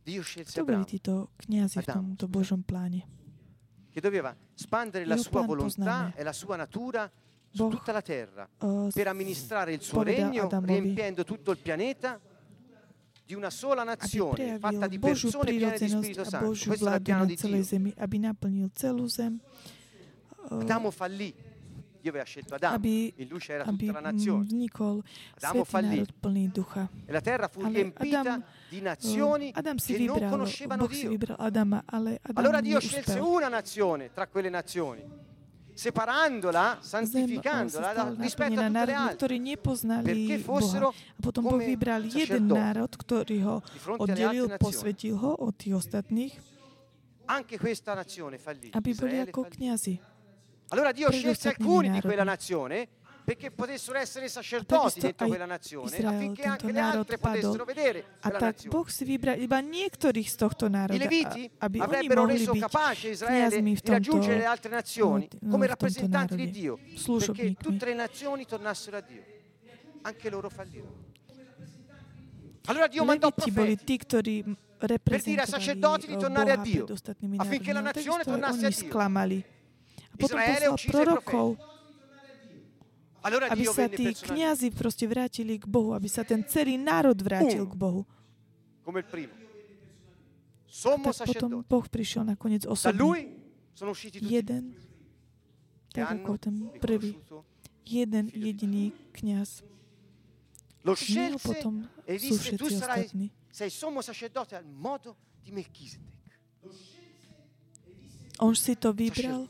Dio 0.04 0.22
scelse 0.22 0.56
To 0.60 0.64
boli 0.64 0.84
Abramo, 0.84 0.92
títo 0.92 1.12
kniazy 1.36 1.80
v 1.80 1.86
tomto. 1.88 2.28
Božom 2.28 2.62
pláne. 2.64 3.14
che 3.94 4.00
doveva 4.00 4.34
spandere 4.54 5.06
la 5.06 5.16
sua 5.16 5.42
volontà 5.42 6.10
poznáme. 6.10 6.16
e 6.16 6.22
la 6.24 6.32
sua 6.32 6.56
natura 6.56 7.08
su 7.48 7.62
Boh 7.62 7.70
tutta 7.70 7.92
la 7.92 8.02
terra 8.02 8.48
per 8.92 9.06
amministrare 9.06 9.72
il 9.72 9.80
suo 9.80 10.02
regno, 10.02 10.46
Adamovi, 10.46 10.80
riempiendo 10.80 11.22
tutto 11.22 11.52
il 11.52 11.58
pianeta 11.58 12.18
di 13.26 13.34
una 13.34 13.50
sola 13.50 13.84
nazione 13.84 14.58
fatta 14.58 14.86
di 14.86 14.98
persone 14.98 15.50
piene 15.54 15.78
di 15.78 15.88
Spirito 15.88 16.24
Santo. 16.24 16.46
Božiu 16.46 16.66
Questo 16.68 16.86
era 16.86 16.96
il 16.96 17.02
piano 17.02 17.24
di 17.24 17.36
Dio. 17.36 17.62
zemi, 17.62 17.92
aby 17.96 18.18
naplnil 18.18 18.70
celú 18.74 19.06
zem, 19.08 19.40
eh, 20.50 20.54
Adamo 20.60 20.90
fallì. 20.90 21.34
Dio 22.04 22.10
aveva 22.12 22.26
scelto 22.26 22.54
Adamo, 22.54 22.74
aby, 22.74 23.14
in 23.16 23.28
lui 23.28 23.38
c'era 23.38 23.64
tutta 23.64 23.92
la 23.92 24.00
nazione. 24.00 24.44
vznikol 24.44 25.02
Adamo 25.40 25.64
fallì 25.64 26.04
plný 26.20 26.50
ducha. 26.52 26.86
e 27.06 27.12
la 27.12 27.22
terra 27.22 27.48
fu 27.48 27.60
Ale 27.62 27.72
riempita 27.72 28.20
Adam, 28.20 28.44
di 28.68 28.80
nazioni 28.82 29.48
Eh, 29.48 29.52
Adam 29.54 29.76
che 29.78 29.96
non 29.96 30.06
vybral, 30.16 30.30
conoscevano 30.30 30.86
Boh 30.86 30.92
Dio. 30.92 31.34
Adama, 31.38 31.82
ale 31.86 32.20
Adam 32.22 32.36
Allora 32.44 32.60
Dio 32.60 32.78
scelse 32.78 33.18
una 33.20 33.48
nazione 33.48 34.12
tra 34.12 34.26
quelle 34.26 34.50
nazioni, 34.50 35.02
Zem 35.74 35.90
eh, 35.90 36.78
santificandola 36.78 37.90
sa 37.94 38.14
rispetto 38.14 38.62
a 38.62 38.70
tutte 38.70 38.70
národmi, 38.70 39.06
ktorí 39.18 39.36
nepoznali 39.42 40.38
Boha. 40.46 40.94
A 40.94 41.20
potom 41.20 41.42
Boh 41.50 41.58
vybral 41.58 42.06
jeden 42.06 42.46
národ, 42.46 42.90
ktorý 42.94 43.36
ho 43.42 43.56
oddelil, 43.98 44.54
posvetil 44.54 45.18
ho 45.18 45.34
od 45.34 45.54
tých 45.58 45.74
ostatných, 45.74 46.34
Anche 47.26 47.56
questa 47.58 47.96
nazione 47.96 48.36
fallì. 48.38 48.70
aby 48.70 48.90
boli 48.94 49.16
ako 49.18 49.48
kniazy. 49.48 49.96
Allora 50.68 50.92
Dio 50.92 51.10
scelse 51.10 51.56
alcuni 51.56 51.90
di 51.90 52.00
quella 52.00 52.24
nazione 52.24 52.88
perché 53.24 53.50
potessero 53.50 53.96
essere 53.98 54.28
sacerdoti 54.28 55.00
dentro 55.00 55.26
quella 55.26 55.46
nazione, 55.46 55.96
affinché 55.96 56.42
anche 56.44 56.70
le 56.70 56.78
altre 56.78 57.16
potessero 57.16 57.64
vedere 57.64 58.04
A 58.20 58.30
tak. 58.30 58.68
Boh 58.68 58.84
vybral 58.84 59.40
iba 59.40 59.60
niektorých 59.64 60.28
z 60.28 60.36
tohto 60.36 60.66
I 60.66 60.70
národa, 60.70 60.98
Leviti 61.00 61.48
aby 61.56 61.80
oni 61.80 61.86
avrebbero 61.88 62.20
mohli 62.28 62.36
reso 62.36 62.52
byť 62.52 62.60
capace 62.68 63.08
Israele 63.08 63.48
kniazmi 63.48 63.72
v 63.72 63.80
di 63.80 63.90
raggiungere 63.90 64.36
le 64.36 64.44
altre 64.44 64.70
nazioni 64.70 65.28
no, 65.40 65.50
come 65.50 65.64
v 65.66 65.72
tomto 65.72 65.72
rappresentanti 65.72 66.36
di 66.36 66.44
národe, 66.44 66.60
Dio, 66.60 66.74
perché 66.76 66.98
služobníkmi. 67.00 67.56
tutte 67.64 67.84
le 67.86 67.94
nazioni 67.94 68.44
tornassero 68.44 68.96
a 68.96 69.00
Dio. 69.00 69.22
Anche 70.02 70.28
loro 70.28 70.50
fallirono. 70.50 71.12
Allora 72.66 72.86
Dio 72.88 73.04
mandò 73.04 73.32
Leviti 73.32 73.50
boli 73.50 73.76
profeti 73.76 73.84
tí, 73.84 73.96
ktorí 74.04 74.34
m, 74.44 74.56
dire 75.24 75.40
ai 75.40 75.48
sacerdoti 75.48 76.06
di 76.06 76.12
reprezentovali 76.12 76.16
eh, 76.16 76.16
tornare 76.20 76.50
a 76.52 76.56
Boha 76.56 76.64
Dio, 76.64 76.84
pred 76.84 76.92
ostatnými 76.92 77.36
affinché 77.40 77.72
la 77.72 77.80
národmi. 77.80 78.04
No, 78.04 78.12
nazione 78.12 78.22
tornasse 78.24 78.64
a 78.64 78.68
oni 78.68 78.76
Dio. 78.76 78.88
sklamali. 78.88 79.38
A 80.12 80.16
potom 80.16 80.38
Izraele 80.38 80.68
poslal 80.68 80.92
prorokov, 80.92 81.56
aby 83.24 83.64
sa 83.64 83.88
tí 83.88 84.12
kniazy 84.12 84.68
proste 84.68 85.08
vrátili 85.08 85.56
k 85.56 85.64
Bohu, 85.64 85.96
aby 85.96 86.08
sa 86.12 86.20
ten 86.28 86.44
celý 86.44 86.76
národ 86.76 87.16
vrátil 87.16 87.64
k 87.64 87.74
Bohu. 87.74 88.04
Tak 90.74 91.16
potom. 91.24 91.64
Boh 91.64 91.86
prišiel 91.88 92.28
nakoniec 92.28 92.68
tutti 92.68 94.20
Jeden, 94.20 94.76
tak 95.94 96.20
ako 96.20 96.36
ten 96.36 96.68
prvý, 96.82 97.16
jeden 97.86 98.28
jediný 98.34 98.92
kniaz. 99.16 99.64
Scelse 100.84 101.40
potom 101.40 101.88
e 102.04 102.20
sú 102.20 102.36
všetci 102.36 102.76
ostatní. 102.76 103.32
Melchisedec. 105.48 106.12
On 108.42 108.52
si 108.52 108.74
to 108.76 108.92
vybral, 108.92 109.48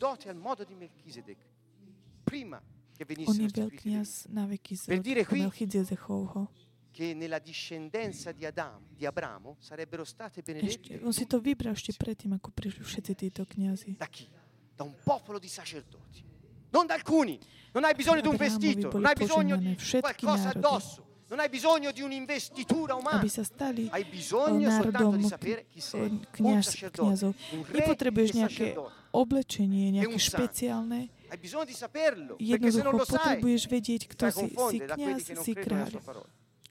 On 3.26 3.34
je 3.34 3.50
kniaz 3.74 4.26
na 4.30 4.46
veky 4.46 4.76
z 4.76 4.86
Per 4.86 5.00
dire 5.00 5.24
qui- 5.26 5.40
Melchizedechovho. 5.40 6.48
che 6.94 7.12
nella 7.12 7.40
discendenza 7.40 8.30
di 8.30 8.46
Adamo, 8.46 8.86
di 8.94 9.04
Abramo 9.04 9.56
sarebbero 9.58 10.04
state 10.04 10.40
Ešte, 10.46 10.52
benedette 10.52 11.00
on 11.02 11.12
si 11.12 11.26
to 11.26 11.40
vybral 11.40 11.74
ešte 11.74 11.90
predtým, 11.98 12.38
ako 12.38 12.54
prišli 12.54 12.84
všetci 12.86 13.12
títo 13.18 13.42
kniazy. 13.44 13.96
da 13.98 14.06
chi? 14.06 14.28
Da 14.76 14.84
un 14.84 14.94
popolo 15.02 15.38
di 15.42 15.48
sacerdoti. 15.48 16.22
Non 16.70 16.86
da 16.86 16.94
alcuni. 16.94 17.38
Non 17.74 17.82
hai 17.82 17.94
bisogno 17.94 18.20
di 18.22 18.28
un 18.28 18.36
vestito, 18.36 18.90
non 18.94 19.06
hai 19.06 19.14
bisogno 19.18 19.56
di 19.56 19.74
qualcosa 19.98 20.50
addosso, 20.54 21.02
non 21.26 21.40
hai 21.40 21.48
bisogno 21.48 21.90
di 21.90 22.00
un'investitura 22.02 22.94
umana. 22.94 23.18
Hai 23.90 24.04
bisogno 24.04 24.70
soltanto 24.70 25.16
di 25.16 25.26
sapere 25.26 25.66
chi 25.66 25.80
sei. 25.80 26.00
eh, 26.02 26.04
Un 26.06 26.26
kniaz, 26.30 26.68
sacerdote, 26.70 27.24
un 27.26 27.64
re 27.66 27.78
Nepotrebuješ 27.82 28.30
e 28.30 28.34
nejaké 28.38 28.66
oblečenie, 29.10 29.90
nejaké 29.98 30.06
un 30.14 30.18
santo. 30.18 30.46
špeciálne. 30.46 31.10
Hai 31.34 31.40
bisogno 31.40 31.64
di 31.64 31.72
saperlo, 31.72 32.36
perché 32.36 32.70
se 32.70 32.82
non 32.82 32.94
Jednoducho 32.94 32.96
lo 32.96 33.04
sai, 33.04 33.18
potrebuješ 33.18 33.62
vedieť, 33.66 34.02
kto 34.06 34.30
si. 34.30 34.54
Si 34.54 34.78
non 35.34 35.42
si 35.42 35.52
kráľ. 35.58 35.90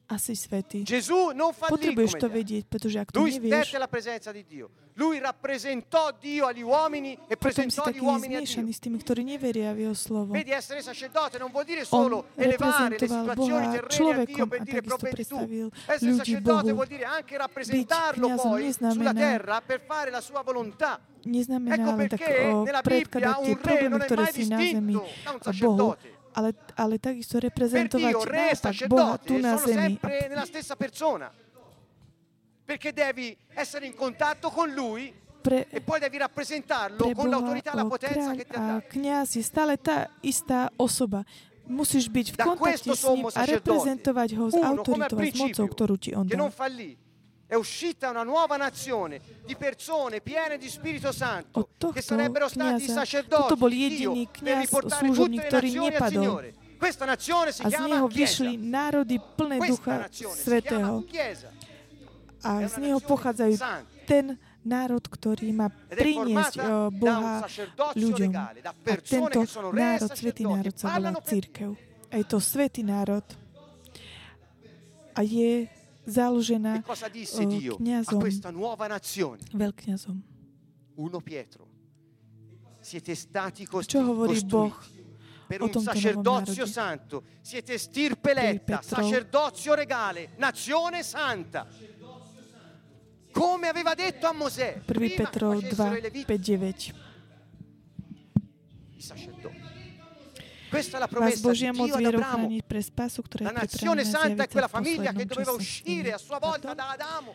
A 0.08 0.18
si 0.18 0.36
svetý. 0.36 0.84
Gesù 0.84 1.32
non 1.32 1.54
fallì 1.54 1.72
Potrebuješ 1.74 2.12
to 2.20 2.28
vedieť, 2.28 2.64
pretože 2.68 2.97
ak 2.99 3.10
to 3.12 3.24
Lui 3.24 3.39
nevieš, 3.39 3.72
stette 3.72 3.78
alla 3.78 3.88
presenza 3.88 4.32
di 4.32 4.43
Dio. 4.45 4.70
Lui 4.95 5.18
rappresentò 5.18 6.14
Dio 6.20 6.45
agli 6.45 6.62
uomini 6.62 7.18
e 7.28 7.36
presentò 7.36 7.89
gli 7.89 7.97
uomini 7.97 8.36
a 8.36 8.41
Dio. 8.41 8.72
s 8.72 8.80
tými, 8.80 9.01
ktorí 9.01 9.26
neveria 9.26 9.74
v 9.74 9.89
jeho 9.89 9.95
slovo. 9.97 10.34
Vedi, 10.34 10.51
essere 10.51 10.84
sacerdote 10.84 11.39
non 11.39 11.49
vuol 11.49 11.66
dire 11.66 11.82
On 11.82 11.86
solo 11.88 12.26
elevare 12.36 12.89
le 12.93 13.08
situazioni 13.08 13.66
Boha 13.66 13.80
terrene 13.80 14.22
a 14.22 14.26
Dio 14.26 14.45
per 14.47 14.62
dire 14.62 14.82
takisto 14.82 14.97
provvedi 14.97 15.26
tu. 15.26 15.36
predstavil 15.36 15.68
Essere 15.88 16.14
sacerdote 16.14 16.62
Bohu. 16.62 16.74
vuol 16.76 16.88
dire 16.88 17.04
anche 17.06 17.38
rappresentarlo 17.38 18.36
poi 18.36 18.72
sulla 18.72 19.14
terra 19.14 19.62
per 19.66 19.82
fare 19.82 20.12
la 20.12 20.22
sua 20.22 20.41
volontà. 20.43 20.99
Neznamená 21.24 21.76
Ecco 21.80 21.95
len 21.95 22.08
tak 22.12 22.20
perché 22.20 22.51
o, 22.51 22.64
nella 22.68 22.82
predkladať 22.84 23.36
tie 23.39 23.47
un 23.47 23.56
re 23.56 23.62
problémy, 23.64 23.88
non 23.88 24.01
è 24.01 24.06
ktoré 24.06 24.24
mai 24.28 24.34
si 24.36 24.43
na 24.43 24.58
zemi 24.60 24.93
distinto 24.93 25.24
da 25.24 25.32
un 25.32 25.39
Bohu, 25.39 25.43
sacerdote. 25.47 26.08
Ale, 26.34 26.53
ale 26.75 26.99
takisto 26.99 27.39
reprezentovať 27.39 28.13
Dio, 28.13 28.23
re 28.25 28.53
naopak 28.53 28.75
Boha 28.89 29.15
tu 29.21 29.38
na 29.38 29.57
sono 29.57 29.67
zemi. 29.69 29.97
sempre 29.97 30.27
nella 30.29 30.45
stessa 30.45 30.75
persona. 30.75 31.31
Perché 32.63 32.93
devi 32.93 33.36
essere 33.53 33.86
in 33.86 33.93
contatto 33.93 34.49
con 34.49 34.71
Lui 34.71 35.11
Pre, 35.43 35.67
e 35.67 35.81
poi 35.81 35.99
devi 35.99 36.15
rappresentarlo 36.15 37.03
pre 37.03 37.13
con 37.13 37.27
l'autorità 37.27 37.73
e 37.73 37.75
la 37.75 37.86
potenza 37.86 38.31
che 38.31 38.47
ti 38.47 38.55
ha 38.55 38.79
dato. 38.79 38.88
kňaz 38.88 39.36
je 39.36 39.43
stále 39.43 39.75
tá 39.75 40.07
istá 40.23 40.71
osoba. 40.79 41.27
Musíš 41.67 42.07
byť 42.07 42.27
v 42.31 42.36
kontakte 42.39 42.91
s 42.95 43.03
ním 43.07 43.27
a 43.27 43.43
reprezentovať 43.43 44.29
ho 44.39 44.45
s 44.47 44.55
autoritou 44.55 45.19
s 45.19 45.36
mocou, 45.36 45.65
ktorú 45.67 45.95
ti 45.99 46.15
on 46.15 46.27
dal. 46.27 46.51
È 47.54 47.56
uscita 47.56 48.10
una 48.10 48.24
nuova 48.24 48.58
nazione 48.58 49.22
di 49.45 49.56
persone 49.56 50.22
piene 50.22 50.58
di 50.58 50.68
Spirito 50.68 51.12
Santo 51.12 51.70
che 51.93 52.01
sarebbero 52.01 52.49
stati 52.49 52.88
sacerdoti 52.89 53.54
di 53.70 53.95
Dio 53.95 54.12
per 54.41 54.58
riportare 54.58 55.06
tutte 55.06 55.62
le 55.62 55.70
nazioni 55.70 55.95
al. 55.95 56.10
Signore. 56.10 56.54
Questa 56.80 57.06
nazione 57.06 57.51
si 57.51 57.62
A 57.62 57.70
z 57.70 57.78
neho 57.78 58.10
vyšli 58.10 58.58
národy 58.58 59.22
plné 59.38 59.62
Ducha 59.70 60.10
Svetého. 60.34 61.06
A 62.41 62.66
z 62.66 62.76
neho 62.82 62.97
pochádzajú 62.97 63.54
ten 64.10 64.34
národ, 64.66 65.06
ktorý 65.06 65.54
má 65.54 65.70
priniesť 65.93 66.58
Boha 66.89 67.45
ľuďom. 67.93 68.34
A 68.34 68.49
tento 69.06 69.45
národ, 69.70 70.10
svetý 70.10 70.49
národ 70.49 70.74
sa 70.74 70.97
volá 70.97 71.22
církev. 71.22 71.78
A 72.10 72.18
je 72.18 72.26
to 72.26 72.41
svetý 72.41 72.82
národ. 72.82 73.22
A 75.14 75.22
je 75.22 75.70
založená 76.06 76.78
E 76.78 76.82
cosa 76.82 77.08
disse 77.08 77.43
eh, 77.43 77.47
Dio 77.47 77.78
a 77.78 78.16
questa 78.16 78.51
nuova 78.51 78.88
nazione? 78.88 79.41
veľkňazom. 79.54 80.22
1 80.95 81.22
Pietro. 81.24 81.68
Siete 82.82 83.16
stati 83.16 83.66
Čo 83.66 83.99
hovorí 84.04 84.43
Boh 84.43 84.70
costruiti 84.70 85.01
per 85.47 85.62
un 85.62 85.72
sacerdozio 85.72 86.66
santo. 86.66 87.24
Siete 87.41 87.78
stirpeletta, 87.78 88.80
Petrov. 88.80 89.04
sacerdozio 89.04 89.74
regale, 89.74 90.30
nazione 90.38 91.04
santa. 91.04 91.68
Come 93.32 93.68
aveva 93.68 93.93
detto 93.95 94.28
a 94.28 94.34
Mosè, 94.34 94.74
1 94.76 94.84
prima 94.86 95.08
che 95.08 95.16
Petrov 95.24 95.54
facessero 95.60 95.95
i 95.95 95.99
2, 95.99 96.01
Leviti, 96.01 96.43
5, 96.43 96.58
9. 96.58 96.76
i 98.95 99.01
sacerdoti. 99.01 99.62
Questa 100.74 100.97
è 100.97 100.99
la 100.99 101.05
Vás 101.05 101.13
promessa 101.13 101.36
di 101.38 101.41
Božia 101.45 101.71
moc 101.71 101.86
Dio 101.86 101.93
ad 101.93 102.01
vie 102.01 102.09
Abramo. 102.09 102.47
chrániť 102.49 102.63
pre 102.65 102.82
spásu, 102.82 103.21
ktorá 103.21 103.41
La 103.45 103.53
je 103.53 103.57
nazione 103.61 104.01
pripravená 104.01 104.09
santa 104.09 104.26
è 104.26 104.34
zjaviť 104.34 104.49
sa 104.49 104.53
quella 104.57 104.65
v 104.65 104.74
famiglia 104.74 105.11
che 105.13 105.21
poslednom 105.21 105.30
doveva 105.30 105.53
čase. 105.53 105.61
uscire 105.61 106.09
a 106.09 106.17
sua 106.17 106.39
volta 106.41 106.74
da 106.74 106.86
Adamo. 106.97 107.32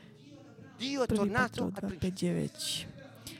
Dio 0.75 0.99
è 1.03 1.07
1 1.07 1.15
tornato 1.15 1.63
Petrov 1.71 1.79
al 1.79 1.95
2, 1.95 1.99
5, 1.99 2.19
principio. 2.19 2.98
9. 2.98 2.98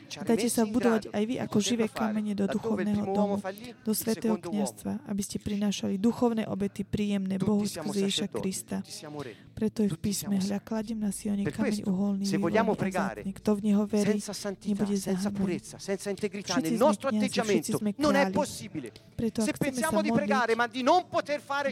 Dajte 0.09 0.49
sa 0.49 0.65
budovať 0.65 1.13
aj 1.13 1.23
vy 1.29 1.35
ako 1.37 1.57
živé 1.61 1.85
kamene 1.85 2.33
do 2.33 2.49
duchovného 2.49 3.05
domu, 3.13 3.37
do 3.85 3.93
svetého 3.93 4.35
kniazstva, 4.41 5.05
aby 5.05 5.21
ste 5.21 5.37
prinášali 5.37 6.01
duchovné 6.01 6.49
obety 6.49 6.81
príjemné 6.81 7.37
Bohu 7.37 7.61
skrze 7.69 8.09
Ježiša 8.09 8.27
Krista. 8.33 8.81
Preto 9.53 9.83
je 9.85 9.89
v 9.91 9.99
písme, 9.99 10.39
hľa, 10.39 10.59
kladím 10.63 11.03
na 11.03 11.11
Sione 11.11 11.43
kameň 11.43 11.83
uholný, 11.83 12.25
vzácny. 12.25 13.31
Kto 13.35 13.49
v 13.59 13.61
neho 13.69 13.83
verí, 13.83 14.17
nebude 14.65 14.95
zahambený. 14.95 15.59
Všetci 15.77 16.73
sme 16.79 16.93
atteggiamento 16.95 17.59
všetci 17.59 17.71
sme 17.75 17.91
králi. 17.93 18.33
Preto 19.19 19.39
ak 19.43 19.55
chceme 19.59 19.79
sa 19.83 19.91
modliť 19.91 20.13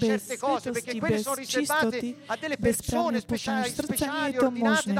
bez 0.04 0.22
svetosti, 0.36 0.98
bez 1.00 1.24
čistoty, 1.48 2.08
bez 2.60 2.78
speciali, 2.84 3.24
poznania 3.24 3.72
srdca, 3.72 4.06
nie 4.06 4.26
je 4.28 4.34
to 4.36 4.50
možné. 4.52 4.94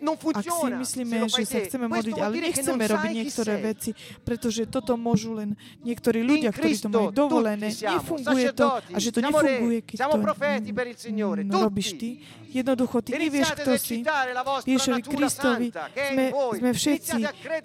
Non 0.00 0.14
Ak 0.16 0.44
si 0.44 0.68
myslíme, 0.68 1.28
že 1.28 1.44
sa 1.46 1.58
chceme 1.64 1.86
modliť, 1.88 2.16
ale 2.20 2.34
nechceme 2.40 2.84
robiť 2.84 3.10
niektoré 3.12 3.54
veci, 3.62 3.90
pretože 4.24 4.68
toto 4.68 4.96
môžu 5.00 5.36
len 5.36 5.56
niektorí 5.84 6.20
ľudia, 6.20 6.52
ktorí 6.52 6.74
to 6.76 6.88
majú 6.92 7.08
dovolené. 7.12 7.72
Nefunguje 7.72 8.52
to 8.52 8.66
a 8.80 8.98
že 9.00 9.10
to 9.12 9.20
nefunguje, 9.24 9.78
keď 9.84 9.96
to 10.08 10.18
tutti. 10.20 11.64
robíš 11.64 11.88
ty. 11.96 12.10
Jednoducho, 12.56 13.04
ty 13.04 13.10
nevieš, 13.20 13.52
kto 13.52 13.72
si. 13.76 14.00
Ježišovi 14.64 15.02
Kristovi 15.04 15.68
sme, 15.92 16.24
sme 16.32 16.70
všetci 16.72 17.18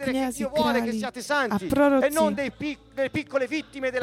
kniazy, 0.03 0.41
che 0.43 0.51
králi 0.51 1.03
a 1.03 1.11
santi 1.21 1.65
e 1.65 1.67
proroci. 1.67 2.11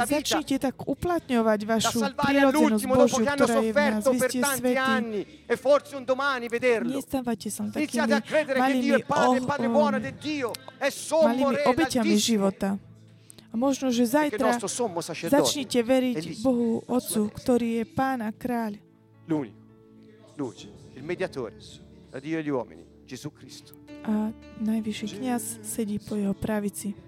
Začnite 0.09 0.57
tak 0.59 0.76
uplatňovať 0.80 1.61
vašu 1.68 2.01
dopo 2.01 2.97
Božiu, 2.97 3.24
ktorá 3.28 3.57
je 3.61 3.72
v 3.72 3.78
nás. 3.78 4.03
Vy 4.09 4.18
ste 4.24 4.41
svetí. 4.41 5.20
e 5.45 5.55
forse 5.61 5.93
un 5.93 6.05
domani 6.09 6.49
vederlo. 6.49 6.97
Nestávajte 6.97 7.49
sa 7.53 7.68
takými 7.68 8.16
malými, 8.57 9.05
oh, 9.05 9.36
sommo 10.89 11.28
malými 11.28 11.57
obeťami 11.68 12.16
života. 12.16 12.80
A 13.49 13.55
možno, 13.57 13.89
že 13.89 14.05
zajtra 14.05 14.61
začnite 15.28 15.80
veriť. 15.80 16.45
Bohu 16.45 16.84
Otcu, 16.84 17.32
ktorý 17.32 17.80
je 17.80 17.84
Pán 17.89 18.20
a 18.20 18.32
Kráľ. 18.32 18.76
A 24.09 24.12
najvyšší 24.62 25.07
kniaz 25.16 25.45
sedí 25.64 25.97
po 25.97 26.14
jeho 26.16 26.36
pravici. 26.36 27.07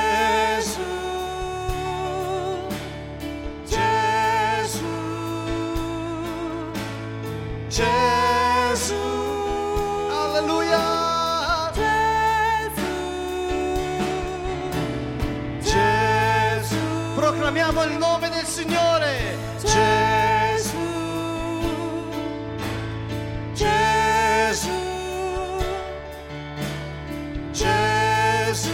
Proclamiamo 17.71 17.83
il 17.83 17.97
nome 17.97 18.29
del 18.29 18.45
Signore, 18.45 19.37
Gesù, 19.61 20.77
Gesù, 23.53 24.69
Gesù, 27.51 28.69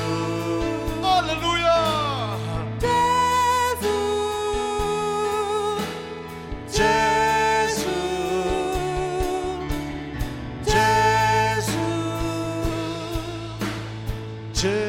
alleluia. 1.01 2.35
Gesù, 2.79 3.97
Gesù, 6.71 7.89
Gesù, 14.53 14.86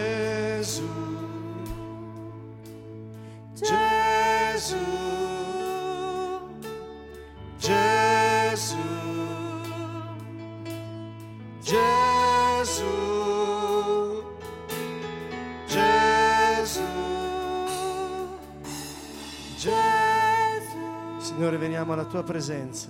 veniamo 21.78 21.92
alla 21.92 22.10
tua 22.10 22.24
presenza, 22.24 22.88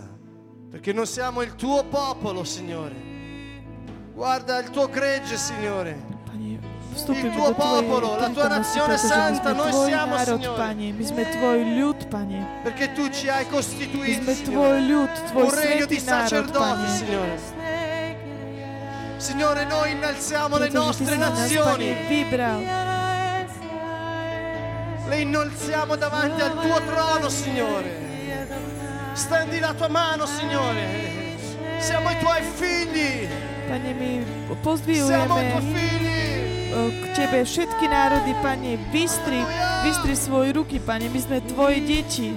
perché 0.71 0.95
non 0.95 1.07
siamo 1.07 1.43
il 1.43 1.55
tuo 1.57 1.85
popolo, 1.85 2.43
Signore. 2.43 2.95
Guarda 4.15 4.59
il 4.61 4.71
tuo 4.71 4.89
gregge, 4.89 5.37
Signore. 5.37 6.17
Il 7.07 7.31
tuo 7.33 7.53
popolo, 7.53 8.17
la 8.19 8.31
tua 8.31 8.49
nazione 8.49 8.97
santa, 8.97 9.53
noi 9.53 9.73
siamo, 9.73 10.17
Signore. 10.17 10.57
Pane. 10.57 10.93
My 10.93 11.05
sme 11.05 11.25
Tvoj 11.29 11.59
ľud, 11.79 12.09
Pane. 12.09 12.63
Perché 12.65 12.93
tu 12.93 13.09
ci 13.11 13.29
hai 13.29 13.45
My 13.45 13.51
costituiti, 13.51 14.23
sme 14.23 14.35
Tvoj 14.35 14.81
Signore. 14.81 14.81
ľud, 14.81 15.13
Tvoj 15.31 15.45
Un 15.45 15.55
regno 15.55 15.87
di 15.87 15.99
sacerdoti. 16.01 16.89
Signore. 16.89 17.39
Signore, 19.19 19.65
noi 19.67 19.93
innalziamo 19.93 20.57
le 20.57 20.71
nostre 20.71 21.17
nazioni, 21.17 21.95
le 25.09 25.21
innalziamo 25.21 25.95
davanti 25.97 26.41
al 26.41 26.53
tuo 26.59 26.81
trono, 26.87 27.29
Signore. 27.29 27.98
Stendi 29.19 29.59
la 29.59 29.75
tua 29.75 29.89
mano, 29.89 30.27
Signore. 30.27 31.37
Siamo 31.81 32.09
i 32.11 32.19
tuoi 32.19 32.41
figli. 32.43 33.29
Panie, 33.69 33.93
mi 33.93 34.25
pozbijujemy 34.63 35.53
Ciebie 37.15 37.45
wszystkie 37.45 37.89
narody, 37.89 38.35
Panie, 38.43 38.79
wistri, 38.93 39.45
wistri 39.85 40.17
swoje 40.17 40.53
ruki, 40.53 40.81
Panie, 40.81 41.11
my 41.11 41.21
sme 41.21 41.41
Twoje 41.41 41.83
dzieci. 41.83 42.37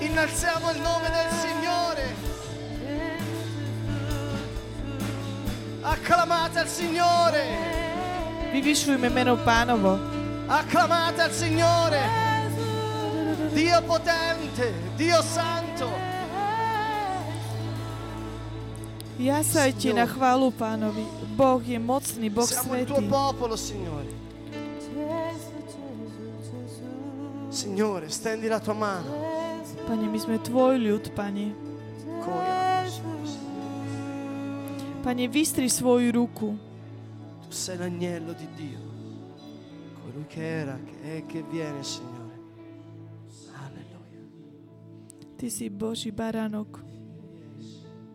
Innalziamo 0.00 0.70
il 0.70 0.80
nome 0.80 1.10
del 1.10 1.30
Signore. 1.30 2.14
Acclamate 5.82 6.58
al 6.58 6.68
Signore. 6.68 7.87
Vyvyšujme 8.52 9.08
meno 9.10 9.36
Pánovo. 9.36 9.98
Acclamate 10.48 11.22
al 11.22 11.32
Signore. 11.32 12.02
Dio 13.54 13.82
potente, 13.82 14.72
Dio 14.96 15.22
santo. 15.22 15.90
Jasajte 19.18 19.90
na 19.92 20.06
chválu 20.06 20.50
Pánovi. 20.54 21.02
Boh 21.34 21.58
je 21.58 21.78
mocný, 21.78 22.30
Boh 22.30 22.46
Siamo 22.46 22.78
il 22.78 22.86
tuo 22.86 23.02
svetý. 23.02 23.10
popolo, 23.10 23.54
Signore. 23.58 24.10
Signore, 27.50 28.06
stendi 28.08 28.46
la 28.46 28.62
tua 28.62 28.74
mano. 28.74 29.10
Pane, 29.90 30.06
my 30.06 30.18
sme 30.22 30.38
Tvoj 30.38 30.78
ľud, 30.78 31.04
Pane. 31.18 31.50
Pane, 35.02 35.24
vystri 35.26 35.66
svoju 35.66 36.14
ruku. 36.14 36.67
Sei 37.48 37.76
l'agnello 37.76 38.32
di 38.32 38.46
Dio, 38.54 38.78
colui 40.02 40.26
che 40.26 40.60
era, 40.60 40.78
che 40.84 41.00
è 41.00 41.16
e 41.16 41.26
che 41.26 41.42
viene, 41.42 41.82
Signore. 41.82 42.38
Alleluia. 43.52 44.22
Ty 45.36 45.48
si 45.50 45.70
Boží 45.70 46.12
baránok. 46.12 46.84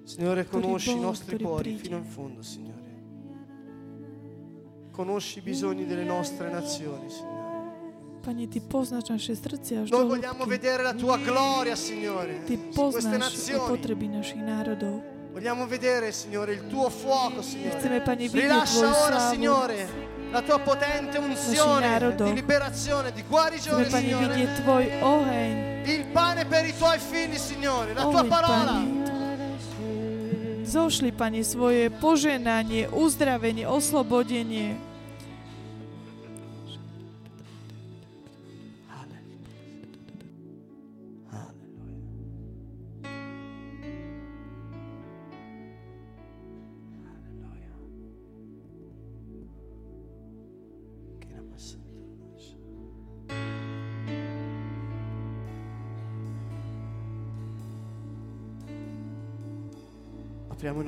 Signore, 0.04 0.46
conosci 0.46 0.92
i 0.92 1.00
nostri 1.00 1.38
cuori 1.40 1.76
fino 1.76 1.98
in 1.98 2.06
fondo, 2.06 2.42
Signore. 2.44 2.82
Conosci 4.92 5.40
i 5.40 5.42
bisogni 5.42 5.86
delle 5.86 6.04
nostre 6.04 6.52
nazioni, 6.52 7.10
Signore. 7.10 7.42
Pane, 8.22 8.48
Ty 8.48 8.62
poznáš 8.70 9.10
naše 9.10 9.36
srdcia 9.36 9.84
až 9.84 9.90
Noi 9.92 10.08
do 10.08 10.08
vogliamo 10.08 10.46
vedere 10.46 10.84
la 10.84 10.94
tua 10.94 11.18
gloria, 11.18 11.76
Signore, 11.76 12.46
Ty 12.46 12.56
su 12.56 12.80
queste 12.80 13.20
poznáš 13.20 13.34
nazioni. 13.36 15.13
Vogliamo 15.34 15.66
vedere, 15.66 16.12
Signore, 16.12 16.54
il 16.54 16.68
tuo 16.68 16.92
fuoco, 16.92 17.42
Signore. 17.42 18.04
Rilascia 18.16 19.04
ora. 19.04 19.18
Signore, 19.32 19.88
la 20.30 20.44
tua 20.44 20.60
potente 20.60 21.18
unzione 21.18 22.14
di 22.16 22.34
liberazione, 22.34 23.12
di 23.12 23.24
guarigione, 23.28 23.90
Signore. 23.90 24.48
Tvoj 24.62 24.92
oheň. 25.02 25.88
Il 25.90 26.06
pane 26.14 26.46
per 26.46 26.66
i 26.68 26.78
tuoi 26.78 27.00
figli, 27.00 27.38
Signore, 27.38 27.94
la 27.94 28.02
tua 28.02 28.22
Oheň, 28.22 28.30
parola. 28.30 28.86
Zošli, 30.64 31.12
Pane, 31.12 31.44
svoje 31.44 31.90
poženanie, 31.90 32.88
uzdravenie, 32.94 33.66
oslobodenie. 33.66 34.93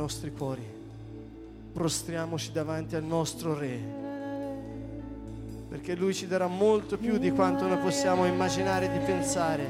Nostri 0.06 0.32
cuori, 0.32 0.62
prostriamoci 1.74 2.51
davanti 2.51 2.95
al 2.95 3.01
nostro 3.03 3.58
Re, 3.58 3.80
perché 5.68 5.95
Lui 5.95 6.14
ci 6.14 6.28
darà 6.28 6.45
molto 6.45 6.95
più 6.97 7.18
di 7.18 7.32
quanto 7.32 7.66
noi 7.66 7.78
possiamo 7.78 8.28
immaginare 8.28 8.88
di 8.91 8.99
pensare. 8.99 9.68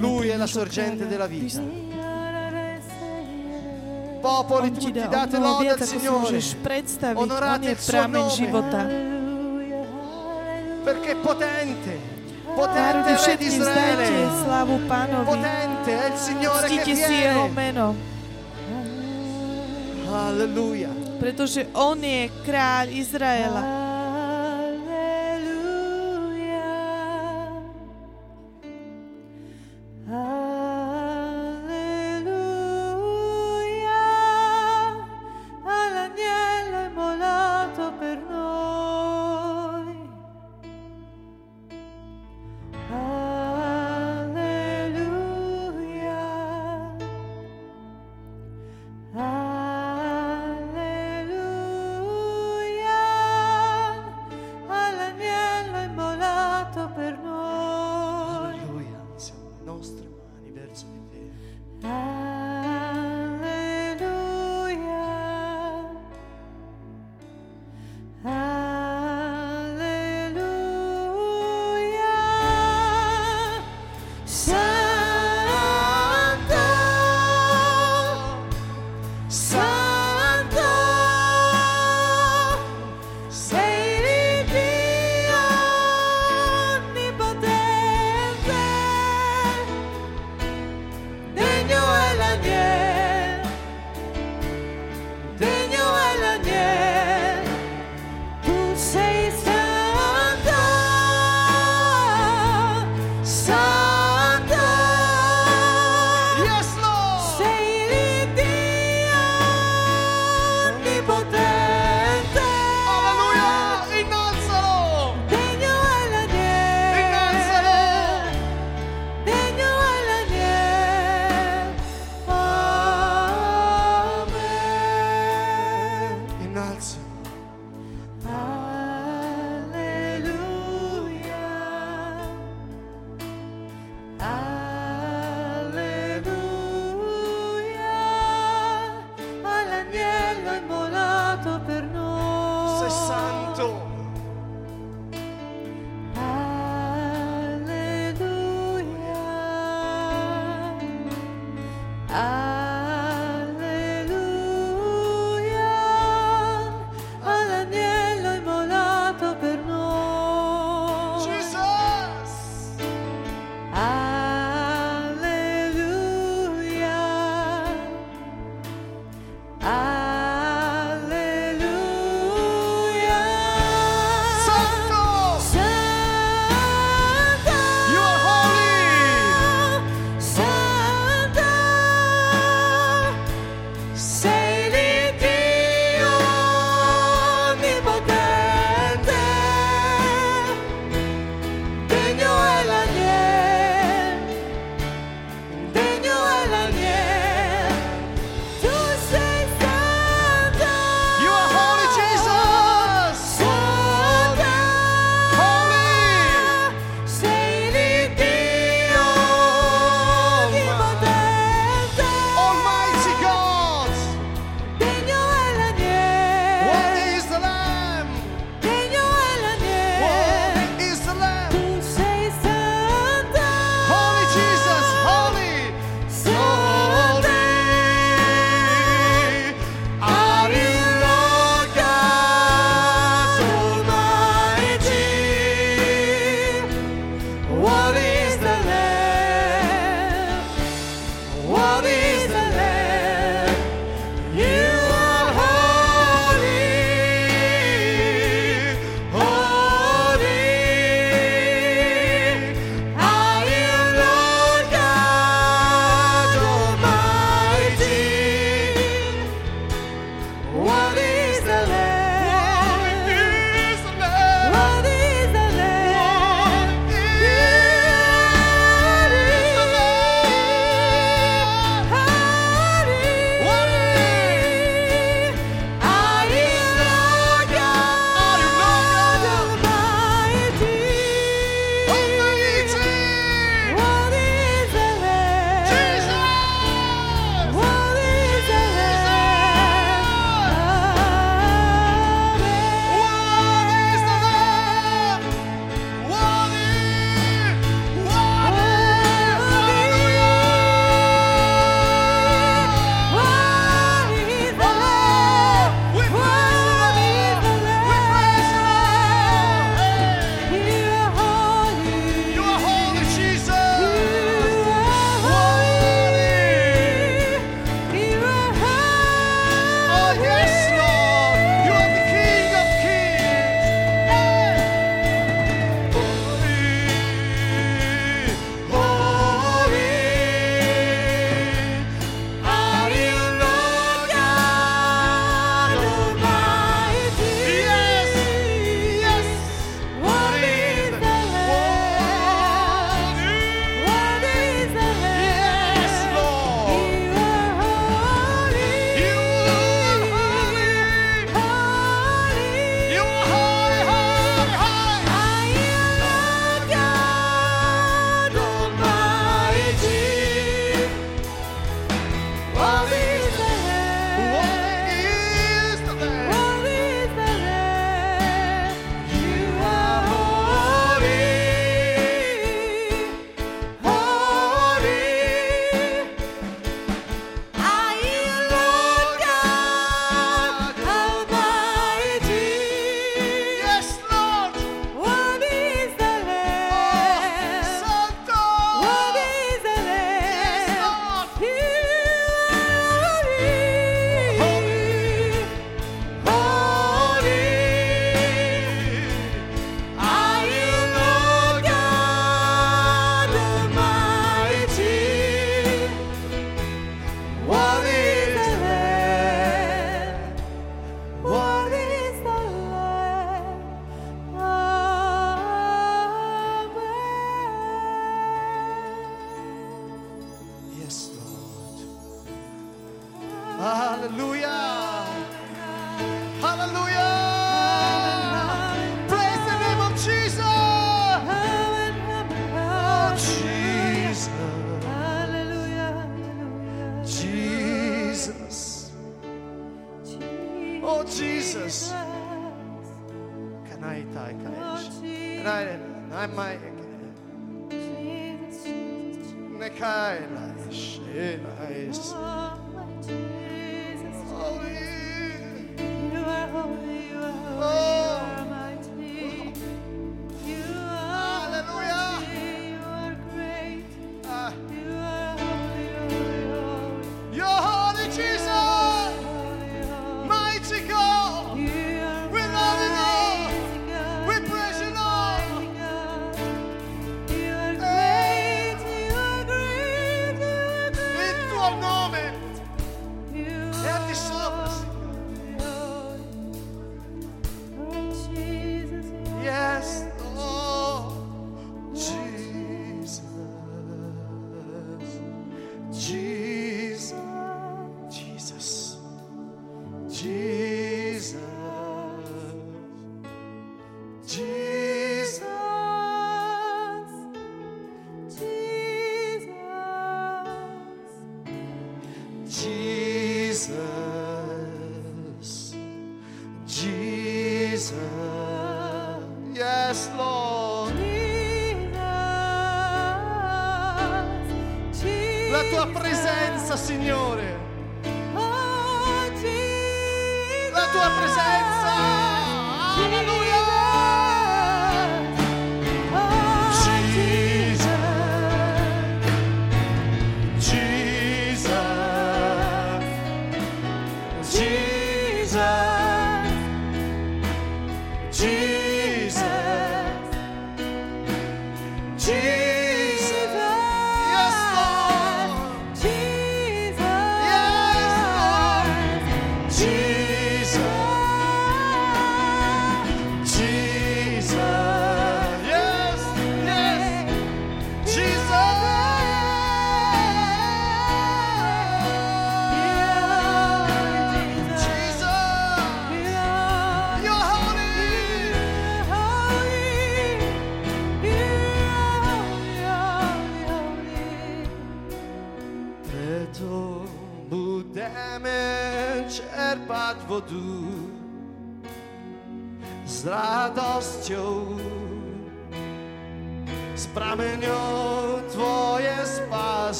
Lui 0.00 0.28
è 0.28 0.36
la 0.36 0.46
sorgente 0.46 1.06
della 1.06 1.26
vita. 1.28 1.60
Popoli 4.20 4.72
tutti, 4.72 4.90
date 5.08 5.38
lode 5.38 5.68
al 5.70 5.78
Signore, 5.86 6.40
Onorate 7.22 7.70
il 7.70 7.78
suo 7.78 7.92
nome. 8.08 8.30
perché 10.82 11.10
è 11.12 11.16
potente, 11.16 11.98
potente 12.54 13.10
Re 13.26 13.36
di 13.36 13.44
Pánovi. 14.88 15.24
potente 15.24 16.02
è 16.02 16.06
il 16.12 16.16
Signore 16.18 16.66
che 16.68 16.82
viene. 16.94 17.48
Meno, 20.20 20.28
Alleluia. 20.28 20.90
pretože 21.16 21.66
On 21.72 21.96
je 21.96 22.28
kráľ 22.44 22.92
Izraela. 22.92 23.89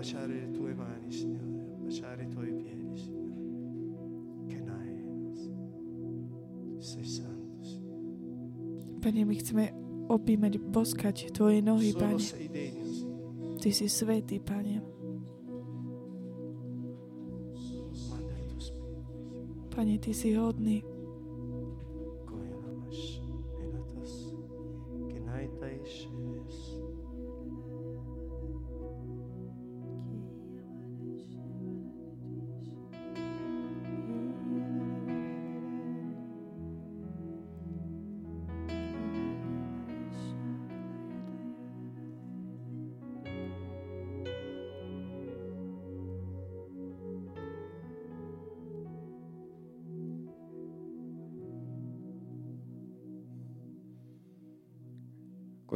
Baciare 0.00 0.32
le 0.32 0.50
tue 0.50 0.72
mani, 0.72 1.12
Signore, 1.12 1.60
a 1.60 1.76
baciare 1.84 2.24
i 2.24 2.28
tuoi 2.28 2.52
piedi, 2.54 2.96
Signore. 2.96 4.46
Che 4.46 4.60
nai, 4.60 5.04
sei 6.78 7.04
santo, 7.04 7.62
Signore. 7.62 8.96
Pane, 9.00 9.24
my 9.28 9.36
chceme 9.36 9.64
objímať, 10.08 10.56
boskať 10.72 11.36
Tvoje 11.36 11.60
nohy, 11.60 11.92
Solo 11.92 12.00
Pane. 12.00 12.24
Ty 13.60 13.70
si 13.76 13.86
svetý, 13.92 14.40
Pane. 14.40 14.80
Pane, 19.68 20.00
Ty 20.00 20.12
si 20.16 20.32
hodný. 20.32 20.80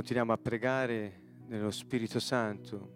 Continuiamo 0.05 0.35
a 0.35 0.37
pregare 0.37 1.13
nello 1.49 1.71
Spirito 1.71 2.21
Santo. 2.21 2.91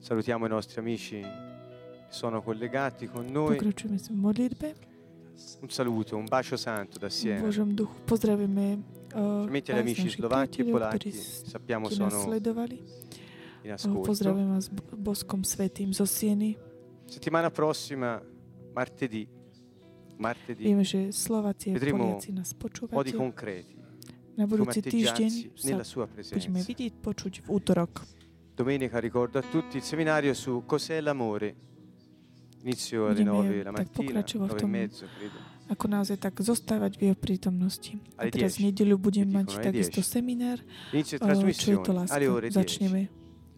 Salutiamo 0.00 0.44
i 0.44 0.48
nostri 0.48 0.80
amici 0.80 1.20
che 1.20 2.06
sono 2.08 2.42
collegati 2.42 3.06
con 3.06 3.26
noi. 3.26 3.56
V 3.56 4.08
modlitbe. 4.10 4.74
Un 5.60 5.70
saluto, 5.70 6.16
un 6.16 6.24
bacio 6.24 6.56
santo 6.56 6.98
da 6.98 7.06
V 7.06 7.10
Siena. 7.10 7.42
Božom 7.42 7.74
duchu 7.76 7.94
pozdravíme 8.04 8.74
uh, 8.74 9.46
Specialmente 9.46 9.72
gli 9.72 9.78
amici 9.78 10.08
slovacchi 10.10 10.60
e 10.62 10.64
polacchi, 10.64 11.12
sappiamo 11.12 11.88
sono 11.90 12.10
sledovali. 12.10 12.82
in 13.62 13.70
Uh, 13.70 13.74
ascolto. 13.74 14.00
Pozdravujem 14.00 14.50
vás 14.50 14.66
b- 14.66 14.82
boskom 14.98 15.44
svetým 15.46 15.94
zo 15.94 16.06
Sieny. 16.06 16.58
Settimana 17.06 17.50
prossima 17.54 18.20
martedì, 18.74 19.28
martedì, 20.18 20.64
Viem, 20.64 20.82
že 20.82 21.12
Slováci 21.14 21.70
a 21.70 21.78
Vedremo 21.78 22.18
Poliaci 22.18 22.32
nás 22.34 22.50
modi 22.50 22.58
počúvate. 22.58 23.14
concreti, 23.14 23.77
Na 24.38 24.46
budúci 24.46 24.78
týždeň 24.78 25.30
sa 25.58 25.82
budeme 26.14 26.62
vidieť, 26.62 26.92
počuť 27.02 27.42
v 27.42 27.46
útorok. 27.50 28.06
Domenica 28.54 29.02
ricordo 29.02 29.38
a 29.38 29.42
tutti 29.42 29.78
il 29.78 29.82
seminario 29.82 30.30
su 30.34 30.62
cos'è 30.62 31.02
l'amore. 31.02 31.66
Inizio 32.62 33.06
alle 33.06 33.22
Budeme 33.22 33.62
9 33.62 33.62
la 33.62 33.70
mattina, 33.70 33.94
pokračovať 33.94 34.50
v 34.50 34.54
9 34.54 34.62
e 34.62 34.66
mezzo 34.66 35.06
credo. 35.14 35.38
Ako 35.68 35.84
naozaj 35.86 36.16
tak 36.18 36.34
zostávať 36.42 36.98
v 36.98 37.02
jeho 37.10 37.18
prítomnosti. 37.18 37.94
A 38.18 38.26
teraz 38.30 38.58
10. 38.58 38.58
v 38.58 38.60
nedeľu 38.70 38.96
budeme 38.98 39.30
Mi 39.30 39.36
mať 39.42 39.62
takisto 39.62 40.02
10. 40.02 40.10
seminár, 40.10 40.58
eh, 40.90 41.54
čo 41.54 41.68
je 41.70 41.78
to 41.82 41.92
láska. 41.94 42.14
alle 42.18 42.26
ore 42.26 42.46
10. 42.50 42.58
Začneme 42.58 43.00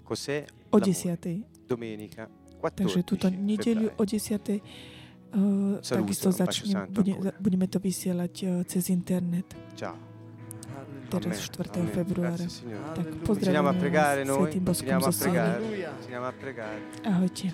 Cos'è 0.04 0.44
o 0.72 0.76
l'amore? 0.76 0.92
10. 1.28 1.68
Domenica 1.68 2.28
Takže 2.60 3.00
túto 3.08 3.28
14 3.28 3.40
nedeľu 3.40 3.86
o 3.96 4.04
febbraio. 4.04 4.60
10. 4.60 4.60
Uh, 5.30 5.78
Saluto, 5.80 6.02
takisto 6.02 6.28
začne, 6.34 6.90
budeme 7.38 7.70
to 7.70 7.78
vysielať 7.78 8.34
uh, 8.42 8.66
cez 8.66 8.90
internet 8.90 9.46
Ciao. 9.78 10.09
Teraz 11.10 11.42
Amen. 11.42 11.66
4. 11.66 11.74
Amen. 11.74 11.90
februára. 11.90 12.46
Tak 12.94 13.06
pozdravujeme 13.26 13.72
pregare 13.76 14.22
vás 14.22 14.30
noi, 14.30 14.38
Svetým 14.46 14.62
Boskom 14.62 15.00
zo 15.02 15.12
pregare, 15.12 15.58
Ahojte. 17.02 17.44